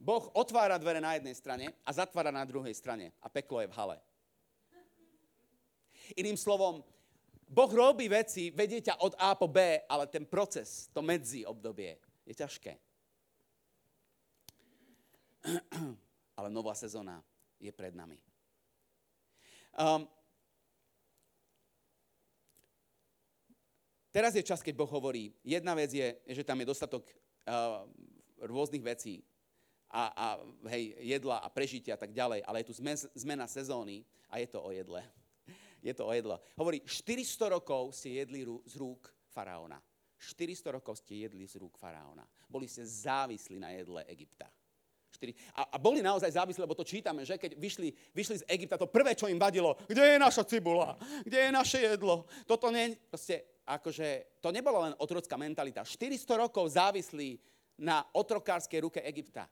Boh 0.04 0.28
otvára 0.36 0.76
dvere 0.76 1.00
na 1.00 1.16
jednej 1.16 1.32
strane 1.32 1.72
a 1.80 1.90
zatvára 1.96 2.28
na 2.28 2.44
druhej 2.44 2.76
strane. 2.76 3.16
A 3.24 3.32
peklo 3.32 3.64
je 3.64 3.72
v 3.72 3.76
hale. 3.80 3.96
Iným 6.20 6.36
slovom, 6.36 6.84
Boh 7.48 7.72
robí 7.72 8.04
veci, 8.12 8.52
vedie 8.52 8.84
ťa 8.84 9.00
od 9.00 9.16
A 9.16 9.32
po 9.32 9.48
B, 9.48 9.80
ale 9.88 10.04
ten 10.12 10.28
proces, 10.28 10.92
to 10.92 11.00
medzi 11.00 11.48
obdobie 11.48 11.96
je 12.28 12.36
ťažké. 12.36 12.76
Ale 16.40 16.48
nová 16.52 16.76
sezóna 16.76 17.24
je 17.56 17.72
pred 17.72 17.96
nami. 17.96 18.20
Um, 19.76 20.04
teraz 24.12 24.36
je 24.36 24.44
čas, 24.44 24.60
keď 24.60 24.74
Boh 24.76 24.90
hovorí, 24.92 25.32
jedna 25.40 25.72
vec 25.72 25.92
je, 25.92 26.16
že 26.28 26.44
tam 26.44 26.60
je 26.60 26.68
dostatok 26.68 27.08
uh, 27.48 27.88
rôznych 28.44 28.84
vecí 28.84 29.24
a, 29.90 30.02
a 30.12 30.26
hej, 30.72 30.96
jedla 31.00 31.40
a 31.40 31.48
prežitia 31.48 31.94
a 31.94 32.00
tak 32.00 32.12
ďalej, 32.12 32.42
ale 32.44 32.60
je 32.62 32.68
tu 32.70 32.74
zmena 33.14 33.46
sezóny 33.46 34.02
a 34.28 34.38
je 34.38 34.48
to 34.48 34.58
o 34.60 34.70
jedle 34.70 35.02
je 35.84 35.92
to 35.92 36.08
o 36.08 36.12
jedlo. 36.16 36.40
Hovorí, 36.56 36.80
400 36.80 37.52
rokov 37.52 37.92
ste 37.92 38.24
jedli 38.24 38.48
z 38.64 38.74
rúk 38.80 39.12
faraóna. 39.28 39.76
400 40.16 40.80
rokov 40.80 41.04
ste 41.04 41.28
jedli 41.28 41.44
z 41.44 41.60
rúk 41.60 41.76
faraóna. 41.76 42.24
Boli 42.48 42.64
ste 42.64 42.88
závislí 42.88 43.60
na 43.60 43.76
jedle 43.76 44.00
Egypta. 44.08 44.48
A, 45.54 45.62
a 45.72 45.76
boli 45.78 46.02
naozaj 46.02 46.36
závislí, 46.36 46.60
lebo 46.60 46.74
to 46.74 46.84
čítame, 46.84 47.22
že 47.22 47.38
keď 47.38 47.54
vyšli, 47.54 47.88
vyšli 48.12 48.36
z 48.42 48.44
Egypta, 48.50 48.80
to 48.80 48.90
prvé, 48.90 49.14
čo 49.14 49.30
im 49.30 49.38
vadilo, 49.38 49.78
kde 49.86 50.16
je 50.16 50.18
naša 50.18 50.42
cibula, 50.42 50.98
kde 51.22 51.48
je 51.48 51.50
naše 51.54 51.78
jedlo. 51.80 52.26
Toto 52.44 52.68
nie, 52.68 52.98
proste, 53.08 53.62
akože, 53.62 54.40
to 54.42 54.50
nebola 54.50 54.90
len 54.90 54.94
otrocká 54.98 55.38
mentalita. 55.38 55.86
400 55.86 56.44
rokov 56.44 56.66
závislí 56.74 57.38
na 57.78 58.02
otrokárskej 58.10 58.84
ruke 58.84 59.00
Egypta 59.06 59.46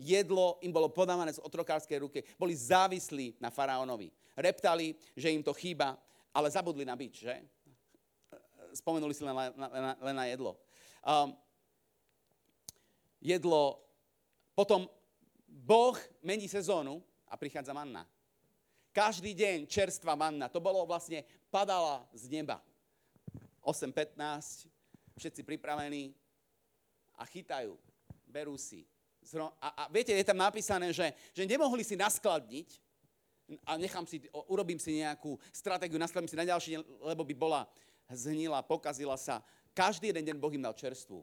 jedlo 0.00 0.56
im 0.64 0.72
bolo 0.72 0.88
podávané 0.88 1.36
z 1.36 1.44
otrokárskej 1.44 1.98
ruky, 2.00 2.24
boli 2.40 2.56
závislí 2.56 3.36
na 3.36 3.52
faraónovi. 3.52 4.08
Reptali, 4.32 4.96
že 5.12 5.28
im 5.28 5.44
to 5.44 5.52
chýba, 5.52 6.00
ale 6.32 6.48
zabudli 6.48 6.88
na 6.88 6.96
bič, 6.96 7.28
že? 7.28 7.36
Spomenuli 8.72 9.12
si 9.12 9.20
len 9.20 9.36
na, 9.36 9.68
na, 9.68 9.92
len 10.00 10.16
na 10.16 10.24
jedlo. 10.24 10.56
Um, 11.04 11.36
jedlo, 13.20 13.84
potom 14.56 14.88
Boh 15.44 15.98
mení 16.24 16.48
sezónu 16.48 17.04
a 17.28 17.36
prichádza 17.36 17.76
manna. 17.76 18.08
Každý 18.90 19.36
deň 19.36 19.70
čerstvá 19.70 20.18
manna. 20.18 20.50
To 20.50 20.58
bolo 20.58 20.82
vlastne, 20.82 21.22
padala 21.52 22.02
z 22.10 22.26
neba. 22.26 22.58
8.15, 23.62 24.66
všetci 25.20 25.44
pripravení 25.44 26.16
a 27.14 27.28
chytajú, 27.28 27.76
berú 28.24 28.56
si, 28.56 28.88
a, 29.60 29.68
a 29.68 29.82
viete, 29.92 30.10
je 30.10 30.26
tam 30.26 30.38
napísané, 30.40 30.90
že, 30.92 31.12
že 31.36 31.44
nemohli 31.46 31.84
si 31.84 31.94
naskladniť 31.94 32.68
a 33.66 33.76
nechám 33.76 34.06
si, 34.06 34.22
urobím 34.46 34.78
si 34.78 35.02
nejakú 35.02 35.38
stratégiu, 35.50 35.98
naskladím 35.98 36.30
si 36.30 36.38
na 36.38 36.46
ďalší 36.46 36.78
lebo 37.02 37.22
by 37.26 37.34
bola 37.34 37.60
zhnila, 38.10 38.62
pokazila 38.62 39.14
sa. 39.14 39.42
Každý 39.74 40.10
jeden 40.10 40.26
deň 40.26 40.36
Boh 40.38 40.50
im 40.50 40.62
dal 40.62 40.74
čerstvu. 40.74 41.22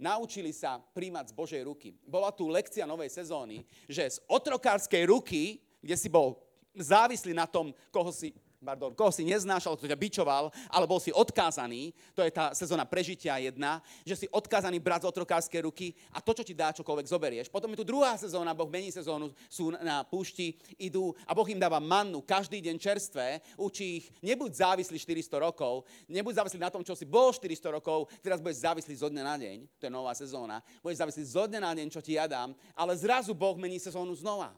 Naučili 0.00 0.54
sa 0.54 0.80
príjmať 0.80 1.34
z 1.34 1.36
Božej 1.36 1.62
ruky. 1.66 1.92
Bola 2.08 2.32
tu 2.32 2.48
lekcia 2.48 2.88
novej 2.88 3.12
sezóny, 3.12 3.66
že 3.84 4.16
z 4.16 4.18
otrokárskej 4.30 5.04
ruky, 5.10 5.60
kde 5.84 5.96
si 5.98 6.08
bol 6.08 6.40
závislý 6.72 7.36
na 7.36 7.44
tom, 7.44 7.74
koho 7.92 8.08
si 8.08 8.32
pardon, 8.60 8.92
koho 8.92 9.08
si 9.08 9.24
neznášal, 9.24 9.72
kto 9.74 9.88
ťa 9.88 9.96
bičoval, 9.96 10.52
ale 10.68 10.84
bol 10.84 11.00
si 11.00 11.08
odkázaný, 11.08 11.96
to 12.12 12.20
je 12.20 12.28
tá 12.28 12.52
sezóna 12.52 12.84
prežitia 12.84 13.40
jedna, 13.40 13.80
že 14.04 14.24
si 14.24 14.26
odkázaný 14.28 14.76
brať 14.76 15.08
z 15.08 15.10
otrokárskej 15.16 15.60
ruky 15.64 15.96
a 16.12 16.20
to, 16.20 16.36
čo 16.36 16.44
ti 16.44 16.52
dá, 16.52 16.68
čokoľvek 16.76 17.08
zoberieš. 17.08 17.48
Potom 17.48 17.72
je 17.72 17.80
tu 17.80 17.88
druhá 17.88 18.20
sezóna, 18.20 18.52
Boh 18.52 18.68
mení 18.68 18.92
sezónu, 18.92 19.32
sú 19.48 19.72
na 19.80 20.04
púšti, 20.04 20.60
idú 20.76 21.16
a 21.24 21.32
Boh 21.32 21.48
im 21.48 21.56
dáva 21.56 21.80
mannu 21.80 22.20
každý 22.20 22.60
deň 22.60 22.76
čerstvé, 22.76 23.40
učí 23.56 24.04
ich, 24.04 24.06
nebuď 24.20 24.52
závislý 24.52 25.00
400 25.00 25.40
rokov, 25.40 25.88
nebuď 26.04 26.44
závislý 26.44 26.60
na 26.60 26.68
tom, 26.68 26.84
čo 26.84 26.92
si 26.92 27.08
bol 27.08 27.32
400 27.32 27.80
rokov, 27.80 28.12
teraz 28.20 28.44
budeš 28.44 28.60
závislý 28.60 28.92
zo 28.92 29.08
dňa 29.08 29.24
na 29.24 29.36
deň, 29.40 29.56
to 29.80 29.88
je 29.88 29.92
nová 29.92 30.12
sezóna, 30.12 30.60
budeš 30.84 31.00
závislý 31.00 31.24
zo 31.24 31.44
dňa 31.48 31.60
na 31.64 31.72
deň, 31.80 31.86
čo 31.88 32.04
ti 32.04 32.20
ja 32.20 32.28
dám, 32.28 32.52
ale 32.76 32.92
zrazu 32.92 33.32
Boh 33.32 33.56
mení 33.56 33.80
sezónu 33.80 34.12
znova. 34.12 34.52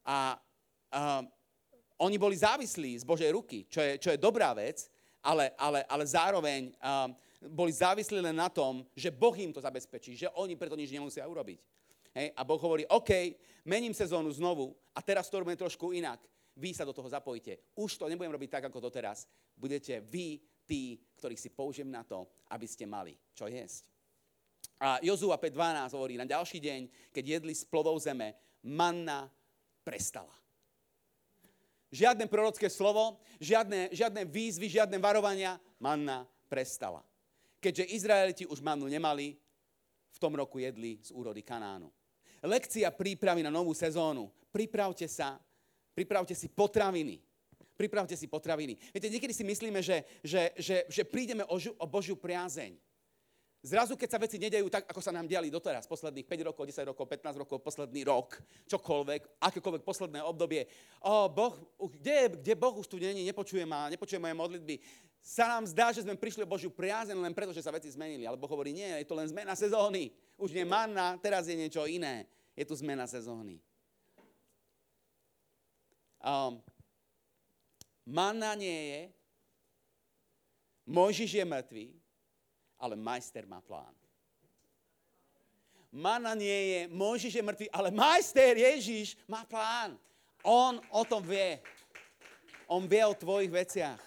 A 0.00 0.40
uh, 0.94 1.22
oni 2.00 2.16
boli 2.16 2.36
závislí 2.36 2.96
z 2.98 3.04
Božej 3.04 3.30
ruky, 3.32 3.68
čo 3.68 3.84
je, 3.84 4.00
čo 4.00 4.08
je 4.10 4.18
dobrá 4.18 4.56
vec, 4.56 4.88
ale, 5.20 5.52
ale, 5.60 5.84
ale 5.84 6.04
zároveň 6.08 6.72
um, 6.80 7.12
boli 7.52 7.72
závislí 7.72 8.24
len 8.24 8.36
na 8.36 8.48
tom, 8.48 8.84
že 8.96 9.12
Boh 9.12 9.36
im 9.36 9.52
to 9.52 9.60
zabezpečí, 9.60 10.16
že 10.16 10.32
oni 10.36 10.56
preto 10.56 10.76
nič 10.76 10.88
nemusia 10.92 11.28
urobiť. 11.28 11.60
Hej? 12.16 12.32
A 12.36 12.40
Boh 12.40 12.60
hovorí, 12.60 12.88
OK, 12.88 13.36
mením 13.64 13.92
sezónu 13.92 14.32
znovu 14.32 14.72
a 14.96 15.00
teraz 15.04 15.28
to 15.28 15.40
robíme 15.40 15.56
trošku 15.56 15.92
inak. 15.92 16.24
Vy 16.56 16.72
sa 16.76 16.84
do 16.84 16.92
toho 16.92 17.08
zapojite. 17.08 17.72
Už 17.76 17.96
to 17.96 18.08
nebudem 18.08 18.32
robiť 18.32 18.50
tak, 18.60 18.64
ako 18.68 18.80
doteraz. 18.80 19.24
Budete 19.56 20.00
vy 20.04 20.40
tí, 20.68 21.00
ktorých 21.16 21.40
si 21.40 21.50
použijem 21.52 21.88
na 21.88 22.04
to, 22.04 22.28
aby 22.52 22.66
ste 22.68 22.84
mali 22.84 23.16
čo 23.32 23.48
jesť. 23.48 23.86
A 24.80 24.96
Jozua 25.04 25.36
5.12 25.36 25.96
hovorí, 25.96 26.14
na 26.16 26.24
ďalší 26.24 26.60
deň, 26.60 26.80
keď 27.12 27.24
jedli 27.40 27.52
z 27.52 27.68
plodov 27.68 28.00
zeme, 28.00 28.36
manna 28.64 29.28
prestala. 29.84 30.32
Žiadne 31.90 32.30
prorocké 32.30 32.70
slovo, 32.70 33.18
žiadne, 33.42 33.90
žiadne 33.90 34.22
výzvy, 34.22 34.70
žiadne 34.70 34.98
varovania. 35.02 35.58
Manna 35.82 36.22
prestala. 36.46 37.02
Keďže 37.58 37.90
Izraeliti 37.92 38.44
už 38.46 38.62
mannu 38.62 38.86
nemali, 38.86 39.34
v 40.10 40.18
tom 40.18 40.34
roku 40.34 40.58
jedli 40.58 40.98
z 41.02 41.10
úrody 41.14 41.42
Kanánu. 41.42 41.90
Lekcia 42.42 42.88
prípravy 42.90 43.44
na 43.44 43.52
novú 43.52 43.76
sezónu. 43.76 44.32
Pripravte 44.50 45.06
sa, 45.06 45.38
pripravte 45.92 46.32
si 46.34 46.48
potraviny. 46.48 47.20
Pripravte 47.76 48.12
si 48.16 48.28
potraviny. 48.28 48.76
Viete, 48.92 49.08
niekedy 49.08 49.32
si 49.32 49.44
myslíme, 49.44 49.80
že, 49.80 50.04
že, 50.20 50.52
že, 50.56 50.84
že 50.88 51.02
prídeme 51.04 51.48
o, 51.48 51.56
žu, 51.56 51.72
o 51.80 51.86
Božiu 51.88 52.12
priazeň. 52.12 52.76
Zrazu, 53.60 53.92
keď 53.92 54.08
sa 54.08 54.16
veci 54.16 54.40
nedejú 54.40 54.72
tak, 54.72 54.88
ako 54.88 55.04
sa 55.04 55.12
nám 55.12 55.28
diali 55.28 55.52
doteraz, 55.52 55.84
posledných 55.84 56.24
5 56.24 56.48
rokov, 56.48 56.64
10 56.64 56.80
rokov, 56.96 57.04
15 57.04 57.42
rokov, 57.44 57.56
posledný 57.60 58.08
rok, 58.08 58.40
čokoľvek, 58.64 59.36
akékoľvek 59.36 59.82
posledné 59.84 60.24
obdobie, 60.24 60.64
o, 61.04 61.28
boh, 61.28 61.60
kde, 61.76 62.40
kde 62.40 62.56
Boh 62.56 62.72
už 62.80 62.88
tu 62.88 62.96
není, 62.96 63.20
nepočuje 63.28 63.68
ma, 63.68 63.92
nepočuje 63.92 64.16
moje 64.16 64.32
modlitby, 64.32 64.80
sa 65.20 65.44
nám 65.44 65.68
zdá, 65.68 65.92
že 65.92 66.00
sme 66.00 66.16
prišli 66.16 66.40
o 66.40 66.48
Božiu 66.48 66.72
priazen 66.72 67.20
len 67.20 67.36
preto, 67.36 67.52
že 67.52 67.60
sa 67.60 67.68
veci 67.68 67.92
zmenili. 67.92 68.24
Ale 68.24 68.40
Boh 68.40 68.48
hovorí, 68.48 68.72
nie, 68.72 68.88
je 68.88 69.04
to 69.04 69.12
len 69.12 69.28
zmena 69.28 69.52
sezóny. 69.52 70.08
Už 70.40 70.56
nie 70.56 70.64
manna, 70.64 71.20
teraz 71.20 71.44
je 71.44 71.52
niečo 71.52 71.84
iné. 71.84 72.24
Je 72.56 72.64
tu 72.64 72.72
zmena 72.72 73.04
sezóny. 73.04 73.60
Um, 76.24 76.56
manna 78.08 78.56
nie 78.56 78.80
je, 78.88 79.00
Mojžiš 80.90 81.38
je 81.38 81.44
mŕtvý, 81.44 81.86
ale 82.80 82.96
majster 82.96 83.44
má 83.44 83.60
plán. 83.60 83.92
Mana 85.92 86.32
nie 86.38 86.48
je, 86.48 86.80
Mojžiš 86.88 87.34
je 87.34 87.44
mŕtvý, 87.44 87.66
ale 87.74 87.90
majster 87.90 88.56
Ježiš 88.56 89.18
má 89.28 89.44
plán. 89.44 89.98
On 90.40 90.80
o 90.88 91.02
tom 91.04 91.20
vie. 91.20 91.60
On 92.70 92.86
vie 92.86 93.02
o 93.04 93.12
tvojich 93.12 93.50
veciach. 93.50 94.00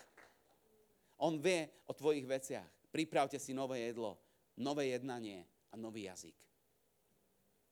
On 1.20 1.36
vie 1.38 1.70
o 1.86 1.94
tvojich 1.94 2.26
veciach. 2.26 2.66
Pripravte 2.90 3.38
si 3.38 3.54
nové 3.54 3.84
jedlo, 3.92 4.18
nové 4.58 4.96
jednanie 4.96 5.46
a 5.72 5.78
nový 5.78 6.08
jazyk. 6.08 6.36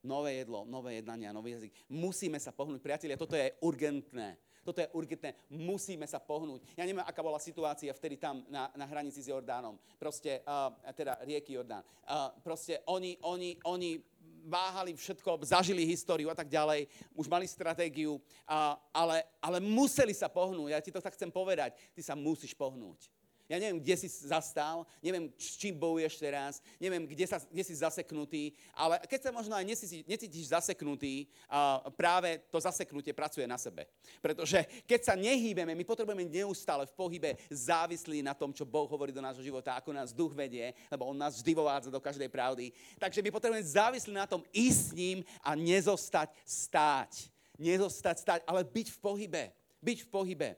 Nové 0.02 0.34
jedlo, 0.34 0.66
nové 0.66 0.98
jednanie 0.98 1.30
a 1.30 1.36
nový 1.36 1.54
jazyk. 1.56 1.72
Musíme 1.88 2.36
sa 2.42 2.50
pohnúť. 2.50 2.82
Priatelia, 2.82 3.14
toto 3.14 3.38
je 3.38 3.54
urgentné. 3.62 4.34
Toto 4.62 4.78
je 4.78 4.88
urgentné. 4.94 5.34
Musíme 5.50 6.06
sa 6.06 6.22
pohnúť. 6.22 6.62
Ja 6.78 6.86
neviem, 6.86 7.02
aká 7.02 7.20
bola 7.22 7.42
situácia 7.42 7.90
vtedy 7.90 8.16
tam 8.16 8.46
na, 8.46 8.70
na 8.78 8.86
hranici 8.86 9.22
s 9.22 9.30
Jordánom. 9.30 9.74
Proste, 9.98 10.42
uh, 10.46 10.70
teda 10.94 11.18
rieky 11.26 11.58
Jordán. 11.58 11.82
Uh, 12.06 12.30
proste 12.46 12.78
oni, 12.86 13.18
oni, 13.26 13.58
oni 13.66 13.98
váhali 14.46 14.94
všetko, 14.94 15.42
zažili 15.46 15.86
históriu 15.86 16.30
a 16.30 16.34
tak 16.34 16.50
ďalej, 16.50 16.90
už 17.14 17.30
mali 17.30 17.46
stratégiu, 17.46 18.18
uh, 18.18 18.74
ale, 18.90 19.22
ale 19.38 19.58
museli 19.62 20.14
sa 20.14 20.26
pohnúť. 20.26 20.70
Ja 20.70 20.82
ti 20.82 20.90
to 20.90 21.02
tak 21.02 21.14
chcem 21.14 21.30
povedať. 21.30 21.74
Ty 21.94 22.00
sa 22.02 22.14
musíš 22.18 22.54
pohnúť. 22.54 23.21
Ja 23.52 23.60
neviem, 23.60 23.84
kde 23.84 24.00
si 24.00 24.08
zastal, 24.08 24.88
neviem, 25.04 25.28
s 25.36 25.60
čím 25.60 25.76
bojuješ 25.76 26.16
teraz, 26.16 26.64
neviem, 26.80 27.04
kde, 27.04 27.28
sa, 27.28 27.36
kde 27.36 27.60
si 27.60 27.76
zaseknutý, 27.76 28.56
ale 28.72 28.96
keď 29.04 29.28
sa 29.28 29.30
možno 29.36 29.52
aj 29.52 29.68
necítiš 30.08 30.56
zaseknutý, 30.56 31.28
uh, 31.52 31.84
práve 31.92 32.40
to 32.48 32.56
zaseknutie 32.56 33.12
pracuje 33.12 33.44
na 33.44 33.60
sebe. 33.60 33.84
Pretože 34.24 34.64
keď 34.88 35.00
sa 35.04 35.12
nehýbeme, 35.20 35.76
my 35.76 35.84
potrebujeme 35.84 36.24
neustále 36.24 36.88
v 36.88 36.96
pohybe 36.96 37.36
závislí 37.52 38.24
na 38.24 38.32
tom, 38.32 38.56
čo 38.56 38.64
Boh 38.64 38.88
hovorí 38.88 39.12
do 39.12 39.20
nášho 39.20 39.44
života, 39.44 39.76
ako 39.76 39.92
nás 39.92 40.16
duch 40.16 40.32
vedie, 40.32 40.72
lebo 40.88 41.04
On 41.04 41.16
nás 41.20 41.36
vždy 41.36 41.52
vovádza 41.52 41.92
do 41.92 42.00
každej 42.00 42.32
pravdy. 42.32 42.72
Takže 42.96 43.20
my 43.20 43.28
potrebujeme 43.28 43.68
závislí 43.68 44.16
na 44.16 44.24
tom 44.24 44.40
ísť 44.48 44.80
s 44.80 44.90
ním 44.96 45.18
a 45.44 45.52
nezostať 45.52 46.32
stáť. 46.40 47.28
Nezostať 47.60 48.16
stáť, 48.16 48.40
ale 48.48 48.64
byť 48.64 48.96
v 48.96 48.98
pohybe. 49.04 49.44
Byť 49.84 49.98
v 49.98 50.08
pohybe 50.08 50.48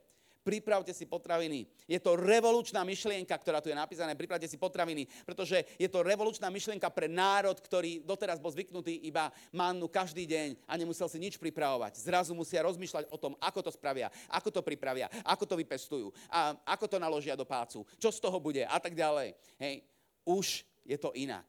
pripravte 0.45 0.93
si 0.93 1.09
potraviny. 1.09 1.65
Je 1.89 1.97
to 1.97 2.15
revolučná 2.15 2.85
myšlienka, 2.85 3.33
ktorá 3.33 3.65
tu 3.65 3.73
je 3.73 3.77
napísaná, 3.77 4.13
pripravte 4.13 4.45
si 4.45 4.61
potraviny, 4.61 5.09
pretože 5.25 5.65
je 5.81 5.89
to 5.89 6.05
revolučná 6.05 6.53
myšlienka 6.53 6.93
pre 6.93 7.09
národ, 7.09 7.57
ktorý 7.57 8.05
doteraz 8.05 8.37
bol 8.37 8.53
zvyknutý 8.53 9.09
iba 9.09 9.33
mannu 9.51 9.89
každý 9.89 10.29
deň 10.29 10.69
a 10.69 10.77
nemusel 10.77 11.09
si 11.09 11.17
nič 11.17 11.41
pripravovať. 11.41 11.97
Zrazu 11.97 12.37
musia 12.37 12.61
rozmýšľať 12.61 13.09
o 13.09 13.17
tom, 13.17 13.33
ako 13.41 13.65
to 13.65 13.71
spravia, 13.73 14.13
ako 14.29 14.53
to 14.53 14.61
pripravia, 14.61 15.09
ako 15.25 15.49
to 15.49 15.57
vypestujú, 15.57 16.13
a 16.29 16.53
ako 16.69 16.85
to 16.87 17.01
naložia 17.01 17.35
do 17.35 17.49
pácu, 17.49 17.83
čo 17.97 18.13
z 18.13 18.21
toho 18.21 18.37
bude 18.37 18.63
a 18.69 18.77
tak 18.77 18.93
ďalej. 18.93 19.33
Hej, 19.57 19.81
už 20.29 20.47
je 20.85 21.01
to 21.01 21.17
inak. 21.17 21.49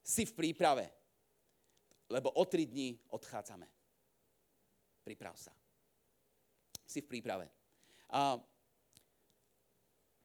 Si 0.00 0.22
v 0.22 0.32
príprave, 0.32 0.86
lebo 2.06 2.30
o 2.30 2.44
tri 2.46 2.66
dní 2.66 2.94
odchádzame. 3.10 3.66
Priprav 5.02 5.34
sa. 5.34 5.50
Si 6.86 7.02
v 7.02 7.10
príprave. 7.10 7.59
A, 8.10 8.38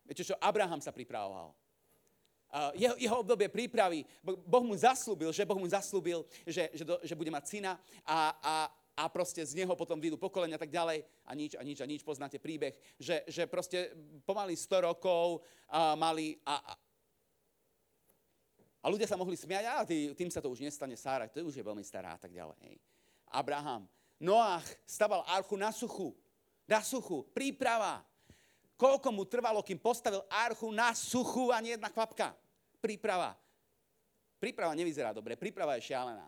viete 0.06 0.26
čo, 0.26 0.38
Abraham 0.42 0.82
sa 0.82 0.90
pripravoval. 0.90 1.54
A 2.50 2.72
jeho, 2.78 2.96
jeho 2.96 3.18
obdobie 3.20 3.50
prípravy, 3.50 4.06
Boh 4.24 4.64
mu 4.64 4.74
zaslúbil, 4.78 5.34
že 5.34 5.46
Boh 5.46 5.60
mu 5.60 5.68
zaslúbil, 5.68 6.24
že, 6.46 6.72
že, 6.72 6.84
do, 6.88 6.96
že 7.04 7.18
bude 7.18 7.34
mať 7.34 7.46
syna 7.52 7.76
a, 8.06 8.32
a, 8.40 8.56
a 8.96 9.04
proste 9.12 9.44
z 9.44 9.60
neho 9.60 9.76
potom 9.76 10.00
vyjdú 10.00 10.16
pokolenia 10.16 10.56
a 10.56 10.64
tak 10.64 10.72
ďalej 10.72 11.04
a 11.28 11.32
nič 11.36 11.60
a 11.60 11.62
nič 11.68 11.78
a 11.84 11.86
nič, 11.90 12.02
poznáte 12.06 12.40
príbeh, 12.40 12.72
že, 12.96 13.28
že 13.28 13.44
proste 13.44 13.92
pomaly 14.24 14.56
100 14.56 14.88
rokov 14.88 15.44
a 15.68 16.00
mali 16.00 16.40
a, 16.48 16.56
a, 16.64 16.74
a 18.82 18.86
ľudia 18.88 19.10
sa 19.10 19.20
mohli 19.20 19.36
smiať, 19.36 19.66
a 19.66 19.84
tý, 19.84 20.16
tým 20.16 20.32
sa 20.32 20.40
to 20.40 20.48
už 20.48 20.64
nestane, 20.64 20.96
Sára, 20.96 21.28
to 21.28 21.44
už 21.44 21.60
je 21.60 21.66
veľmi 21.66 21.84
stará 21.84 22.16
a 22.16 22.22
tak 22.22 22.32
ďalej. 22.32 22.56
Hej. 22.64 22.78
Abraham, 23.36 23.90
Noach 24.16 24.64
staval 24.88 25.28
archu 25.28 25.60
na 25.60 25.76
suchu 25.76 26.16
na 26.66 26.82
suchu. 26.82 27.26
Príprava. 27.34 28.02
Koľko 28.76 29.08
mu 29.16 29.24
trvalo, 29.24 29.64
kým 29.64 29.80
postavil 29.80 30.20
archu 30.28 30.68
na 30.68 30.92
suchu 30.92 31.48
a 31.48 31.64
nie 31.64 31.80
jedna 31.80 31.88
kvapka. 31.88 32.36
Príprava. 32.84 33.40
Príprava 34.36 34.76
nevyzerá 34.76 35.16
dobre, 35.16 35.40
príprava 35.40 35.80
je 35.80 35.88
šialená. 35.88 36.28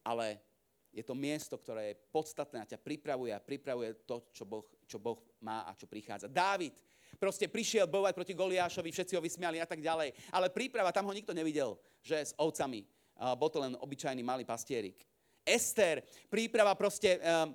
Ale 0.00 0.40
je 0.88 1.04
to 1.04 1.12
miesto, 1.12 1.60
ktoré 1.60 1.92
je 1.92 2.00
podstatné 2.08 2.64
a 2.64 2.70
ťa 2.72 2.80
pripravuje 2.80 3.28
a 3.28 3.42
pripravuje 3.42 3.92
to, 4.08 4.24
čo 4.32 4.48
boh, 4.48 4.64
čo 4.88 4.96
boh 4.96 5.20
má 5.44 5.68
a 5.68 5.76
čo 5.76 5.84
prichádza. 5.84 6.32
Dávid 6.32 6.80
proste 7.20 7.44
prišiel 7.44 7.84
bojovať 7.84 8.16
proti 8.16 8.32
Goliášovi, 8.32 8.88
všetci 8.88 9.12
ho 9.12 9.22
vysmiali 9.22 9.60
a 9.60 9.68
tak 9.68 9.84
ďalej. 9.84 10.16
Ale 10.32 10.48
príprava, 10.48 10.96
tam 10.96 11.04
ho 11.04 11.12
nikto 11.12 11.36
nevidel, 11.36 11.76
že 12.00 12.16
s 12.16 12.32
ovcami. 12.40 12.88
Bol 13.36 13.52
to 13.52 13.60
len 13.60 13.76
obyčajný 13.76 14.24
malý 14.24 14.48
pastierik. 14.48 15.04
Ester, 15.44 16.00
príprava 16.32 16.72
proste... 16.72 17.20
Um, 17.20 17.52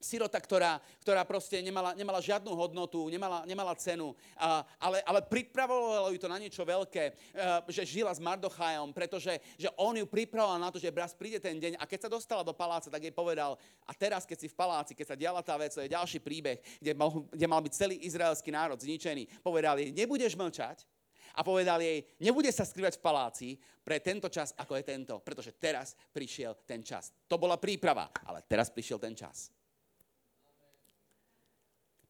sirota, 0.00 0.40
ktorá, 0.40 0.80
ktorá 1.04 1.22
proste 1.28 1.60
nemala, 1.60 1.92
nemala 1.92 2.24
žiadnu 2.24 2.48
hodnotu, 2.56 3.06
nemala, 3.12 3.44
nemala 3.44 3.76
cenu, 3.76 4.16
a, 4.34 4.64
ale, 4.80 5.04
ale 5.04 5.20
pripravovalo 5.20 6.08
ju 6.10 6.18
to 6.18 6.32
na 6.32 6.40
niečo 6.40 6.64
veľké, 6.64 7.04
a, 7.36 7.62
e, 7.68 7.72
že 7.72 7.84
žila 7.84 8.10
s 8.10 8.18
Mardochajom, 8.18 8.96
pretože 8.96 9.36
že 9.60 9.68
on 9.76 9.92
ju 9.94 10.08
pripravoval 10.08 10.56
na 10.56 10.72
to, 10.72 10.80
že 10.80 10.90
braz 10.90 11.12
príde 11.12 11.36
ten 11.36 11.60
deň 11.60 11.76
a 11.76 11.84
keď 11.84 12.08
sa 12.08 12.10
dostala 12.10 12.40
do 12.40 12.56
paláca, 12.56 12.88
tak 12.88 13.04
jej 13.04 13.14
povedal, 13.14 13.60
a 13.84 13.92
teraz 13.92 14.24
keď 14.24 14.38
si 14.40 14.48
v 14.48 14.56
paláci, 14.56 14.96
keď 14.96 15.06
sa 15.12 15.20
diala 15.20 15.44
tá 15.44 15.54
vec, 15.60 15.76
to 15.76 15.84
je 15.84 15.92
ďalší 15.92 16.18
príbeh, 16.24 16.58
kde 16.80 16.96
mal, 16.96 17.12
kde 17.28 17.46
mal 17.46 17.60
byť 17.60 17.72
celý 17.76 18.00
izraelský 18.08 18.48
národ 18.48 18.80
zničený, 18.80 19.44
povedal 19.44 19.76
jej, 19.76 19.92
nebudeš 19.92 20.32
mlčať, 20.34 20.88
a 21.34 21.46
povedal 21.46 21.78
jej, 21.78 22.02
nebude 22.18 22.50
sa 22.50 22.66
skrývať 22.66 22.98
v 22.98 23.04
paláci 23.04 23.48
pre 23.86 24.02
tento 24.02 24.26
čas, 24.26 24.50
ako 24.58 24.74
je 24.74 24.84
tento, 24.84 25.14
pretože 25.22 25.54
teraz 25.54 25.94
prišiel 26.10 26.58
ten 26.66 26.82
čas. 26.82 27.14
To 27.30 27.38
bola 27.38 27.54
príprava, 27.54 28.10
ale 28.26 28.42
teraz 28.46 28.70
prišiel 28.70 28.98
ten 28.98 29.14
čas. 29.14 29.54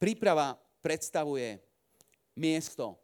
Príprava 0.01 0.57
predstavuje 0.80 1.61
miesto, 2.32 2.96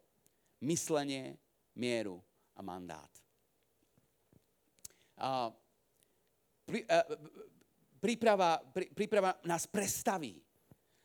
myslenie, 0.64 1.36
mieru 1.76 2.24
a 2.56 2.64
mandát. 2.64 3.12
A 5.20 5.52
prí, 6.64 6.88
a, 6.88 7.04
príprava, 8.00 8.64
prí, 8.72 8.88
príprava 8.96 9.36
nás 9.44 9.68
prestaví. 9.68 10.40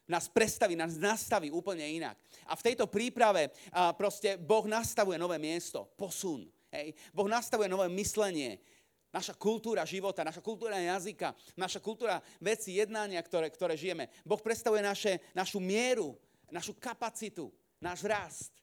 Nás 0.07 0.31
prestaví, 0.31 0.79
nás 0.79 0.95
nastaví 0.95 1.51
úplne 1.51 1.83
inak. 1.83 2.15
A 2.47 2.55
v 2.55 2.71
tejto 2.71 2.87
príprave 2.87 3.51
a 3.71 3.91
proste 3.91 4.39
Boh 4.39 4.63
nastavuje 4.67 5.19
nové 5.19 5.39
miesto, 5.39 5.91
posun. 5.99 6.47
Hej. 6.71 6.95
Boh 7.11 7.27
nastavuje 7.27 7.67
nové 7.67 7.91
myslenie, 7.91 8.63
Naša 9.11 9.35
kultúra 9.35 9.83
života, 9.83 10.23
naša 10.23 10.39
kultúra 10.39 10.79
jazyka, 10.79 11.35
naša 11.59 11.83
kultúra 11.83 12.23
veci, 12.39 12.79
jednania, 12.79 13.19
ktoré, 13.19 13.51
ktoré 13.51 13.75
žijeme. 13.75 14.07
Boh 14.23 14.39
predstavuje 14.39 14.79
naše, 14.79 15.19
našu 15.35 15.59
mieru, 15.59 16.15
našu 16.47 16.71
kapacitu, 16.79 17.51
náš 17.83 18.07
rast. 18.07 18.55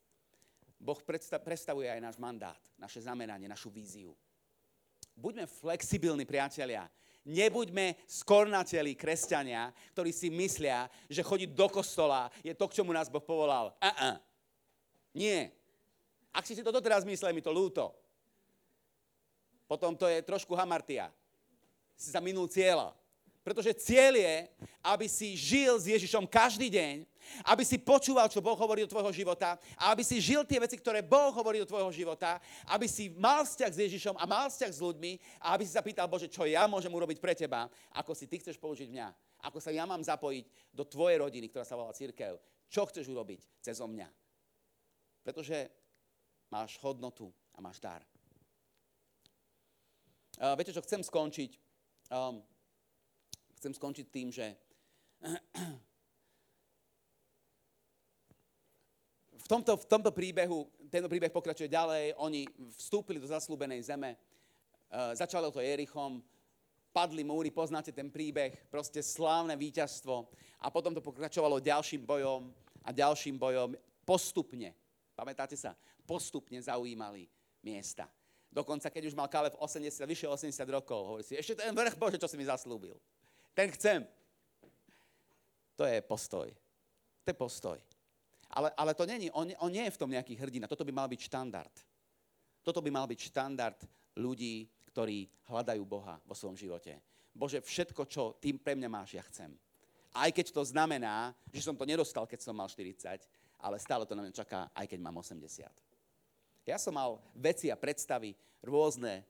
Boh 0.80 0.96
predstavuje 1.44 1.92
aj 1.92 2.00
náš 2.00 2.16
mandát, 2.16 2.56
naše 2.80 3.04
zameranie, 3.04 3.44
našu 3.44 3.68
víziu. 3.68 4.16
Buďme 5.12 5.44
flexibilní, 5.44 6.24
priatelia. 6.24 6.88
Nebuďme 7.28 8.00
skornateli 8.08 8.96
kresťania, 8.96 9.68
ktorí 9.92 10.16
si 10.16 10.32
myslia, 10.32 10.88
že 11.12 11.20
chodiť 11.20 11.52
do 11.52 11.68
kostola 11.68 12.32
je 12.40 12.56
to, 12.56 12.64
k 12.72 12.80
čomu 12.80 12.96
nás 12.96 13.12
Boh 13.12 13.20
povolal. 13.20 13.76
Uh-uh. 13.84 14.16
Nie. 15.12 15.52
Ak 16.32 16.48
si 16.48 16.56
si 16.56 16.64
to 16.64 16.72
doteraz 16.72 17.04
mysleli, 17.04 17.36
mi 17.36 17.44
to 17.44 17.52
ľúto 17.52 18.07
potom 19.68 19.92
to 19.92 20.08
je 20.08 20.24
trošku 20.24 20.56
hamartia. 20.56 21.12
Si 21.92 22.08
sa 22.08 22.24
minul 22.24 22.48
cieľa. 22.48 22.96
Pretože 23.44 23.72
cieľ 23.80 24.12
je, 24.18 24.36
aby 24.84 25.06
si 25.08 25.32
žil 25.32 25.80
s 25.80 25.88
Ježišom 25.88 26.28
každý 26.28 26.68
deň, 26.68 27.04
aby 27.48 27.64
si 27.64 27.80
počúval, 27.80 28.28
čo 28.28 28.44
Boh 28.44 28.56
hovorí 28.56 28.84
do 28.84 28.92
tvojho 28.92 29.12
života 29.12 29.56
a 29.76 29.92
aby 29.92 30.04
si 30.04 30.20
žil 30.20 30.44
tie 30.44 30.60
veci, 30.60 30.76
ktoré 30.76 31.00
Boh 31.00 31.32
hovorí 31.32 31.60
do 31.60 31.68
tvojho 31.68 31.88
života, 31.88 32.40
aby 32.68 32.84
si 32.84 33.08
mal 33.16 33.48
vzťah 33.48 33.72
s 33.72 33.82
Ježišom 33.88 34.20
a 34.20 34.24
mal 34.28 34.52
vzťah 34.52 34.72
s 34.72 34.84
ľuďmi 34.84 35.12
a 35.40 35.56
aby 35.56 35.64
si 35.64 35.72
sa 35.72 35.84
pýtal, 35.84 36.08
Bože, 36.08 36.28
čo 36.28 36.44
ja 36.44 36.68
môžem 36.68 36.92
urobiť 36.92 37.20
pre 37.20 37.32
teba, 37.32 37.72
ako 37.96 38.12
si 38.12 38.28
ty 38.28 38.36
chceš 38.36 38.60
použiť 38.60 38.88
mňa, 38.92 39.08
ako 39.44 39.58
sa 39.64 39.72
ja 39.72 39.88
mám 39.88 40.00
zapojiť 40.04 40.44
do 40.72 40.84
tvojej 40.84 41.16
rodiny, 41.20 41.48
ktorá 41.48 41.64
sa 41.64 41.76
volá 41.76 41.96
církev. 41.96 42.36
Čo 42.68 42.84
chceš 42.84 43.08
urobiť 43.08 43.64
cez 43.64 43.80
mňa? 43.80 44.08
Pretože 45.24 45.72
máš 46.52 46.76
hodnotu 46.84 47.32
a 47.56 47.64
máš 47.64 47.80
dar. 47.80 48.04
Uh, 50.38 50.54
viete 50.54 50.70
čo, 50.70 50.78
chcem 50.86 51.02
skončiť. 51.02 51.58
Um, 52.14 52.38
chcem 53.58 53.74
skončiť 53.74 54.06
tým, 54.06 54.30
že 54.30 54.54
v 59.34 59.46
tomto, 59.50 59.74
v 59.82 59.86
tomto 59.90 60.14
príbehu, 60.14 60.70
tento 60.86 61.10
príbeh 61.10 61.34
pokračuje 61.34 61.66
ďalej, 61.66 62.14
oni 62.22 62.46
vstúpili 62.78 63.18
do 63.18 63.26
zaslúbenej 63.26 63.82
zeme, 63.82 64.14
uh, 64.14 65.10
začalo 65.18 65.50
to 65.50 65.58
Jerichom, 65.58 66.22
padli 66.94 67.26
múry, 67.26 67.50
poznáte 67.50 67.90
ten 67.90 68.06
príbeh, 68.06 68.70
proste 68.70 69.02
slávne 69.02 69.58
víťazstvo. 69.58 70.30
A 70.62 70.70
potom 70.70 70.94
to 70.94 71.02
pokračovalo 71.02 71.58
ďalším 71.58 72.06
bojom 72.06 72.54
a 72.86 72.94
ďalším 72.94 73.34
bojom. 73.42 73.74
Postupne, 74.06 74.70
pamätáte 75.18 75.58
sa, 75.58 75.74
postupne 76.06 76.62
zaujímali 76.62 77.26
miesta. 77.58 78.06
Dokonca, 78.48 78.88
keď 78.88 79.12
už 79.12 79.14
mal 79.14 79.28
Kaleb 79.28 79.54
80, 79.60 80.08
vyše 80.08 80.24
80 80.24 80.56
rokov, 80.72 80.98
hovorí 81.04 81.24
si, 81.24 81.36
ešte 81.36 81.60
ten 81.60 81.72
vrch 81.76 82.00
Bože, 82.00 82.16
čo 82.16 82.28
si 82.28 82.40
mi 82.40 82.48
zaslúbil. 82.48 82.96
Ten 83.52 83.68
chcem. 83.76 84.08
To 85.76 85.84
je 85.84 86.00
postoj. 86.00 86.48
To 87.24 87.28
je 87.28 87.36
postoj. 87.36 87.78
Ale, 88.48 88.72
ale 88.72 88.96
to 88.96 89.04
není, 89.04 89.28
on, 89.30 89.52
on 89.60 89.68
nie 89.68 89.84
je 89.84 89.94
v 89.94 90.00
tom 90.00 90.08
nejaký 90.08 90.32
hrdina. 90.40 90.64
Toto 90.64 90.82
by 90.82 90.92
mal 90.92 91.06
byť 91.06 91.20
štandard. 91.28 91.74
Toto 92.64 92.80
by 92.80 92.88
mal 92.88 93.04
byť 93.04 93.20
štandard 93.28 93.78
ľudí, 94.16 94.64
ktorí 94.90 95.28
hľadajú 95.46 95.82
Boha 95.84 96.16
vo 96.24 96.32
svojom 96.32 96.56
živote. 96.56 96.96
Bože, 97.36 97.60
všetko, 97.60 98.02
čo 98.08 98.34
tým 98.40 98.56
pre 98.56 98.74
mňa 98.74 98.88
máš, 98.88 99.14
ja 99.14 99.22
chcem. 99.28 99.52
Aj 100.16 100.32
keď 100.32 100.50
to 100.50 100.64
znamená, 100.64 101.36
že 101.52 101.62
som 101.62 101.76
to 101.76 101.84
nedostal, 101.84 102.24
keď 102.24 102.40
som 102.40 102.56
mal 102.56 102.66
40, 102.66 103.22
ale 103.60 103.76
stále 103.78 104.08
to 104.08 104.16
na 104.16 104.24
mňa 104.24 104.34
čaká, 104.34 104.72
aj 104.72 104.86
keď 104.88 104.98
mám 104.98 105.20
80. 105.20 105.68
Ja 106.68 106.76
som 106.76 106.92
mal 106.92 107.16
veci 107.32 107.72
a 107.72 107.80
predstavy 107.80 108.36
rôzne, 108.60 109.24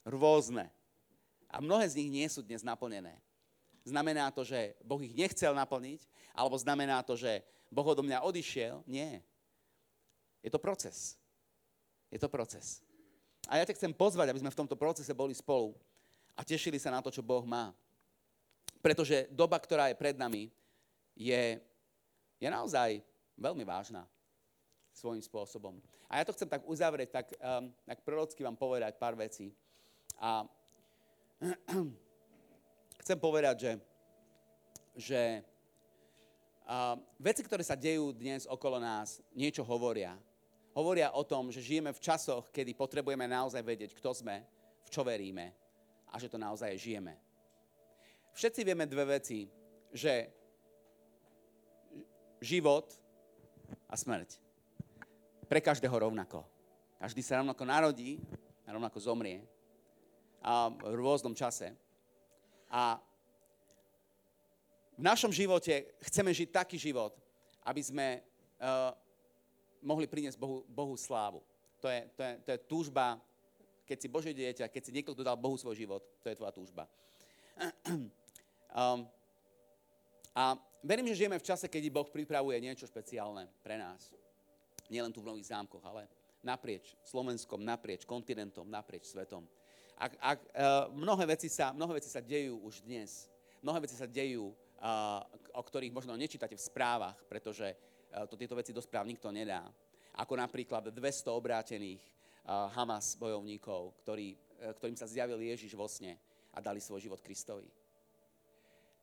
rôzne. 0.00 0.72
A 1.52 1.60
mnohé 1.60 1.84
z 1.84 2.00
nich 2.00 2.08
nie 2.08 2.24
sú 2.32 2.40
dnes 2.40 2.64
naplnené. 2.64 3.20
Znamená 3.84 4.32
to, 4.32 4.48
že 4.48 4.72
Boh 4.80 4.96
ich 5.04 5.12
nechcel 5.12 5.52
naplniť, 5.52 6.08
alebo 6.32 6.56
znamená 6.56 7.04
to, 7.04 7.20
že 7.20 7.44
Boh 7.68 7.84
odo 7.84 8.00
mňa 8.00 8.24
odišiel? 8.24 8.80
Nie. 8.88 9.20
Je 10.40 10.48
to 10.48 10.56
proces. 10.56 11.20
Je 12.08 12.16
to 12.16 12.32
proces. 12.32 12.80
A 13.44 13.60
ja 13.60 13.68
ťa 13.68 13.76
chcem 13.76 13.92
pozvať, 13.92 14.32
aby 14.32 14.40
sme 14.40 14.52
v 14.52 14.60
tomto 14.64 14.72
procese 14.72 15.12
boli 15.12 15.36
spolu 15.36 15.76
a 16.32 16.40
tešili 16.48 16.80
sa 16.80 16.88
na 16.88 17.04
to, 17.04 17.12
čo 17.12 17.20
Boh 17.20 17.44
má. 17.44 17.76
Pretože 18.80 19.28
doba, 19.28 19.60
ktorá 19.60 19.92
je 19.92 20.00
pred 20.00 20.16
nami, 20.16 20.48
je, 21.12 21.60
je 22.40 22.48
naozaj 22.48 23.04
veľmi 23.36 23.68
vážna 23.68 24.08
svojím 24.92 25.22
spôsobom. 25.22 25.78
A 26.10 26.18
ja 26.20 26.24
to 26.26 26.34
chcem 26.34 26.48
tak 26.50 26.66
uzavrieť, 26.66 27.10
tak, 27.10 27.26
um, 27.38 27.70
tak 27.86 28.02
prorocky 28.02 28.42
vám 28.42 28.58
povedať 28.58 28.98
pár 28.98 29.14
vecí. 29.14 29.54
A 30.18 30.44
chcem 33.02 33.18
povedať, 33.18 33.56
že, 33.58 33.72
že 34.96 35.20
a 36.70 36.94
veci, 37.18 37.42
ktoré 37.42 37.66
sa 37.66 37.74
dejú 37.74 38.14
dnes 38.14 38.46
okolo 38.46 38.78
nás, 38.78 39.18
niečo 39.34 39.66
hovoria. 39.66 40.14
Hovoria 40.70 41.10
o 41.10 41.26
tom, 41.26 41.50
že 41.50 41.58
žijeme 41.58 41.90
v 41.90 41.98
časoch, 41.98 42.46
kedy 42.54 42.78
potrebujeme 42.78 43.26
naozaj 43.26 43.58
vedieť, 43.58 43.90
kto 43.98 44.14
sme, 44.14 44.46
v 44.86 44.88
čo 44.94 45.02
veríme 45.02 45.50
a 46.10 46.18
že 46.18 46.30
to 46.30 46.38
naozaj 46.38 46.70
žijeme. 46.78 47.18
Všetci 48.38 48.62
vieme 48.62 48.86
dve 48.86 49.18
veci, 49.18 49.50
že 49.90 50.30
život 52.38 52.86
a 53.90 53.94
smrť. 53.98 54.49
Pre 55.50 55.58
každého 55.58 55.90
rovnako. 55.90 56.46
Každý 57.02 57.26
sa 57.26 57.42
rovnako 57.42 57.66
narodí 57.66 58.22
a 58.62 58.70
rovnako 58.70 59.02
zomrie. 59.02 59.42
A 60.46 60.70
v 60.70 60.94
rôznom 60.94 61.34
čase. 61.34 61.74
A 62.70 63.02
v 64.94 65.02
našom 65.02 65.34
živote 65.34 65.90
chceme 66.06 66.30
žiť 66.30 66.54
taký 66.54 66.78
život, 66.78 67.18
aby 67.66 67.82
sme 67.82 68.22
uh, 68.62 68.94
mohli 69.82 70.06
priniesť 70.06 70.38
Bohu, 70.38 70.62
Bohu 70.70 70.94
slávu. 70.94 71.42
To 71.82 71.90
je, 71.90 72.06
to, 72.14 72.22
je, 72.22 72.32
to 72.46 72.48
je 72.54 72.58
túžba, 72.70 73.18
keď 73.88 73.96
si 73.98 74.06
Božie 74.06 74.30
dieťa, 74.30 74.70
keď 74.70 74.82
si 74.86 74.94
niekto 74.94 75.18
dodal 75.18 75.34
Bohu 75.34 75.58
svoj 75.58 75.74
život, 75.74 76.04
to 76.22 76.30
je 76.30 76.38
tvoja 76.38 76.54
túžba. 76.54 76.86
um, 77.90 79.02
a 80.30 80.54
verím, 80.86 81.10
že 81.10 81.26
žijeme 81.26 81.42
v 81.42 81.48
čase, 81.48 81.66
keď 81.66 81.90
Boh 81.90 82.06
pripravuje 82.06 82.54
niečo 82.62 82.86
špeciálne 82.86 83.50
pre 83.66 83.74
nás. 83.74 84.14
Nielen 84.90 85.14
tu 85.14 85.22
v 85.22 85.30
Nových 85.30 85.54
zámkoch, 85.54 85.80
ale 85.86 86.10
naprieč 86.42 86.98
Slovenskom, 87.06 87.62
naprieč 87.62 88.02
kontinentom, 88.02 88.66
naprieč 88.66 89.06
svetom. 89.08 89.46
Ak, 89.94 90.12
ak, 90.18 90.38
uh, 90.42 90.90
mnohé, 90.96 91.28
veci 91.38 91.46
sa, 91.46 91.70
mnohé 91.70 92.00
veci 92.00 92.10
sa 92.10 92.18
dejú 92.24 92.58
už 92.64 92.82
dnes. 92.82 93.30
Mnohé 93.62 93.84
veci 93.84 93.94
sa 93.94 94.08
dejú 94.08 94.50
o 95.52 95.62
ktorých 95.62 95.92
možno 95.92 96.16
nečítate 96.16 96.56
v 96.56 96.66
správach, 96.72 97.16
pretože 97.28 97.68
e, 97.68 97.76
to 98.24 98.36
tieto 98.36 98.56
veci 98.56 98.72
do 98.72 98.80
správ 98.80 99.04
nikto 99.04 99.28
nedá. 99.28 99.68
Ako 100.16 100.34
napríklad 100.40 100.88
200 100.88 101.30
obrátených 101.30 102.02
Hamas 102.50 103.14
bojovníkov, 103.14 103.94
ktorý, 104.02 104.34
ktorým 104.80 104.96
sa 104.96 105.06
zjavil 105.06 105.38
Ježiš 105.38 105.76
vo 105.76 105.86
sne 105.86 106.18
a 106.50 106.58
dali 106.58 106.82
svoj 106.82 107.06
život 107.06 107.20
Kristovi. 107.22 107.68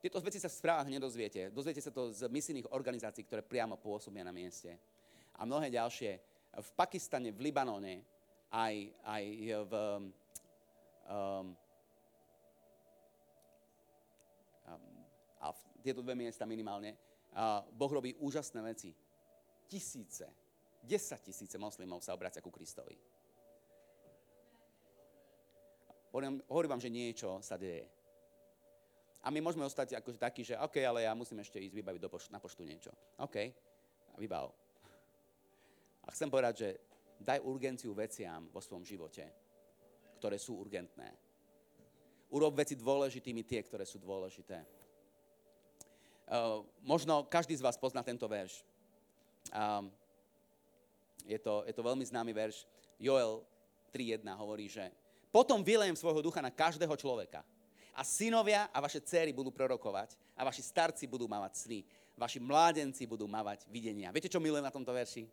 Tieto 0.01 0.19
veci 0.19 0.41
sa 0.41 0.51
v 0.51 0.57
správach 0.57 0.89
nedozviete. 0.89 1.53
Dozviete 1.53 1.79
sa 1.79 1.93
to 1.93 2.11
z 2.11 2.27
misijných 2.27 2.67
organizácií, 2.75 3.23
ktoré 3.23 3.45
priamo 3.45 3.79
pôsobia 3.79 4.25
na 4.25 4.35
mieste. 4.35 4.75
A 5.37 5.45
mnohé 5.45 5.69
ďalšie. 5.69 6.11
V 6.57 6.69
Pakistane, 6.73 7.29
v 7.29 7.39
Libanone, 7.49 8.01
aj, 8.49 8.75
aj 9.05 9.23
v, 9.69 9.73
um, 11.07 11.55
tieto 15.87 16.03
dve 16.03 16.19
miesta 16.19 16.43
minimálne, 16.43 16.99
a 17.31 17.63
Boh 17.63 17.87
robí 17.87 18.11
úžasné 18.19 18.59
veci. 18.59 18.91
Tisíce, 19.71 20.27
desať 20.83 21.31
tisíce 21.31 21.55
moslimov 21.55 22.03
sa 22.03 22.11
obracia 22.11 22.43
ku 22.43 22.51
Kristovi. 22.51 22.99
Hovorím, 26.11 26.43
hovorím 26.51 26.71
vám, 26.75 26.83
že 26.83 26.91
niečo 26.91 27.39
sa 27.39 27.55
deje. 27.55 27.87
A 29.23 29.31
my 29.31 29.39
môžeme 29.39 29.63
ostať 29.63 29.95
akože 29.95 30.19
takí, 30.19 30.43
že 30.43 30.59
OK, 30.59 30.83
ale 30.83 31.07
ja 31.07 31.15
musím 31.15 31.39
ešte 31.39 31.59
ísť 31.59 31.75
vybaviť 31.75 32.01
do 32.03 32.09
pošt- 32.11 32.31
na 32.35 32.39
poštu 32.43 32.67
niečo. 32.67 32.91
OK, 33.19 33.35
vybav. 34.19 34.51
A 36.07 36.09
chcem 36.15 36.31
povedať, 36.31 36.53
že 36.55 36.69
daj 37.19 37.43
urgenciu 37.43 37.91
veciam 37.91 38.47
vo 38.49 38.63
svojom 38.63 38.87
živote, 38.87 39.27
ktoré 40.17 40.39
sú 40.39 40.55
urgentné. 40.57 41.11
Urob 42.31 42.55
veci 42.55 42.75
dôležitými 42.75 43.43
tie, 43.43 43.63
ktoré 43.63 43.83
sú 43.83 43.99
dôležité. 43.99 44.63
Uh, 46.27 46.63
možno 46.83 47.23
každý 47.23 47.55
z 47.55 47.63
vás 47.63 47.79
pozná 47.79 48.03
tento 48.03 48.27
verš. 48.27 48.63
Um, 49.47 49.87
je, 51.23 51.39
to, 51.39 51.63
je 51.63 51.71
to 51.71 51.83
veľmi 51.83 52.03
známy 52.03 52.35
verš. 52.35 52.67
Joel 52.99 53.47
3.1 53.95 54.27
hovorí, 54.35 54.67
že 54.67 54.91
potom 55.31 55.63
vylejem 55.63 55.95
svojho 55.95 56.19
ducha 56.19 56.43
na 56.43 56.51
každého 56.51 56.91
človeka. 56.99 57.47
A 57.95 58.03
synovia 58.03 58.67
a 58.69 58.77
vaše 58.83 59.01
céry 59.01 59.31
budú 59.31 59.49
prorokovať 59.49 60.19
a 60.35 60.45
vaši 60.45 60.61
starci 60.61 61.07
budú 61.07 61.25
mávať 61.25 61.65
sny. 61.65 61.79
Vaši 62.17 62.37
mládenci 62.43 63.07
budú 63.07 63.25
mávať 63.25 63.65
videnia. 63.71 64.11
Viete, 64.11 64.29
čo 64.29 64.43
milujem 64.43 64.65
na 64.65 64.73
tomto 64.73 64.91
verši? 64.93 65.25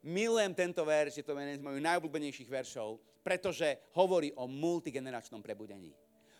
Milujem 0.00 0.56
tento 0.56 0.80
verš, 0.80 1.20
je 1.20 1.24
to 1.24 1.36
jeden 1.36 1.60
z 1.60 1.64
mojich 1.64 1.84
najobľúbenejších 1.84 2.48
veršov, 2.48 2.96
pretože 3.20 3.76
hovorí 3.92 4.32
o 4.32 4.48
multigeneračnom 4.48 5.44
prebudení. 5.44 5.92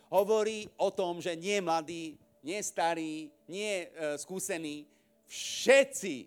Hovorí 0.09 0.65
o 0.81 0.89
tom, 0.89 1.21
že 1.21 1.37
nie 1.37 1.61
mladí 1.61 2.17
nie 2.43 2.59
starí, 2.63 3.29
nie 3.45 3.85
e, 3.85 4.17
skúsení, 4.17 4.89
všetci 5.29 6.25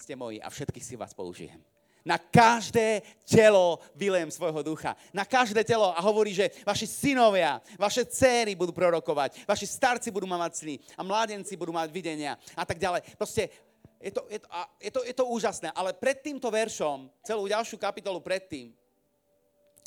ste 0.00 0.14
moji 0.16 0.40
a 0.40 0.48
všetkých 0.48 0.84
si 0.84 0.96
vás 0.96 1.12
použijem. 1.12 1.60
Na 2.00 2.16
každé 2.16 3.04
telo 3.28 3.76
vylejem 3.92 4.32
svojho 4.32 4.64
ducha. 4.64 4.96
Na 5.12 5.28
každé 5.28 5.60
telo 5.68 5.92
a 5.92 6.00
hovorí, 6.00 6.32
že 6.32 6.48
vaši 6.64 6.88
synovia, 6.88 7.60
vaše 7.76 8.08
céry 8.08 8.56
budú 8.56 8.72
prorokovať, 8.72 9.44
vaši 9.44 9.68
starci 9.68 10.08
budú 10.08 10.24
mať 10.24 10.64
sny 10.64 10.74
a 10.96 11.04
mládenci 11.04 11.60
budú 11.60 11.76
mať 11.76 11.92
videnia 11.92 12.40
a 12.56 12.64
tak 12.64 12.80
ďalej. 12.80 13.04
Proste 13.20 13.52
je 14.00 14.10
to, 14.10 14.24
je, 14.32 14.38
to, 14.40 14.48
je, 14.80 14.90
to, 14.90 15.00
je 15.04 15.14
to 15.14 15.24
úžasné, 15.28 15.68
ale 15.76 15.92
pred 15.92 16.24
týmto 16.24 16.48
veršom, 16.48 17.12
celú 17.20 17.44
ďalšiu 17.44 17.76
kapitolu 17.76 18.24
predtým, 18.24 18.72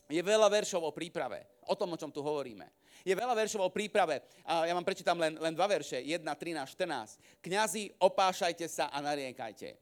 je 0.06 0.22
veľa 0.22 0.46
veršov 0.54 0.86
o 0.86 0.94
príprave, 0.94 1.42
o 1.66 1.74
tom, 1.74 1.92
o 1.94 1.98
čom 1.98 2.14
tu 2.14 2.22
hovoríme 2.22 2.70
je 3.04 3.12
veľa 3.12 3.36
veršov 3.36 3.68
o 3.68 3.74
príprave. 3.74 4.24
A 4.48 4.64
ja 4.64 4.72
vám 4.72 4.88
prečítam 4.88 5.20
len, 5.20 5.36
len 5.36 5.52
dva 5.52 5.68
verše. 5.68 6.00
1, 6.00 6.24
13, 6.24 6.64
14. 6.72 7.20
Kňazi, 7.44 7.92
opášajte 8.00 8.66
sa 8.72 8.88
a 8.88 9.04
nariekajte. 9.04 9.76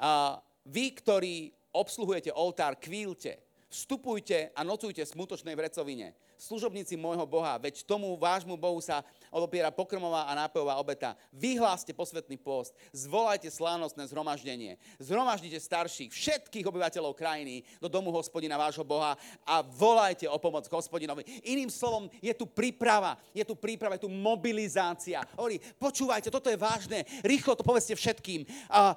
A 0.00 0.40
vy, 0.64 0.96
ktorí 0.96 1.52
obsluhujete 1.76 2.32
oltár, 2.32 2.80
kvílte. 2.80 3.44
Vstupujte 3.68 4.56
a 4.56 4.64
nocujte 4.64 5.04
v 5.04 5.12
smutočnej 5.12 5.52
vrecovine 5.52 6.16
služobníci 6.36 7.00
môjho 7.00 7.24
Boha, 7.24 7.56
veď 7.56 7.82
tomu 7.88 8.12
vášmu 8.14 8.60
Bohu 8.60 8.78
sa 8.84 9.00
odopiera 9.36 9.68
pokrmová 9.68 10.24
a 10.24 10.32
nápojová 10.32 10.80
obeta. 10.80 11.12
Vyhláste 11.28 11.92
posvetný 11.92 12.40
post, 12.40 12.72
zvolajte 12.96 13.52
slávnostné 13.52 14.08
zhromaždenie, 14.08 14.80
zhromaždite 14.96 15.60
starších, 15.60 16.08
všetkých 16.08 16.64
obyvateľov 16.64 17.12
krajiny 17.12 17.60
do 17.76 17.92
domu 17.92 18.08
hospodina 18.16 18.56
vášho 18.56 18.82
Boha 18.88 19.12
a 19.44 19.60
volajte 19.60 20.24
o 20.24 20.40
pomoc 20.40 20.64
hospodinovi. 20.72 21.28
Iným 21.44 21.68
slovom, 21.68 22.08
je 22.24 22.32
tu 22.32 22.48
príprava, 22.48 23.20
je 23.36 23.44
tu 23.44 23.52
príprava, 23.52 24.00
je 24.00 24.08
tu 24.08 24.12
mobilizácia. 24.12 25.20
Hovorí, 25.36 25.60
počúvajte, 25.76 26.32
toto 26.32 26.48
je 26.48 26.56
vážne, 26.56 27.04
rýchlo 27.20 27.52
to 27.52 27.60
povedzte 27.60 27.92
všetkým. 27.92 28.48
A 28.72 28.96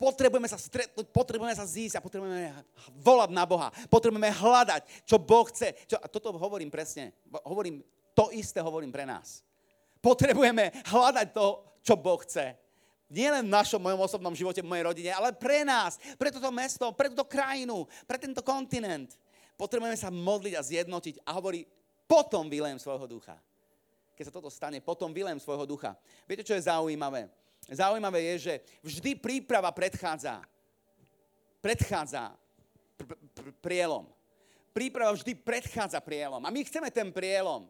potrebujeme 0.00 0.48
sa 0.48 0.56
stretnúť, 0.56 1.12
potrebujeme 1.12 1.52
sa 1.52 1.68
zísť 1.68 2.00
a 2.00 2.04
potrebujeme 2.04 2.56
volať 3.04 3.30
na 3.36 3.44
Boha. 3.44 3.68
Potrebujeme 3.92 4.32
hľadať, 4.32 5.04
čo 5.04 5.20
Boh 5.20 5.44
chce. 5.44 5.76
Čo, 5.84 6.00
a 6.00 6.08
toto 6.08 6.32
hovorím 6.32 6.72
presne. 6.72 7.12
Hovorím, 7.44 7.84
to 8.16 8.32
isté 8.32 8.64
hovorím 8.64 8.88
pre 8.88 9.04
nás. 9.04 9.44
Potrebujeme 10.00 10.72
hľadať 10.88 11.28
to, 11.36 11.46
čo 11.84 11.94
Boh 11.96 12.20
chce. 12.24 12.56
Nie 13.10 13.34
len 13.34 13.42
v 13.44 13.54
našom 13.54 13.82
mojom 13.82 14.06
osobnom 14.06 14.34
živote, 14.36 14.62
v 14.62 14.70
mojej 14.70 14.86
rodine, 14.86 15.10
ale 15.10 15.34
pre 15.34 15.66
nás, 15.66 15.98
pre 16.14 16.30
toto 16.30 16.48
mesto, 16.54 16.86
pre 16.94 17.10
túto 17.10 17.26
krajinu, 17.26 17.84
pre 18.06 18.16
tento 18.16 18.38
kontinent. 18.40 19.12
Potrebujeme 19.58 19.98
sa 19.98 20.14
modliť 20.14 20.54
a 20.54 20.62
zjednotiť 20.62 21.14
a 21.26 21.30
hovorí, 21.34 21.66
potom 22.06 22.46
vylejem 22.46 22.78
svojho 22.78 23.10
ducha. 23.10 23.34
Keď 24.14 24.24
sa 24.30 24.36
toto 24.36 24.48
stane, 24.48 24.78
potom 24.78 25.10
vylejem 25.10 25.42
svojho 25.42 25.66
ducha. 25.66 25.98
Viete, 26.24 26.46
čo 26.46 26.54
je 26.54 26.64
zaujímavé? 26.70 27.26
Zaujímavé 27.68 28.34
je, 28.34 28.50
že 28.50 28.54
vždy 28.82 29.18
príprava 29.18 29.68
predchádza. 29.74 30.40
Predchádza 31.60 32.32
pr- 32.96 33.20
pr- 33.36 33.54
prielom. 33.60 34.08
Príprava 34.70 35.12
vždy 35.12 35.34
predchádza 35.34 35.98
prielom. 35.98 36.40
A 36.40 36.48
my 36.48 36.60
chceme 36.62 36.88
ten 36.94 37.10
prielom. 37.10 37.66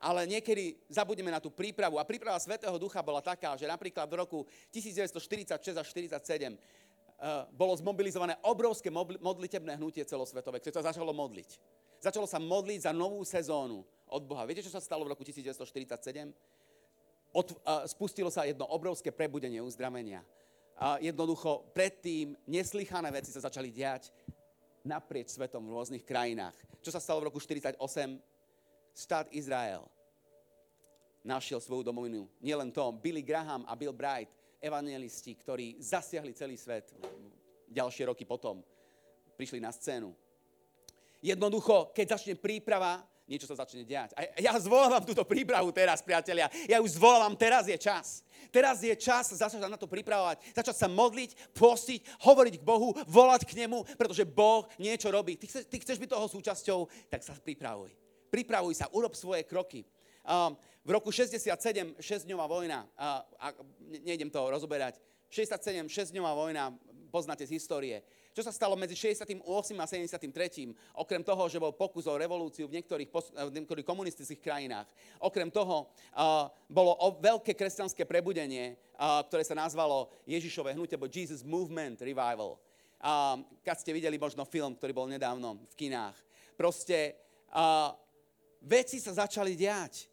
Ale 0.00 0.24
niekedy 0.24 0.80
zabudeme 0.88 1.28
na 1.28 1.38
tú 1.38 1.52
prípravu. 1.52 2.00
A 2.00 2.08
príprava 2.08 2.40
Svetého 2.40 2.72
Ducha 2.80 3.04
bola 3.04 3.20
taká, 3.20 3.52
že 3.60 3.68
napríklad 3.68 4.08
v 4.08 4.16
roku 4.24 4.38
1946 4.72 5.76
až 5.76 5.88
1947 5.92 6.56
Uh, 7.20 7.44
bolo 7.52 7.76
zmobilizované 7.76 8.32
obrovské 8.48 8.88
modlitebné 9.20 9.76
hnutie 9.76 10.00
celosvetové, 10.08 10.56
ktoré 10.56 10.80
sa 10.80 10.88
začalo 10.88 11.12
modliť. 11.12 11.60
Začalo 12.00 12.24
sa 12.24 12.40
modliť 12.40 12.88
za 12.88 12.96
novú 12.96 13.20
sezónu 13.28 13.84
od 14.08 14.22
Boha. 14.24 14.48
Viete, 14.48 14.64
čo 14.64 14.72
sa 14.72 14.80
stalo 14.80 15.04
v 15.04 15.12
roku 15.12 15.20
1947? 15.20 16.32
od, 17.32 17.54
uh, 17.54 17.86
spustilo 17.86 18.30
sa 18.30 18.46
jedno 18.46 18.66
obrovské 18.66 19.14
prebudenie 19.14 19.62
uzdravenia. 19.62 20.22
A 20.80 20.96
jednoducho 20.98 21.70
predtým 21.76 22.34
neslychané 22.48 23.12
veci 23.12 23.30
sa 23.30 23.44
začali 23.44 23.68
diať 23.68 24.08
naprieč 24.80 25.36
svetom 25.36 25.60
v 25.68 25.76
rôznych 25.76 26.04
krajinách. 26.08 26.56
Čo 26.80 26.96
sa 26.96 27.00
stalo 27.04 27.20
v 27.20 27.28
roku 27.28 27.36
48? 27.36 27.76
Štát 28.94 29.30
Izrael 29.30 29.86
našiel 31.24 31.60
svoju 31.60 31.84
domovinu. 31.84 32.28
Nielen 32.40 32.72
to, 32.72 32.92
Billy 32.96 33.22
Graham 33.22 33.64
a 33.68 33.76
Bill 33.76 33.92
Bright, 33.92 34.32
evangelisti, 34.60 35.36
ktorí 35.36 35.76
zasiahli 35.80 36.32
celý 36.32 36.56
svet 36.56 36.92
ďalšie 37.68 38.08
roky 38.08 38.24
potom, 38.24 38.64
prišli 39.36 39.60
na 39.60 39.72
scénu. 39.72 40.12
Jednoducho, 41.20 41.92
keď 41.92 42.16
začne 42.16 42.34
príprava, 42.36 43.04
niečo 43.28 43.46
sa 43.46 43.62
začne 43.62 43.84
diať. 43.86 44.10
A 44.16 44.26
ja 44.40 44.56
zvolávam 44.58 45.04
túto 45.04 45.22
prípravu 45.22 45.70
teraz, 45.70 46.02
priatelia. 46.02 46.50
Ja 46.66 46.80
už 46.80 46.96
zvolávam, 46.96 47.36
teraz 47.36 47.68
je 47.68 47.76
čas. 47.76 48.26
Teraz 48.50 48.82
je 48.82 48.90
čas 48.96 49.30
začať 49.30 49.62
sa 49.62 49.70
na 49.70 49.78
to 49.78 49.86
pripravovať, 49.86 50.42
začať 50.56 50.74
sa 50.74 50.88
modliť, 50.90 51.54
postiť, 51.54 52.00
hovoriť 52.26 52.54
k 52.58 52.66
Bohu, 52.66 52.96
volať 53.06 53.46
k 53.46 53.62
Nemu, 53.62 53.86
pretože 53.94 54.26
Boh 54.26 54.66
niečo 54.80 55.12
robí. 55.12 55.38
Ty, 55.38 55.46
chceš, 55.46 55.64
ty 55.70 55.76
chceš 55.78 56.00
byť 56.02 56.10
toho 56.10 56.26
súčasťou, 56.26 56.78
tak 57.06 57.22
sa 57.22 57.36
pripravuj. 57.36 58.09
Pripravuj 58.30 58.78
sa, 58.78 58.86
urob 58.94 59.12
svoje 59.18 59.42
kroky. 59.44 59.82
Um, 60.22 60.54
v 60.86 60.90
roku 60.96 61.12
67, 61.12 61.50
6-dňová 62.00 62.46
vojna, 62.48 62.88
a 62.96 63.52
nejdem 64.00 64.32
to 64.32 64.40
rozoberať, 64.48 64.96
67, 65.28 65.86
6-dňová 65.86 66.32
vojna, 66.32 66.72
poznáte 67.10 67.44
z 67.44 67.58
histórie. 67.58 68.00
Čo 68.30 68.46
sa 68.46 68.54
stalo 68.54 68.78
medzi 68.78 68.94
68. 68.94 69.42
a 69.74 69.86
73. 69.90 70.70
Okrem 70.94 71.22
toho, 71.26 71.50
že 71.50 71.58
bol 71.58 71.74
pokus 71.74 72.06
o 72.06 72.14
revolúciu 72.14 72.70
v 72.70 72.78
niektorých, 72.78 73.10
v 73.10 73.52
niektorých 73.58 73.86
komunistických 73.86 74.38
krajinách. 74.38 74.86
Okrem 75.18 75.50
toho 75.50 75.90
uh, 76.14 76.46
bolo 76.70 76.94
veľké 77.18 77.58
kresťanské 77.58 78.06
prebudenie, 78.06 78.78
uh, 78.94 79.26
ktoré 79.26 79.42
sa 79.42 79.58
nazvalo 79.58 80.14
Ježišové 80.30 80.78
hnutie, 80.78 80.94
alebo 80.94 81.10
Jesus 81.10 81.42
Movement 81.42 81.98
Revival. 81.98 82.54
Uh, 83.02 83.42
keď 83.66 83.76
ste 83.82 83.90
videli 83.90 84.14
možno 84.14 84.46
film, 84.46 84.78
ktorý 84.78 84.94
bol 84.94 85.10
nedávno 85.10 85.58
v 85.66 85.74
kinách. 85.74 86.14
Proste 86.54 87.18
uh, 87.50 87.90
veci 88.60 89.00
sa 89.00 89.16
začali 89.26 89.56
diať. 89.56 90.10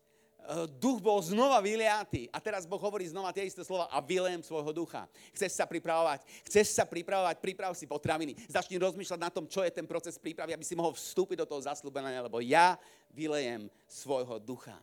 Eh, 0.47 0.63
duch 0.79 1.03
bol 1.03 1.19
znova 1.19 1.59
vyliatý 1.59 2.31
a 2.31 2.39
teraz 2.39 2.63
Boh 2.63 2.79
hovorí 2.79 3.03
znova 3.03 3.35
tie 3.35 3.43
isté 3.43 3.67
slova 3.67 3.91
a 3.91 3.99
vylejem 3.99 4.39
svojho 4.39 4.71
ducha. 4.71 5.03
Chceš 5.35 5.59
sa 5.59 5.67
pripravovať, 5.67 6.23
chceš 6.47 6.71
sa 6.71 6.87
pripravovať, 6.87 7.43
priprav 7.43 7.75
si 7.75 7.83
potraviny. 7.83 8.31
Začni 8.47 8.79
rozmýšľať 8.79 9.19
na 9.19 9.27
tom, 9.27 9.43
čo 9.43 9.59
je 9.67 9.75
ten 9.75 9.83
proces 9.83 10.15
prípravy, 10.15 10.55
aby 10.55 10.63
si 10.63 10.71
mohol 10.71 10.95
vstúpiť 10.95 11.43
do 11.43 11.49
toho 11.51 11.67
zaslúbenia, 11.67 12.23
lebo 12.23 12.39
ja 12.39 12.79
vylejem 13.11 13.67
svojho 13.91 14.39
ducha. 14.39 14.79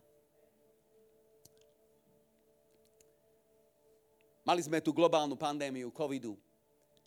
Mali 4.45 4.61
sme 4.61 4.85
tu 4.85 4.93
globálnu 4.93 5.33
pandémiu 5.33 5.89
covidu, 5.89 6.37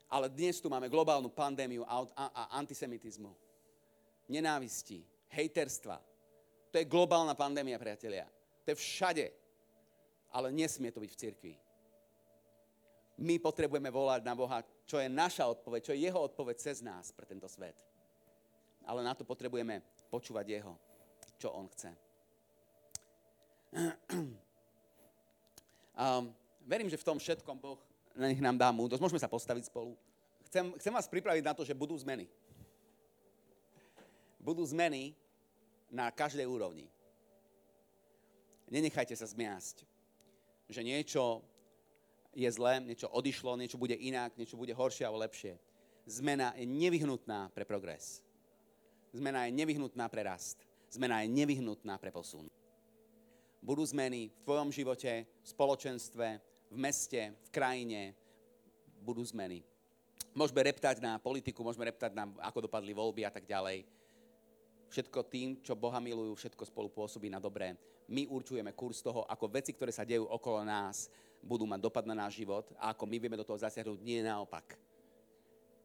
ale 0.09 0.33
dnes 0.33 0.57
tu 0.57 0.65
máme 0.65 0.89
globálnu 0.89 1.29
pandémiu 1.29 1.85
a 1.85 2.57
antisemitizmu, 2.57 3.29
nenávisti, 4.25 5.05
hejterstva. 5.29 6.06
To 6.77 6.85
je 6.85 6.93
globálna 6.93 7.33
pandémia, 7.33 7.81
priatelia. 7.81 8.29
To 8.61 8.69
je 8.69 8.77
všade. 8.77 9.25
Ale 10.29 10.53
nesmie 10.53 10.93
to 10.93 11.01
byť 11.01 11.09
v 11.09 11.21
cirkvi. 11.25 11.53
My 13.17 13.41
potrebujeme 13.41 13.89
volať 13.89 14.21
na 14.21 14.37
Boha, 14.37 14.61
čo 14.85 15.01
je 15.01 15.09
naša 15.09 15.49
odpoveď, 15.49 15.89
čo 15.89 15.97
je 15.97 16.05
jeho 16.05 16.21
odpoveď 16.21 16.55
cez 16.61 16.85
nás 16.85 17.09
pre 17.09 17.25
tento 17.25 17.49
svet. 17.49 17.73
Ale 18.85 19.01
na 19.01 19.17
to 19.17 19.25
potrebujeme 19.25 19.81
počúvať 20.13 20.45
jeho, 20.45 20.77
čo 21.41 21.49
on 21.49 21.65
chce. 21.73 21.89
Um, 25.97 26.29
verím, 26.61 26.93
že 26.93 27.01
v 27.01 27.07
tom 27.09 27.17
všetkom 27.17 27.57
Boh 27.57 27.81
nech 28.13 28.37
nám 28.37 28.53
dá 28.53 28.69
múdosť. 28.69 29.01
Môžeme 29.01 29.17
sa 29.17 29.25
postaviť 29.25 29.65
spolu. 29.65 29.97
Chcem, 30.45 30.77
chcem 30.77 30.93
vás 30.93 31.09
pripraviť 31.09 31.41
na 31.41 31.57
to, 31.57 31.65
že 31.65 31.73
budú 31.73 31.97
zmeny. 31.97 32.29
Budú 34.37 34.61
zmeny 34.61 35.17
na 35.91 36.11
každej 36.11 36.45
úrovni 36.45 36.87
nenechajte 38.67 39.15
sa 39.15 39.27
zmiasť, 39.27 39.83
že 40.67 40.81
niečo 40.83 41.41
je 42.35 42.47
zlé, 42.51 42.83
niečo 42.83 43.07
odišlo, 43.09 43.57
niečo 43.57 43.79
bude 43.79 43.95
inak, 43.95 44.35
niečo 44.35 44.59
bude 44.59 44.75
horšie 44.75 45.07
alebo 45.07 45.23
lepšie. 45.23 45.57
Zmena 46.07 46.53
je 46.55 46.67
nevyhnutná 46.67 47.51
pre 47.51 47.67
progres. 47.67 48.23
Zmena 49.11 49.47
je 49.47 49.55
nevyhnutná 49.55 50.05
pre 50.11 50.23
rast. 50.23 50.59
Zmena 50.91 51.23
je 51.23 51.31
nevyhnutná 51.31 51.99
pre 51.99 52.13
posun. 52.13 52.47
Budú 53.59 53.83
zmeny 53.83 54.29
v 54.29 54.43
tvojom 54.45 54.69
živote, 54.71 55.25
v 55.25 55.47
spoločenstve, 55.47 56.27
v 56.71 56.77
meste, 56.77 57.35
v 57.35 57.49
krajine. 57.51 58.15
Budú 59.03 59.23
zmeny. 59.25 59.65
Môžeme 60.37 60.61
reptať 60.61 61.01
na 61.01 61.17
politiku, 61.17 61.65
môžeme 61.65 61.89
reptať 61.89 62.13
na, 62.13 62.29
ako 62.45 62.69
dopadli 62.69 62.93
voľby 62.93 63.25
a 63.25 63.33
tak 63.33 63.49
ďalej. 63.49 63.96
Všetko 64.87 65.19
tým, 65.27 65.59
čo 65.61 65.75
Boha 65.75 65.99
milujú, 65.99 66.35
všetko 66.35 66.63
spolu 66.67 66.87
pôsobí 66.87 67.27
na 67.27 67.43
dobré 67.43 67.75
my 68.07 68.27
určujeme 68.27 68.71
kurz 68.71 69.03
toho, 69.03 69.27
ako 69.27 69.51
veci, 69.51 69.75
ktoré 69.75 69.91
sa 69.91 70.07
dejú 70.07 70.23
okolo 70.31 70.63
nás, 70.63 71.11
budú 71.43 71.67
mať 71.67 71.79
dopad 71.83 72.03
na 72.07 72.15
náš 72.15 72.39
život 72.39 72.71
a 72.79 72.95
ako 72.95 73.03
my 73.05 73.17
vieme 73.19 73.39
do 73.39 73.45
toho 73.45 73.59
zasiahnuť, 73.59 73.99
nie 74.01 74.23
naopak. 74.23 74.79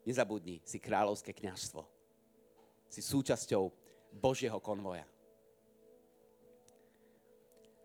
Nezabudni, 0.06 0.62
si 0.62 0.82
kráľovské 0.82 1.30
kňažstvo. 1.34 1.82
Si 2.90 3.02
súčasťou 3.02 3.70
Božieho 4.14 4.58
konvoja. 4.58 5.06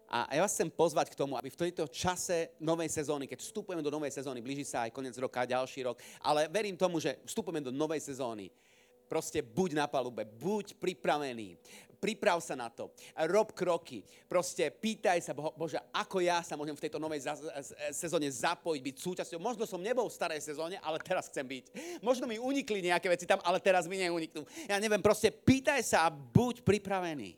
A 0.07 0.23
ja 0.31 0.39
vás 0.39 0.55
chcem 0.55 0.71
pozvať 0.71 1.11
k 1.11 1.19
tomu, 1.19 1.35
aby 1.35 1.51
v 1.51 1.67
tejto 1.67 1.83
čase 1.91 2.55
novej 2.63 2.87
sezóny, 2.87 3.27
keď 3.27 3.43
vstupujeme 3.43 3.83
do 3.83 3.91
novej 3.91 4.15
sezóny, 4.15 4.39
blíži 4.39 4.63
sa 4.63 4.87
aj 4.87 4.95
koniec 4.95 5.11
roka, 5.19 5.43
ďalší 5.43 5.83
rok, 5.83 5.99
ale 6.23 6.47
verím 6.47 6.79
tomu, 6.79 7.03
že 7.03 7.19
vstupujeme 7.27 7.59
do 7.59 7.75
novej 7.75 7.99
sezóny, 7.99 8.47
proste 9.07 9.39
buď 9.41 9.79
na 9.79 9.85
palube, 9.87 10.27
buď 10.27 10.75
pripravený, 10.77 11.55
priprav 11.97 12.37
sa 12.45 12.53
na 12.53 12.69
to, 12.69 12.93
rob 13.25 13.51
kroky, 13.57 14.05
proste 14.29 14.69
pýtaj 14.69 15.17
sa, 15.17 15.33
Bože, 15.33 15.81
ako 15.89 16.21
ja 16.21 16.45
sa 16.45 16.53
môžem 16.53 16.77
v 16.77 16.83
tejto 16.85 17.01
novej 17.01 17.25
sezóne 17.89 18.29
zapojiť, 18.29 18.81
byť 18.85 18.97
súčasťou. 19.01 19.39
Možno 19.41 19.65
som 19.65 19.81
nebol 19.81 20.05
v 20.05 20.13
starej 20.13 20.41
sezóne, 20.45 20.77
ale 20.85 21.01
teraz 21.01 21.25
chcem 21.31 21.41
byť. 21.41 21.65
Možno 22.05 22.29
mi 22.29 22.37
unikli 22.37 22.85
nejaké 22.85 23.09
veci 23.09 23.25
tam, 23.25 23.41
ale 23.41 23.57
teraz 23.57 23.89
mi 23.89 23.97
neuniknú. 23.97 24.45
Ja 24.69 24.77
neviem, 24.77 25.01
proste 25.01 25.33
pýtaj 25.33 25.81
sa 25.81 26.05
a 26.05 26.13
buď 26.13 26.61
pripravený. 26.61 27.33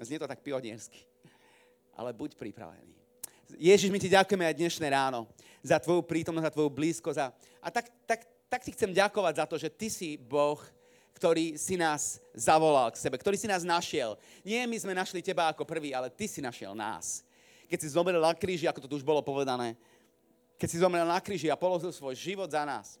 Znie 0.00 0.20
to 0.20 0.28
tak 0.28 0.44
pioniersky, 0.44 1.00
ale 1.96 2.12
buď 2.12 2.36
pripravený. 2.36 2.96
Ježiš, 3.58 3.90
my 3.90 3.98
ti 3.98 4.06
ďakujeme 4.12 4.46
aj 4.46 4.56
dnešné 4.62 4.86
ráno 4.94 5.26
za 5.60 5.76
tvoju 5.82 6.06
prítomnosť, 6.06 6.46
za 6.46 6.54
tvoju 6.54 6.70
blízkosť. 6.70 7.18
A, 7.18 7.26
a 7.60 7.68
tak, 7.68 7.90
tak, 8.06 8.20
tak 8.50 8.66
ti 8.66 8.74
chcem 8.74 8.90
ďakovať 8.90 9.34
za 9.38 9.46
to, 9.46 9.54
že 9.54 9.70
ty 9.70 9.86
si 9.86 10.18
Boh, 10.18 10.58
ktorý 11.14 11.54
si 11.54 11.78
nás 11.78 12.18
zavolal 12.34 12.90
k 12.90 12.98
sebe, 12.98 13.14
ktorý 13.14 13.38
si 13.38 13.46
nás 13.46 13.62
našiel. 13.62 14.18
Nie 14.42 14.66
my 14.66 14.74
sme 14.74 14.98
našli 14.98 15.22
teba 15.22 15.46
ako 15.46 15.62
prvý, 15.62 15.94
ale 15.94 16.10
ty 16.10 16.26
si 16.26 16.42
našiel 16.42 16.74
nás. 16.74 17.22
Keď 17.70 17.78
si 17.78 17.94
zomrel 17.94 18.18
na 18.18 18.34
kríži, 18.34 18.66
ako 18.66 18.82
to 18.82 18.90
tu 18.90 18.98
už 18.98 19.06
bolo 19.06 19.22
povedané, 19.22 19.78
keď 20.58 20.68
si 20.68 20.82
zomrel 20.82 21.06
na 21.06 21.22
kríži 21.22 21.46
a 21.46 21.56
položil 21.56 21.94
svoj 21.94 22.18
život 22.18 22.50
za 22.50 22.66
nás, 22.66 22.98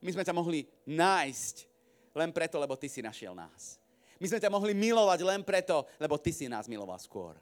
my 0.00 0.10
sme 0.16 0.24
ťa 0.24 0.32
mohli 0.32 0.64
nájsť 0.88 1.56
len 2.16 2.32
preto, 2.32 2.56
lebo 2.56 2.72
ty 2.80 2.88
si 2.88 3.04
našiel 3.04 3.36
nás. 3.36 3.76
My 4.16 4.32
sme 4.32 4.40
ťa 4.40 4.48
mohli 4.48 4.72
milovať 4.72 5.20
len 5.20 5.44
preto, 5.44 5.84
lebo 6.00 6.16
ty 6.16 6.32
si 6.32 6.48
nás 6.48 6.64
miloval 6.64 6.96
skôr. 6.96 7.36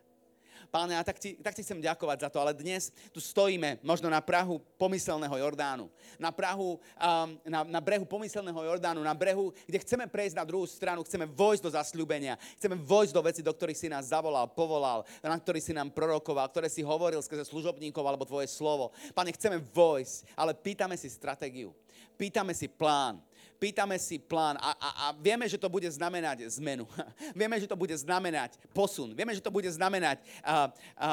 Páne, 0.71 0.97
a 0.97 1.05
tak 1.05 1.19
ti, 1.19 1.37
tak 1.41 1.55
ti 1.55 1.63
chcem 1.63 1.81
ďakovať 1.81 2.27
za 2.27 2.29
to, 2.31 2.39
ale 2.41 2.57
dnes 2.57 2.93
tu 3.13 3.21
stojíme 3.21 3.83
možno 3.85 4.09
na 4.09 4.21
Prahu 4.21 4.61
pomyselného 4.79 5.37
Jordánu. 5.37 5.91
Na, 6.19 6.31
Prahu, 6.31 6.79
um, 6.79 7.29
na, 7.45 7.65
na 7.65 7.81
brehu 7.81 8.05
pomyselného 8.05 8.57
Jordánu, 8.57 9.03
na 9.03 9.15
brehu, 9.15 9.53
kde 9.67 9.83
chceme 9.83 10.07
prejsť 10.07 10.37
na 10.41 10.45
druhú 10.45 10.65
stranu, 10.65 11.05
chceme 11.05 11.27
vojsť 11.27 11.63
do 11.63 11.71
zasľúbenia, 11.75 12.39
chceme 12.61 12.79
vojsť 12.79 13.13
do 13.13 13.23
veci, 13.23 13.41
do 13.43 13.53
ktorých 13.53 13.79
si 13.79 13.89
nás 13.91 14.11
zavolal, 14.11 14.49
povolal, 14.51 15.05
na 15.21 15.37
ktorých 15.37 15.65
si 15.65 15.73
nám 15.77 15.91
prorokoval, 15.91 16.49
ktoré 16.49 16.69
si 16.71 16.81
hovoril 16.87 17.21
skrze 17.21 17.45
služobníkov 17.49 18.05
alebo 18.05 18.29
tvoje 18.29 18.49
slovo. 18.49 18.95
Pane, 19.13 19.35
chceme 19.35 19.61
vojsť, 19.61 20.39
ale 20.39 20.57
pýtame 20.57 20.95
si 20.97 21.11
stratégiu, 21.11 21.75
pýtame 22.17 22.55
si 22.55 22.69
plán, 22.69 23.23
pýtame 23.65 23.97
si 23.97 24.21
plán 24.21 24.61
a, 24.61 24.77
a, 24.77 24.89
a 24.93 25.07
vieme, 25.17 25.49
že 25.49 25.57
to 25.57 25.73
bude 25.73 25.89
znamenať 25.89 26.45
zmenu. 26.61 26.85
vieme, 27.41 27.57
že 27.57 27.65
to 27.65 27.73
bude 27.73 27.97
znamenať 27.97 28.61
posun. 28.77 29.17
Vieme, 29.17 29.33
že 29.33 29.41
to 29.41 29.49
bude 29.49 29.69
znamenať 29.73 30.21
a, 30.45 30.69
a, 31.01 31.09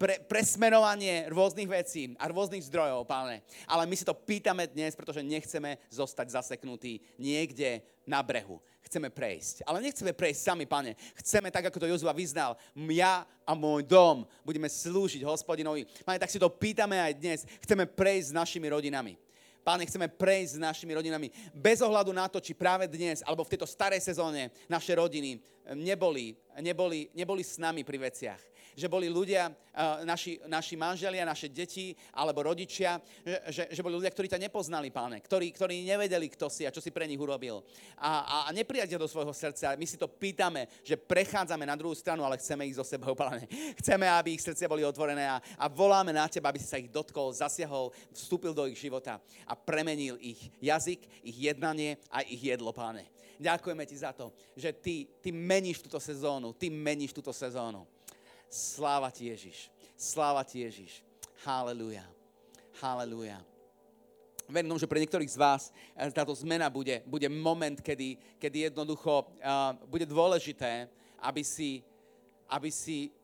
pre, 0.00 0.16
presmerovanie 0.24 1.28
rôznych 1.28 1.68
vecí 1.68 2.16
a 2.16 2.32
rôznych 2.32 2.64
zdrojov, 2.64 3.04
páne. 3.04 3.44
Ale 3.68 3.84
my 3.84 3.92
si 3.92 4.08
to 4.08 4.16
pýtame 4.16 4.64
dnes, 4.72 4.96
pretože 4.96 5.20
nechceme 5.20 5.76
zostať 5.92 6.40
zaseknutí 6.40 7.04
niekde 7.20 7.84
na 8.08 8.24
brehu. 8.24 8.56
Chceme 8.88 9.12
prejsť. 9.12 9.68
Ale 9.68 9.84
nechceme 9.84 10.16
prejsť 10.16 10.40
sami, 10.40 10.64
pane. 10.64 10.96
Chceme, 11.20 11.52
tak 11.52 11.68
ako 11.68 11.78
to 11.84 11.90
Jozua 11.90 12.16
vyznal, 12.16 12.56
ja 12.90 13.28
a 13.44 13.52
môj 13.52 13.84
dom 13.84 14.24
budeme 14.40 14.72
slúžiť 14.72 15.20
hospodinovi. 15.22 15.84
Pane, 16.02 16.16
tak 16.16 16.32
si 16.32 16.40
to 16.40 16.48
pýtame 16.48 16.96
aj 16.96 17.12
dnes. 17.12 17.40
Chceme 17.60 17.84
prejsť 17.84 18.32
s 18.32 18.36
našimi 18.36 18.66
rodinami. 18.72 19.20
Páne, 19.60 19.84
chceme 19.84 20.08
prejsť 20.08 20.56
s 20.56 20.62
našimi 20.62 20.96
rodinami 20.96 21.28
bez 21.52 21.84
ohľadu 21.84 22.10
na 22.16 22.26
to, 22.32 22.40
či 22.40 22.56
práve 22.56 22.88
dnes 22.88 23.20
alebo 23.28 23.44
v 23.44 23.52
tejto 23.52 23.68
starej 23.68 24.00
sezóne 24.00 24.48
naše 24.66 24.96
rodiny 24.96 25.36
neboli, 25.76 26.32
neboli, 26.64 27.12
neboli 27.12 27.42
s 27.44 27.60
nami 27.60 27.84
pri 27.84 28.08
veciach. 28.08 28.40
Že 28.80 28.88
boli 28.88 29.12
ľudia, 29.12 29.52
naši, 30.08 30.40
naši 30.48 30.72
manželia, 30.72 31.28
naše 31.28 31.52
deti 31.52 31.92
alebo 32.16 32.40
rodičia, 32.48 32.96
že, 33.52 33.68
že 33.68 33.84
boli 33.84 34.00
ľudia, 34.00 34.08
ktorí 34.08 34.24
ťa 34.32 34.40
nepoznali, 34.40 34.88
páne, 34.88 35.20
ktorí, 35.20 35.52
ktorí 35.52 35.84
nevedeli, 35.84 36.32
kto 36.32 36.48
si 36.48 36.64
a 36.64 36.72
čo 36.72 36.80
si 36.80 36.88
pre 36.88 37.04
nich 37.04 37.20
urobil. 37.20 37.60
A, 38.00 38.48
a 38.48 38.52
neprijať 38.56 38.96
do 38.96 39.04
svojho 39.04 39.36
srdca. 39.36 39.76
My 39.76 39.84
si 39.84 40.00
to 40.00 40.08
pýtame, 40.08 40.64
že 40.80 40.96
prechádzame 40.96 41.68
na 41.68 41.76
druhú 41.76 41.92
stranu, 41.92 42.24
ale 42.24 42.40
chceme 42.40 42.64
ich 42.64 42.80
zo 42.80 42.84
sebou, 42.88 43.12
páne. 43.20 43.44
Chceme, 43.76 44.08
aby 44.08 44.32
ich 44.32 44.44
srdcia 44.44 44.64
boli 44.64 44.80
otvorené 44.80 45.28
a, 45.28 45.36
a 45.60 45.68
voláme 45.68 46.16
na 46.16 46.24
teba, 46.24 46.48
aby 46.48 46.56
si 46.56 46.68
sa 46.72 46.80
ich 46.80 46.88
dotkol, 46.88 47.36
zasiahol, 47.36 47.92
vstúpil 48.16 48.56
do 48.56 48.64
ich 48.64 48.80
života 48.80 49.20
a 49.44 49.52
premenil 49.52 50.16
ich 50.24 50.40
jazyk, 50.64 51.04
ich 51.20 51.36
jednanie 51.36 52.00
a 52.08 52.24
ich 52.24 52.40
jedlo, 52.40 52.72
páne. 52.72 53.04
Ďakujeme 53.40 53.88
ti 53.88 53.96
za 53.96 54.12
to, 54.12 54.36
že 54.52 54.68
ty, 54.76 55.08
ty 55.24 55.32
meníš 55.32 55.80
túto 55.80 55.96
sezónu, 55.96 56.52
ty 56.52 56.68
meníš 56.68 57.16
túto 57.16 57.32
sezónu. 57.32 57.88
Sláva 58.50 59.14
ti 59.14 59.30
Ježiš. 59.30 59.70
Sláva 59.94 60.42
ti 60.42 60.66
Ježiš. 60.66 61.06
Haleluja. 61.46 62.02
Haleluja. 62.82 63.38
Verím 64.50 64.74
že 64.74 64.90
pre 64.90 64.98
niektorých 64.98 65.30
z 65.30 65.38
vás 65.38 65.70
eh, 65.94 66.10
táto 66.10 66.34
zmena 66.34 66.66
bude, 66.66 67.06
bude 67.06 67.30
moment, 67.30 67.78
kedy, 67.78 68.18
kedy 68.42 68.74
jednoducho 68.74 69.22
uh, 69.38 69.78
bude 69.86 70.02
dôležité, 70.02 70.90
aby 71.22 71.46
si, 71.46 71.86
aby 72.50 72.74
si 72.74 73.14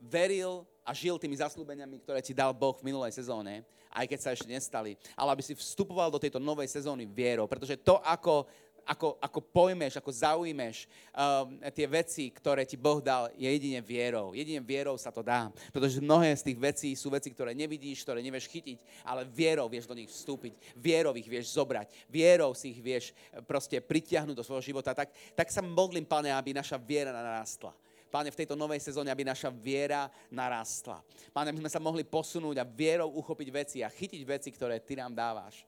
veril 0.00 0.64
a 0.80 0.96
žil 0.96 1.20
tými 1.20 1.36
zaslúbeniami, 1.36 2.00
ktoré 2.00 2.24
ti 2.24 2.32
dal 2.32 2.56
Boh 2.56 2.72
v 2.72 2.88
minulej 2.88 3.12
sezóne, 3.12 3.68
aj 3.92 4.08
keď 4.08 4.18
sa 4.18 4.32
ešte 4.32 4.48
nestali, 4.48 4.96
ale 5.12 5.36
aby 5.36 5.44
si 5.44 5.52
vstupoval 5.52 6.08
do 6.08 6.16
tejto 6.16 6.40
novej 6.40 6.72
sezóny 6.72 7.04
vierou, 7.04 7.44
pretože 7.44 7.76
to, 7.76 8.00
ako 8.00 8.48
ako, 8.86 9.18
ako 9.22 9.40
pojmeš, 9.40 9.98
ako 9.98 10.10
zaujmeš 10.10 10.86
um, 11.14 11.58
tie 11.70 11.86
veci, 11.86 12.28
ktoré 12.30 12.66
ti 12.66 12.74
Boh 12.74 12.98
dal, 12.98 13.30
je 13.38 13.46
jedine 13.46 13.78
vierou. 13.78 14.34
Jedine 14.34 14.58
vierou 14.58 14.98
sa 14.98 15.14
to 15.14 15.22
dá. 15.22 15.48
Pretože 15.70 16.02
mnohé 16.02 16.34
z 16.34 16.52
tých 16.52 16.58
vecí 16.58 16.88
sú 16.98 17.10
veci, 17.10 17.30
ktoré 17.30 17.54
nevidíš, 17.54 18.02
ktoré 18.02 18.20
nevieš 18.20 18.50
chytiť, 18.50 19.06
ale 19.06 19.26
vierou 19.26 19.70
vieš 19.70 19.86
do 19.86 19.94
nich 19.96 20.10
vstúpiť. 20.10 20.54
Vierou 20.74 21.14
ich 21.14 21.26
vieš 21.26 21.54
zobrať. 21.54 21.90
Vierou 22.10 22.52
si 22.52 22.74
ich 22.74 22.80
vieš 22.82 23.10
eh, 23.10 23.40
proste 23.42 23.78
pritiahnuť 23.78 24.34
do 24.34 24.46
svojho 24.46 24.74
života. 24.74 24.94
Tak, 24.94 25.14
tak 25.34 25.48
sa 25.48 25.62
modlím, 25.62 26.04
Pane, 26.04 26.34
aby 26.34 26.52
naša 26.52 26.76
viera 26.76 27.14
narastla. 27.14 27.72
Páne, 28.12 28.28
v 28.28 28.44
tejto 28.44 28.52
novej 28.52 28.76
sezóne, 28.84 29.08
aby 29.08 29.24
naša 29.24 29.48
viera 29.48 30.12
narastla. 30.28 31.00
Páne, 31.32 31.48
aby 31.48 31.64
sme 31.64 31.72
sa 31.72 31.80
mohli 31.80 32.04
posunúť 32.04 32.60
a 32.60 32.68
vierou 32.68 33.08
uchopiť 33.08 33.48
veci 33.48 33.78
a 33.80 33.88
chytiť 33.88 34.20
veci, 34.28 34.52
ktoré 34.52 34.84
Ty 34.84 35.00
nám 35.00 35.16
dávaš. 35.16 35.64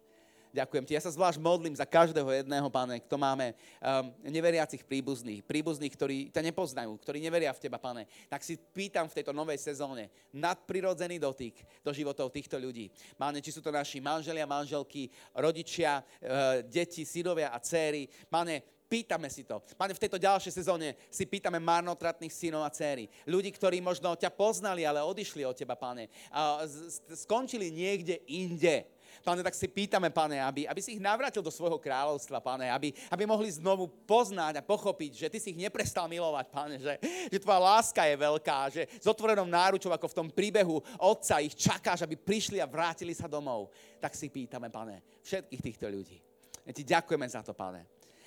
Ďakujem 0.54 0.86
ti. 0.86 0.94
Ja 0.94 1.02
sa 1.02 1.10
zvlášť 1.10 1.42
modlím 1.42 1.74
za 1.74 1.82
každého 1.82 2.30
jedného, 2.30 2.70
pane, 2.70 3.02
kto 3.02 3.18
máme 3.18 3.58
um, 3.82 4.14
neveriacich 4.22 4.86
príbuzných, 4.86 5.42
príbuzných, 5.42 5.90
ktorí 5.90 6.18
ťa 6.30 6.46
nepoznajú, 6.46 6.94
ktorí 7.02 7.18
neveria 7.18 7.50
v 7.50 7.58
teba, 7.58 7.82
pane. 7.82 8.06
Tak 8.30 8.46
si 8.46 8.54
pýtam 8.54 9.10
v 9.10 9.18
tejto 9.18 9.34
novej 9.34 9.58
sezóne 9.58 10.14
nadprirodzený 10.30 11.18
dotyk 11.18 11.58
do 11.82 11.90
životov 11.90 12.30
týchto 12.30 12.54
ľudí. 12.54 12.86
Páne, 13.18 13.42
či 13.42 13.50
sú 13.50 13.58
to 13.58 13.74
naši 13.74 13.98
manželia, 13.98 14.46
manželky, 14.46 15.10
rodičia, 15.34 15.98
uh, 15.98 16.62
deti, 16.62 17.02
synovia 17.02 17.50
a 17.50 17.58
céry. 17.58 18.06
Pane, 18.30 18.86
pýtame 18.86 19.26
si 19.34 19.42
to. 19.42 19.58
Pane, 19.74 19.90
v 19.90 20.02
tejto 20.06 20.22
ďalšej 20.22 20.54
sezóne 20.54 20.94
si 21.10 21.26
pýtame 21.26 21.58
marnotratných 21.58 22.30
synov 22.30 22.62
a 22.62 22.70
céry. 22.70 23.10
Ľudí, 23.26 23.50
ktorí 23.50 23.82
možno 23.82 24.14
ťa 24.14 24.30
poznali, 24.30 24.86
ale 24.86 25.02
odišli 25.02 25.42
od 25.42 25.58
teba, 25.58 25.74
pane. 25.74 26.06
A 26.30 26.62
skončili 27.10 27.74
niekde 27.74 28.22
inde 28.30 28.93
Pane, 29.22 29.44
tak 29.44 29.54
si 29.54 29.68
pýtame, 29.70 30.10
pane, 30.10 30.40
aby, 30.40 30.66
aby 30.66 30.80
si 30.82 30.98
ich 30.98 31.02
navrátil 31.02 31.44
do 31.44 31.52
svojho 31.52 31.78
kráľovstva, 31.78 32.42
pane, 32.42 32.66
aby, 32.72 32.90
aby 33.12 33.22
mohli 33.28 33.52
znovu 33.52 33.86
poznať 34.08 34.58
a 34.58 34.66
pochopiť, 34.66 35.12
že 35.14 35.30
ty 35.30 35.38
si 35.38 35.54
ich 35.54 35.60
neprestal 35.60 36.10
milovať, 36.10 36.46
pane, 36.50 36.76
že, 36.82 36.98
že 37.30 37.38
tvoja 37.38 37.60
láska 37.60 38.02
je 38.08 38.16
veľká, 38.16 38.58
že 38.72 38.82
s 38.88 39.06
otvorenou 39.06 39.46
náručou, 39.46 39.94
ako 39.94 40.10
v 40.10 40.18
tom 40.18 40.28
príbehu 40.32 40.82
otca, 40.98 41.44
ich 41.44 41.54
čakáš, 41.54 42.02
aby 42.02 42.18
prišli 42.18 42.58
a 42.58 42.66
vrátili 42.66 43.14
sa 43.14 43.30
domov. 43.30 43.70
Tak 44.02 44.16
si 44.18 44.32
pýtame, 44.32 44.72
pane, 44.72 45.04
všetkých 45.22 45.62
týchto 45.62 45.86
ľudí. 45.86 46.18
Ja 46.64 46.72
ti 46.72 46.82
ďakujeme 46.82 47.26
za 47.28 47.44
to, 47.44 47.52
pane. 47.52 47.84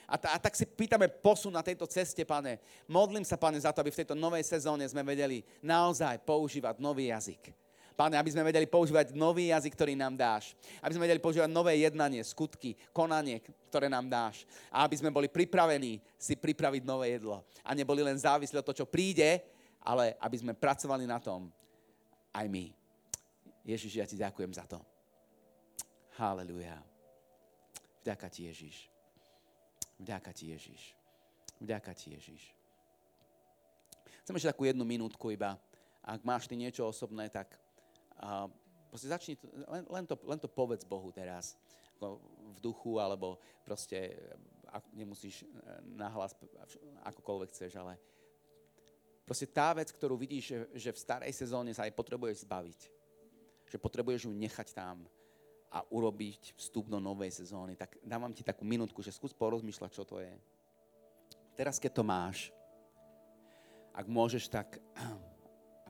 A, 0.08 0.16
t- 0.16 0.32
a 0.32 0.40
tak 0.40 0.56
si 0.56 0.64
pýtame 0.64 1.12
posun 1.12 1.52
na 1.52 1.60
tejto 1.60 1.84
ceste, 1.84 2.24
pane. 2.24 2.64
Modlím 2.88 3.28
sa, 3.28 3.36
pane, 3.36 3.60
za 3.60 3.76
to, 3.76 3.84
aby 3.84 3.92
v 3.92 4.00
tejto 4.06 4.16
novej 4.16 4.46
sezóne 4.48 4.88
sme 4.88 5.04
vedeli 5.04 5.44
naozaj 5.60 6.24
používať 6.24 6.80
nový 6.80 7.12
jazyk 7.12 7.67
Pane, 7.98 8.14
aby 8.14 8.30
sme 8.30 8.46
vedeli 8.46 8.70
používať 8.70 9.18
nový 9.18 9.50
jazyk, 9.50 9.74
ktorý 9.74 9.98
nám 9.98 10.14
dáš. 10.14 10.54
Aby 10.86 10.94
sme 10.94 11.06
vedeli 11.10 11.18
používať 11.18 11.50
nové 11.50 11.82
jednanie, 11.82 12.22
skutky, 12.22 12.78
konanie, 12.94 13.42
ktoré 13.74 13.90
nám 13.90 14.06
dáš. 14.06 14.46
A 14.70 14.86
aby 14.86 15.02
sme 15.02 15.10
boli 15.10 15.26
pripravení 15.26 15.98
si 16.14 16.38
pripraviť 16.38 16.86
nové 16.86 17.18
jedlo. 17.18 17.42
A 17.66 17.74
neboli 17.74 18.06
len 18.06 18.14
závislí 18.14 18.54
od 18.62 18.66
toho, 18.70 18.86
čo 18.86 18.88
príde, 18.88 19.42
ale 19.82 20.14
aby 20.22 20.38
sme 20.38 20.54
pracovali 20.54 21.10
na 21.10 21.18
tom 21.18 21.50
aj 22.38 22.46
my. 22.46 22.70
Ježiš, 23.66 23.98
ja 23.98 24.06
ti 24.06 24.14
ďakujem 24.14 24.54
za 24.54 24.70
to. 24.70 24.78
Haleluja. 26.22 26.78
Vďaka 28.06 28.30
ti, 28.30 28.46
Ježiš. 28.46 28.94
Vďaka 29.98 30.32
ti, 30.38 30.54
Ježiš. 30.54 30.94
Vďaka 31.58 31.92
ti, 31.98 32.14
Ježiš. 32.14 32.54
Chcem 34.22 34.38
ešte 34.38 34.54
takú 34.54 34.70
jednu 34.70 34.86
minútku 34.86 35.34
iba. 35.34 35.58
Ak 36.06 36.22
máš 36.22 36.46
ty 36.46 36.54
niečo 36.54 36.86
osobné, 36.86 37.26
tak 37.34 37.58
proste 38.90 39.08
začni, 39.08 39.34
len, 39.70 39.84
len, 39.86 40.06
to, 40.06 40.16
len 40.26 40.40
to 40.40 40.50
povedz 40.50 40.84
Bohu 40.88 41.14
teraz, 41.14 41.58
v 41.98 42.58
duchu, 42.62 43.02
alebo 43.02 43.42
proste 43.66 44.14
nemusíš 44.94 45.42
e, 45.42 45.46
nahlas, 45.98 46.38
akokoľvek 47.02 47.50
chceš, 47.50 47.74
ale 47.82 47.98
proste 49.26 49.50
tá 49.50 49.74
vec, 49.74 49.90
ktorú 49.90 50.14
vidíš, 50.14 50.44
že, 50.46 50.58
že 50.78 50.90
v 50.94 51.02
starej 51.02 51.34
sezóne 51.34 51.74
sa 51.74 51.90
aj 51.90 51.98
potrebuješ 51.98 52.46
zbaviť, 52.46 52.80
že 53.68 53.78
potrebuješ 53.82 54.30
ju 54.30 54.32
nechať 54.34 54.68
tam 54.78 55.10
a 55.74 55.84
urobiť 55.92 56.56
vstup 56.56 56.88
do 56.88 57.02
novej 57.02 57.34
sezóny, 57.34 57.76
tak 57.76 57.98
dávam 58.06 58.32
ti 58.32 58.46
takú 58.46 58.64
minútku, 58.64 59.04
že 59.04 59.12
skús 59.12 59.36
porozmýšľať, 59.36 59.92
čo 59.92 60.06
to 60.08 60.22
je. 60.22 60.32
Teraz, 61.58 61.82
keď 61.82 61.92
to 61.98 62.04
máš, 62.06 62.38
ak 63.98 64.06
môžeš, 64.06 64.46
tak 64.48 64.78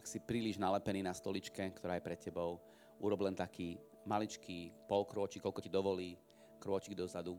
si 0.07 0.23
príliš 0.23 0.55
nalepený 0.55 1.03
na 1.03 1.11
stoličke, 1.11 1.59
ktorá 1.75 1.99
je 1.99 2.07
pred 2.07 2.15
tebou, 2.15 2.63
urob 3.03 3.27
len 3.27 3.35
taký 3.35 3.75
maličký 4.07 4.71
polkrôčik, 4.87 5.43
koľko 5.43 5.59
ti 5.59 5.67
dovolí, 5.67 6.15
krôčik 6.63 6.95
dozadu. 6.95 7.35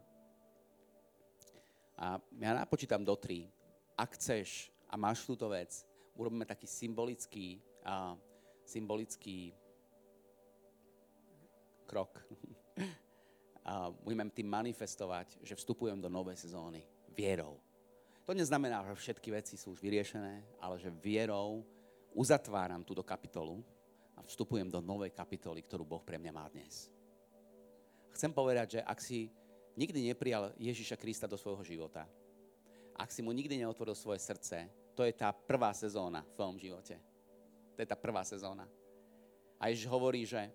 A 1.97 2.21
ja 2.37 2.53
napočítam 2.53 3.01
do 3.01 3.17
tri. 3.17 3.49
Ak 3.97 4.15
chceš 4.21 4.71
a 4.87 4.95
máš 4.95 5.25
túto 5.25 5.49
vec, 5.49 5.83
urobíme 6.15 6.45
taký 6.45 6.69
symbolický, 6.69 7.59
a, 7.83 8.15
symbolický 8.63 9.51
krok. 11.89 12.21
a 13.69 13.91
budeme 13.91 14.29
tým 14.31 14.47
manifestovať, 14.47 15.41
že 15.41 15.57
vstupujem 15.57 15.99
do 15.99 16.13
novej 16.13 16.37
sezóny 16.37 16.85
vierou. 17.17 17.59
To 18.29 18.37
neznamená, 18.37 18.85
že 18.85 19.09
všetky 19.09 19.33
veci 19.33 19.57
sú 19.57 19.73
už 19.73 19.81
vyriešené, 19.81 20.61
ale 20.61 20.77
že 20.77 20.93
vierou 20.93 21.65
uzatváram 22.13 22.85
túto 22.85 23.05
kapitolu 23.05 23.61
a 24.17 24.25
vstupujem 24.25 24.69
do 24.69 24.83
novej 24.83 25.15
kapitoly, 25.15 25.63
ktorú 25.63 25.85
Boh 25.85 26.03
pre 26.03 26.19
mňa 26.19 26.33
má 26.35 26.47
dnes. 26.51 26.91
Chcem 28.15 28.35
povedať, 28.35 28.79
že 28.79 28.81
ak 28.83 28.99
si 28.99 29.31
nikdy 29.79 30.11
neprijal 30.11 30.51
Ježiša 30.59 30.99
Krista 30.99 31.31
do 31.31 31.39
svojho 31.39 31.63
života, 31.63 32.09
ak 32.99 33.15
si 33.15 33.23
mu 33.23 33.31
nikdy 33.31 33.63
neotvoril 33.63 33.95
svoje 33.95 34.19
srdce, 34.19 34.67
to 34.99 35.07
je 35.07 35.15
tá 35.15 35.31
prvá 35.31 35.71
sezóna 35.71 36.27
v 36.27 36.35
tvojom 36.35 36.59
živote. 36.59 36.99
To 37.79 37.79
je 37.79 37.87
tá 37.87 37.95
prvá 37.95 38.27
sezóna. 38.27 38.67
A 39.63 39.71
Ježiš 39.71 39.87
hovorí, 39.87 40.27
že, 40.27 40.51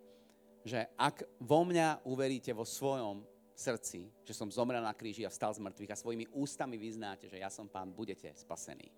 že 0.67 0.83
ak 0.99 1.23
vo 1.39 1.63
mňa 1.63 2.03
uveríte 2.03 2.51
vo 2.51 2.67
svojom 2.67 3.23
srdci, 3.55 4.11
že 4.27 4.35
som 4.35 4.51
zomrel 4.51 4.83
na 4.83 4.91
kríži 4.91 5.23
a 5.23 5.31
vstal 5.31 5.55
z 5.55 5.63
mŕtvych 5.63 5.93
a 5.95 6.01
svojimi 6.03 6.25
ústami 6.35 6.75
vyznáte, 6.75 7.31
že 7.31 7.39
ja 7.39 7.47
som 7.47 7.71
pán, 7.71 7.95
budete 7.95 8.27
spasení. 8.35 8.91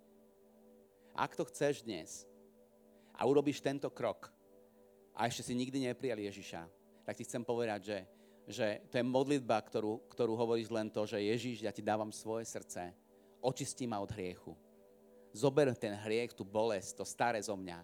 Ak 1.14 1.38
to 1.38 1.46
chceš 1.46 1.86
dnes, 1.86 2.26
a 3.16 3.22
urobíš 3.24 3.64
tento 3.64 3.88
krok 3.92 4.30
a 5.16 5.32
ešte 5.32 5.48
si 5.48 5.54
nikdy 5.56 5.88
neprijal 5.88 6.20
Ježiša, 6.20 6.68
tak 7.08 7.16
ti 7.16 7.24
chcem 7.24 7.42
povedať, 7.42 7.80
že, 7.88 7.98
že 8.46 8.68
to 8.92 9.00
je 9.00 9.06
modlitba, 9.08 9.56
ktorú, 9.64 10.04
ktorú 10.12 10.36
hovoríš 10.36 10.68
len 10.68 10.92
to, 10.92 11.08
že 11.08 11.24
Ježiš, 11.24 11.64
ja 11.64 11.72
ti 11.72 11.80
dávam 11.80 12.12
svoje 12.12 12.44
srdce, 12.44 12.92
očistí 13.40 13.88
ma 13.88 14.04
od 14.04 14.12
hriechu. 14.12 14.52
Zober 15.32 15.72
ten 15.76 15.96
hriech, 15.96 16.36
tú 16.36 16.44
bolesť, 16.44 17.00
to 17.00 17.06
staré 17.08 17.40
zo 17.40 17.56
mňa 17.56 17.80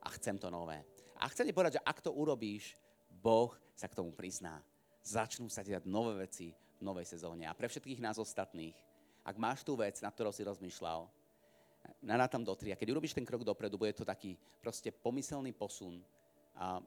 a 0.00 0.08
chcem 0.16 0.36
to 0.40 0.48
nové. 0.48 0.80
A 1.20 1.28
chcem 1.28 1.48
ti 1.48 1.52
povedať, 1.52 1.80
že 1.80 1.84
ak 1.84 2.00
to 2.00 2.12
urobíš, 2.16 2.76
Boh 3.08 3.52
sa 3.76 3.88
k 3.88 3.96
tomu 3.96 4.12
prizná. 4.16 4.64
Začnú 5.04 5.48
sa 5.52 5.60
ti 5.60 5.72
dať 5.72 5.84
nové 5.84 6.16
veci 6.16 6.52
v 6.80 6.82
novej 6.84 7.08
sezóne. 7.08 7.44
A 7.44 7.56
pre 7.56 7.68
všetkých 7.68 8.00
nás 8.00 8.16
ostatných, 8.16 8.76
ak 9.20 9.36
máš 9.36 9.60
tú 9.60 9.76
vec, 9.76 10.00
na 10.00 10.08
ktorou 10.08 10.32
si 10.32 10.44
rozmýšľal, 10.44 11.08
narátam 12.02 12.44
do 12.44 12.54
tri. 12.56 12.72
A 12.72 12.78
keď 12.78 12.92
urobíš 12.92 13.16
ten 13.16 13.24
krok 13.24 13.44
dopredu, 13.44 13.78
bude 13.78 13.92
to 13.92 14.04
taký 14.04 14.36
proste 14.60 14.90
pomyselný 14.90 15.52
posun. 15.52 16.00
A 16.56 16.80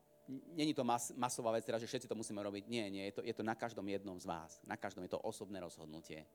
není 0.53 0.73
to 0.73 0.83
mas, 0.83 1.11
masová 1.15 1.51
vec, 1.51 1.65
teda, 1.65 1.79
že 1.79 1.87
všetci 1.89 2.07
to 2.07 2.15
musíme 2.15 2.39
robiť. 2.43 2.63
Nie, 2.67 2.89
nie, 2.89 3.03
je 3.11 3.13
to, 3.19 3.21
je 3.25 3.33
to 3.33 3.43
na 3.43 3.55
každom 3.55 3.85
jednom 3.89 4.17
z 4.19 4.25
vás. 4.25 4.61
Na 4.63 4.77
každom 4.77 5.03
je 5.03 5.11
to 5.13 5.21
osobné 5.21 5.59
rozhodnutie. 5.59 6.25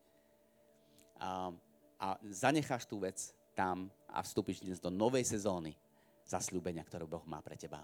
A, 1.19 1.51
a 1.99 2.07
zanecháš 2.31 2.87
tú 2.87 3.03
vec 3.03 3.35
tam 3.59 3.91
a 4.07 4.23
vstúpiš 4.23 4.63
dnes 4.63 4.79
do 4.79 4.91
novej 4.91 5.27
sezóny 5.27 5.75
zasľúbenia, 6.29 6.87
ktorú 6.87 7.11
Boh 7.11 7.25
má 7.27 7.43
pre 7.43 7.59
teba. 7.59 7.83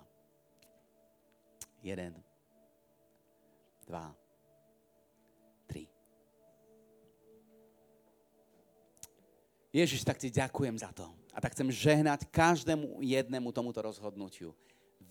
Jeden, 1.85 2.16
dva, 3.85 4.09
Ježiš, 9.75 10.07
tak 10.07 10.22
ti 10.22 10.31
ďakujem 10.31 10.79
za 10.79 10.95
to. 10.95 11.11
A 11.35 11.43
tak 11.43 11.51
chcem 11.51 11.66
žehnať 11.66 12.31
každému 12.31 13.03
jednému 13.03 13.51
tomuto 13.51 13.83
rozhodnutiu. 13.83 14.55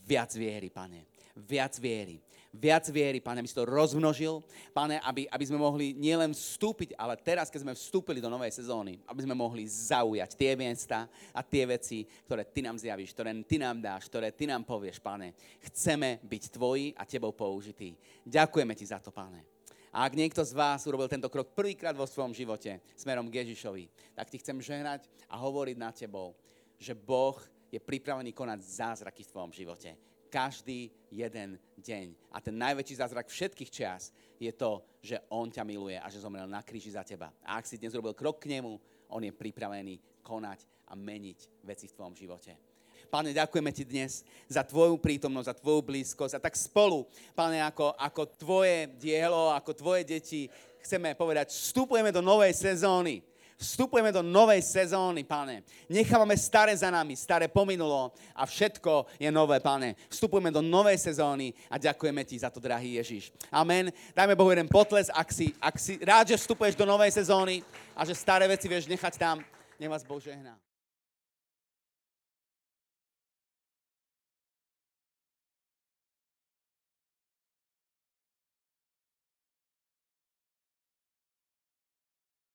Viac 0.07 0.31
viery, 0.39 0.71
pane. 0.71 1.03
Viac 1.35 1.75
viery. 1.83 2.23
Viac 2.53 2.87
viery, 2.87 3.19
pane, 3.19 3.43
aby 3.43 3.49
si 3.51 3.59
to 3.59 3.67
rozmnožil. 3.67 4.39
Pane, 4.71 5.03
aby, 5.03 5.27
aby 5.27 5.43
sme 5.43 5.59
mohli 5.59 5.91
nielen 5.91 6.31
vstúpiť, 6.31 6.95
ale 6.95 7.19
teraz, 7.19 7.51
keď 7.51 7.67
sme 7.67 7.73
vstúpili 7.75 8.23
do 8.23 8.31
novej 8.31 8.55
sezóny, 8.55 9.03
aby 9.03 9.27
sme 9.27 9.35
mohli 9.35 9.67
zaujať 9.67 10.31
tie 10.39 10.55
miesta 10.55 11.11
a 11.35 11.43
tie 11.43 11.67
veci, 11.67 12.07
ktoré 12.23 12.47
ty 12.47 12.63
nám 12.63 12.79
zjavíš, 12.79 13.11
ktoré 13.11 13.35
ty 13.43 13.59
nám 13.59 13.83
dáš, 13.83 14.07
ktoré 14.07 14.31
ty 14.31 14.47
nám 14.47 14.63
povieš, 14.63 15.03
pane. 15.03 15.35
Chceme 15.59 16.23
byť 16.23 16.43
tvoji 16.55 16.95
a 16.95 17.03
tebou 17.03 17.35
použití. 17.35 17.99
Ďakujeme 18.23 18.71
ti 18.79 18.87
za 18.87 19.03
to, 19.03 19.11
pane. 19.11 19.52
A 19.93 20.09
ak 20.09 20.17
niekto 20.17 20.41
z 20.41 20.57
vás 20.57 20.89
urobil 20.89 21.05
tento 21.05 21.29
krok 21.29 21.53
prvýkrát 21.53 21.93
vo 21.93 22.09
svojom 22.09 22.33
živote 22.33 22.81
smerom 22.97 23.29
k 23.29 23.45
Ježišovi, 23.45 24.17
tak 24.17 24.33
ti 24.33 24.41
chcem 24.41 24.57
žehnať 24.57 25.05
a 25.29 25.37
hovoriť 25.37 25.77
na 25.77 25.93
tebou, 25.93 26.33
že 26.81 26.97
Boh 26.97 27.37
je 27.69 27.77
pripravený 27.77 28.33
konať 28.33 28.59
zázraky 28.65 29.21
v 29.21 29.31
tvojom 29.31 29.53
živote 29.53 29.93
každý 30.33 30.89
jeden 31.13 31.61
deň. 31.77 32.33
A 32.33 32.41
ten 32.41 32.57
najväčší 32.57 32.97
zázrak 32.97 33.29
všetkých 33.29 33.69
čas 33.69 34.09
je 34.41 34.49
to, 34.49 34.81
že 34.97 35.21
On 35.29 35.45
ťa 35.45 35.61
miluje 35.61 35.93
a 36.01 36.09
že 36.09 36.25
zomrel 36.25 36.49
na 36.49 36.65
kríži 36.65 36.89
za 36.89 37.05
teba. 37.05 37.29
A 37.45 37.61
ak 37.61 37.69
si 37.69 37.77
dnes 37.77 37.93
robil 37.93 38.17
krok 38.17 38.41
k 38.41 38.57
nemu, 38.57 38.81
On 39.13 39.21
je 39.21 39.29
pripravený 39.29 40.25
konať 40.25 40.65
a 40.89 40.97
meniť 40.97 41.61
veci 41.61 41.85
v 41.85 41.93
tvojom 41.93 42.17
živote. 42.17 42.72
Pane, 43.13 43.29
ďakujeme 43.29 43.69
ti 43.69 43.85
dnes 43.85 44.25
za 44.49 44.65
tvoju 44.65 44.97
prítomnosť, 44.97 45.45
za 45.45 45.59
tvoju 45.61 45.85
blízkosť 45.85 46.33
a 46.33 46.43
tak 46.49 46.57
spolu, 46.57 47.05
pane, 47.37 47.61
ako, 47.61 47.93
ako 47.93 48.25
tvoje 48.41 48.89
dielo, 48.97 49.53
ako 49.53 49.77
tvoje 49.77 50.01
deti, 50.01 50.49
chceme 50.81 51.13
povedať, 51.13 51.53
vstupujeme 51.53 52.09
do 52.09 52.25
novej 52.25 52.57
sezóny 52.57 53.21
Vstupujeme 53.63 54.11
do 54.11 54.19
novej 54.19 54.59
sezóny, 54.59 55.23
pane. 55.23 55.63
Nechávame 55.87 56.35
staré 56.35 56.75
za 56.75 56.91
nami, 56.91 57.15
staré 57.15 57.47
pominulo 57.47 58.11
a 58.35 58.43
všetko 58.43 59.07
je 59.15 59.31
nové, 59.31 59.61
pane. 59.63 59.95
Vstupujeme 60.11 60.51
do 60.51 60.59
novej 60.59 60.97
sezóny 60.97 61.53
a 61.71 61.79
ďakujeme 61.79 62.27
ti 62.27 62.35
za 62.35 62.49
to, 62.49 62.59
drahý 62.59 62.99
Ježiš. 62.99 63.31
Amen. 63.47 63.93
Dajme 64.11 64.35
Bohu 64.35 64.51
jeden 64.51 64.67
potles, 64.67 65.07
ak 65.13 65.31
si, 65.31 65.55
ak 65.63 65.79
si 65.79 65.95
rád, 66.03 66.33
že 66.33 66.41
vstupuješ 66.43 66.75
do 66.75 66.83
novej 66.83 67.15
sezóny 67.15 67.63
a 67.95 68.03
že 68.03 68.17
staré 68.17 68.49
veci 68.51 68.67
vieš 68.67 68.89
nechať 68.89 69.15
tam. 69.15 69.39
Nech 69.79 69.87
vás 69.87 70.03
Boh 70.03 70.19
žehná. 70.19 70.59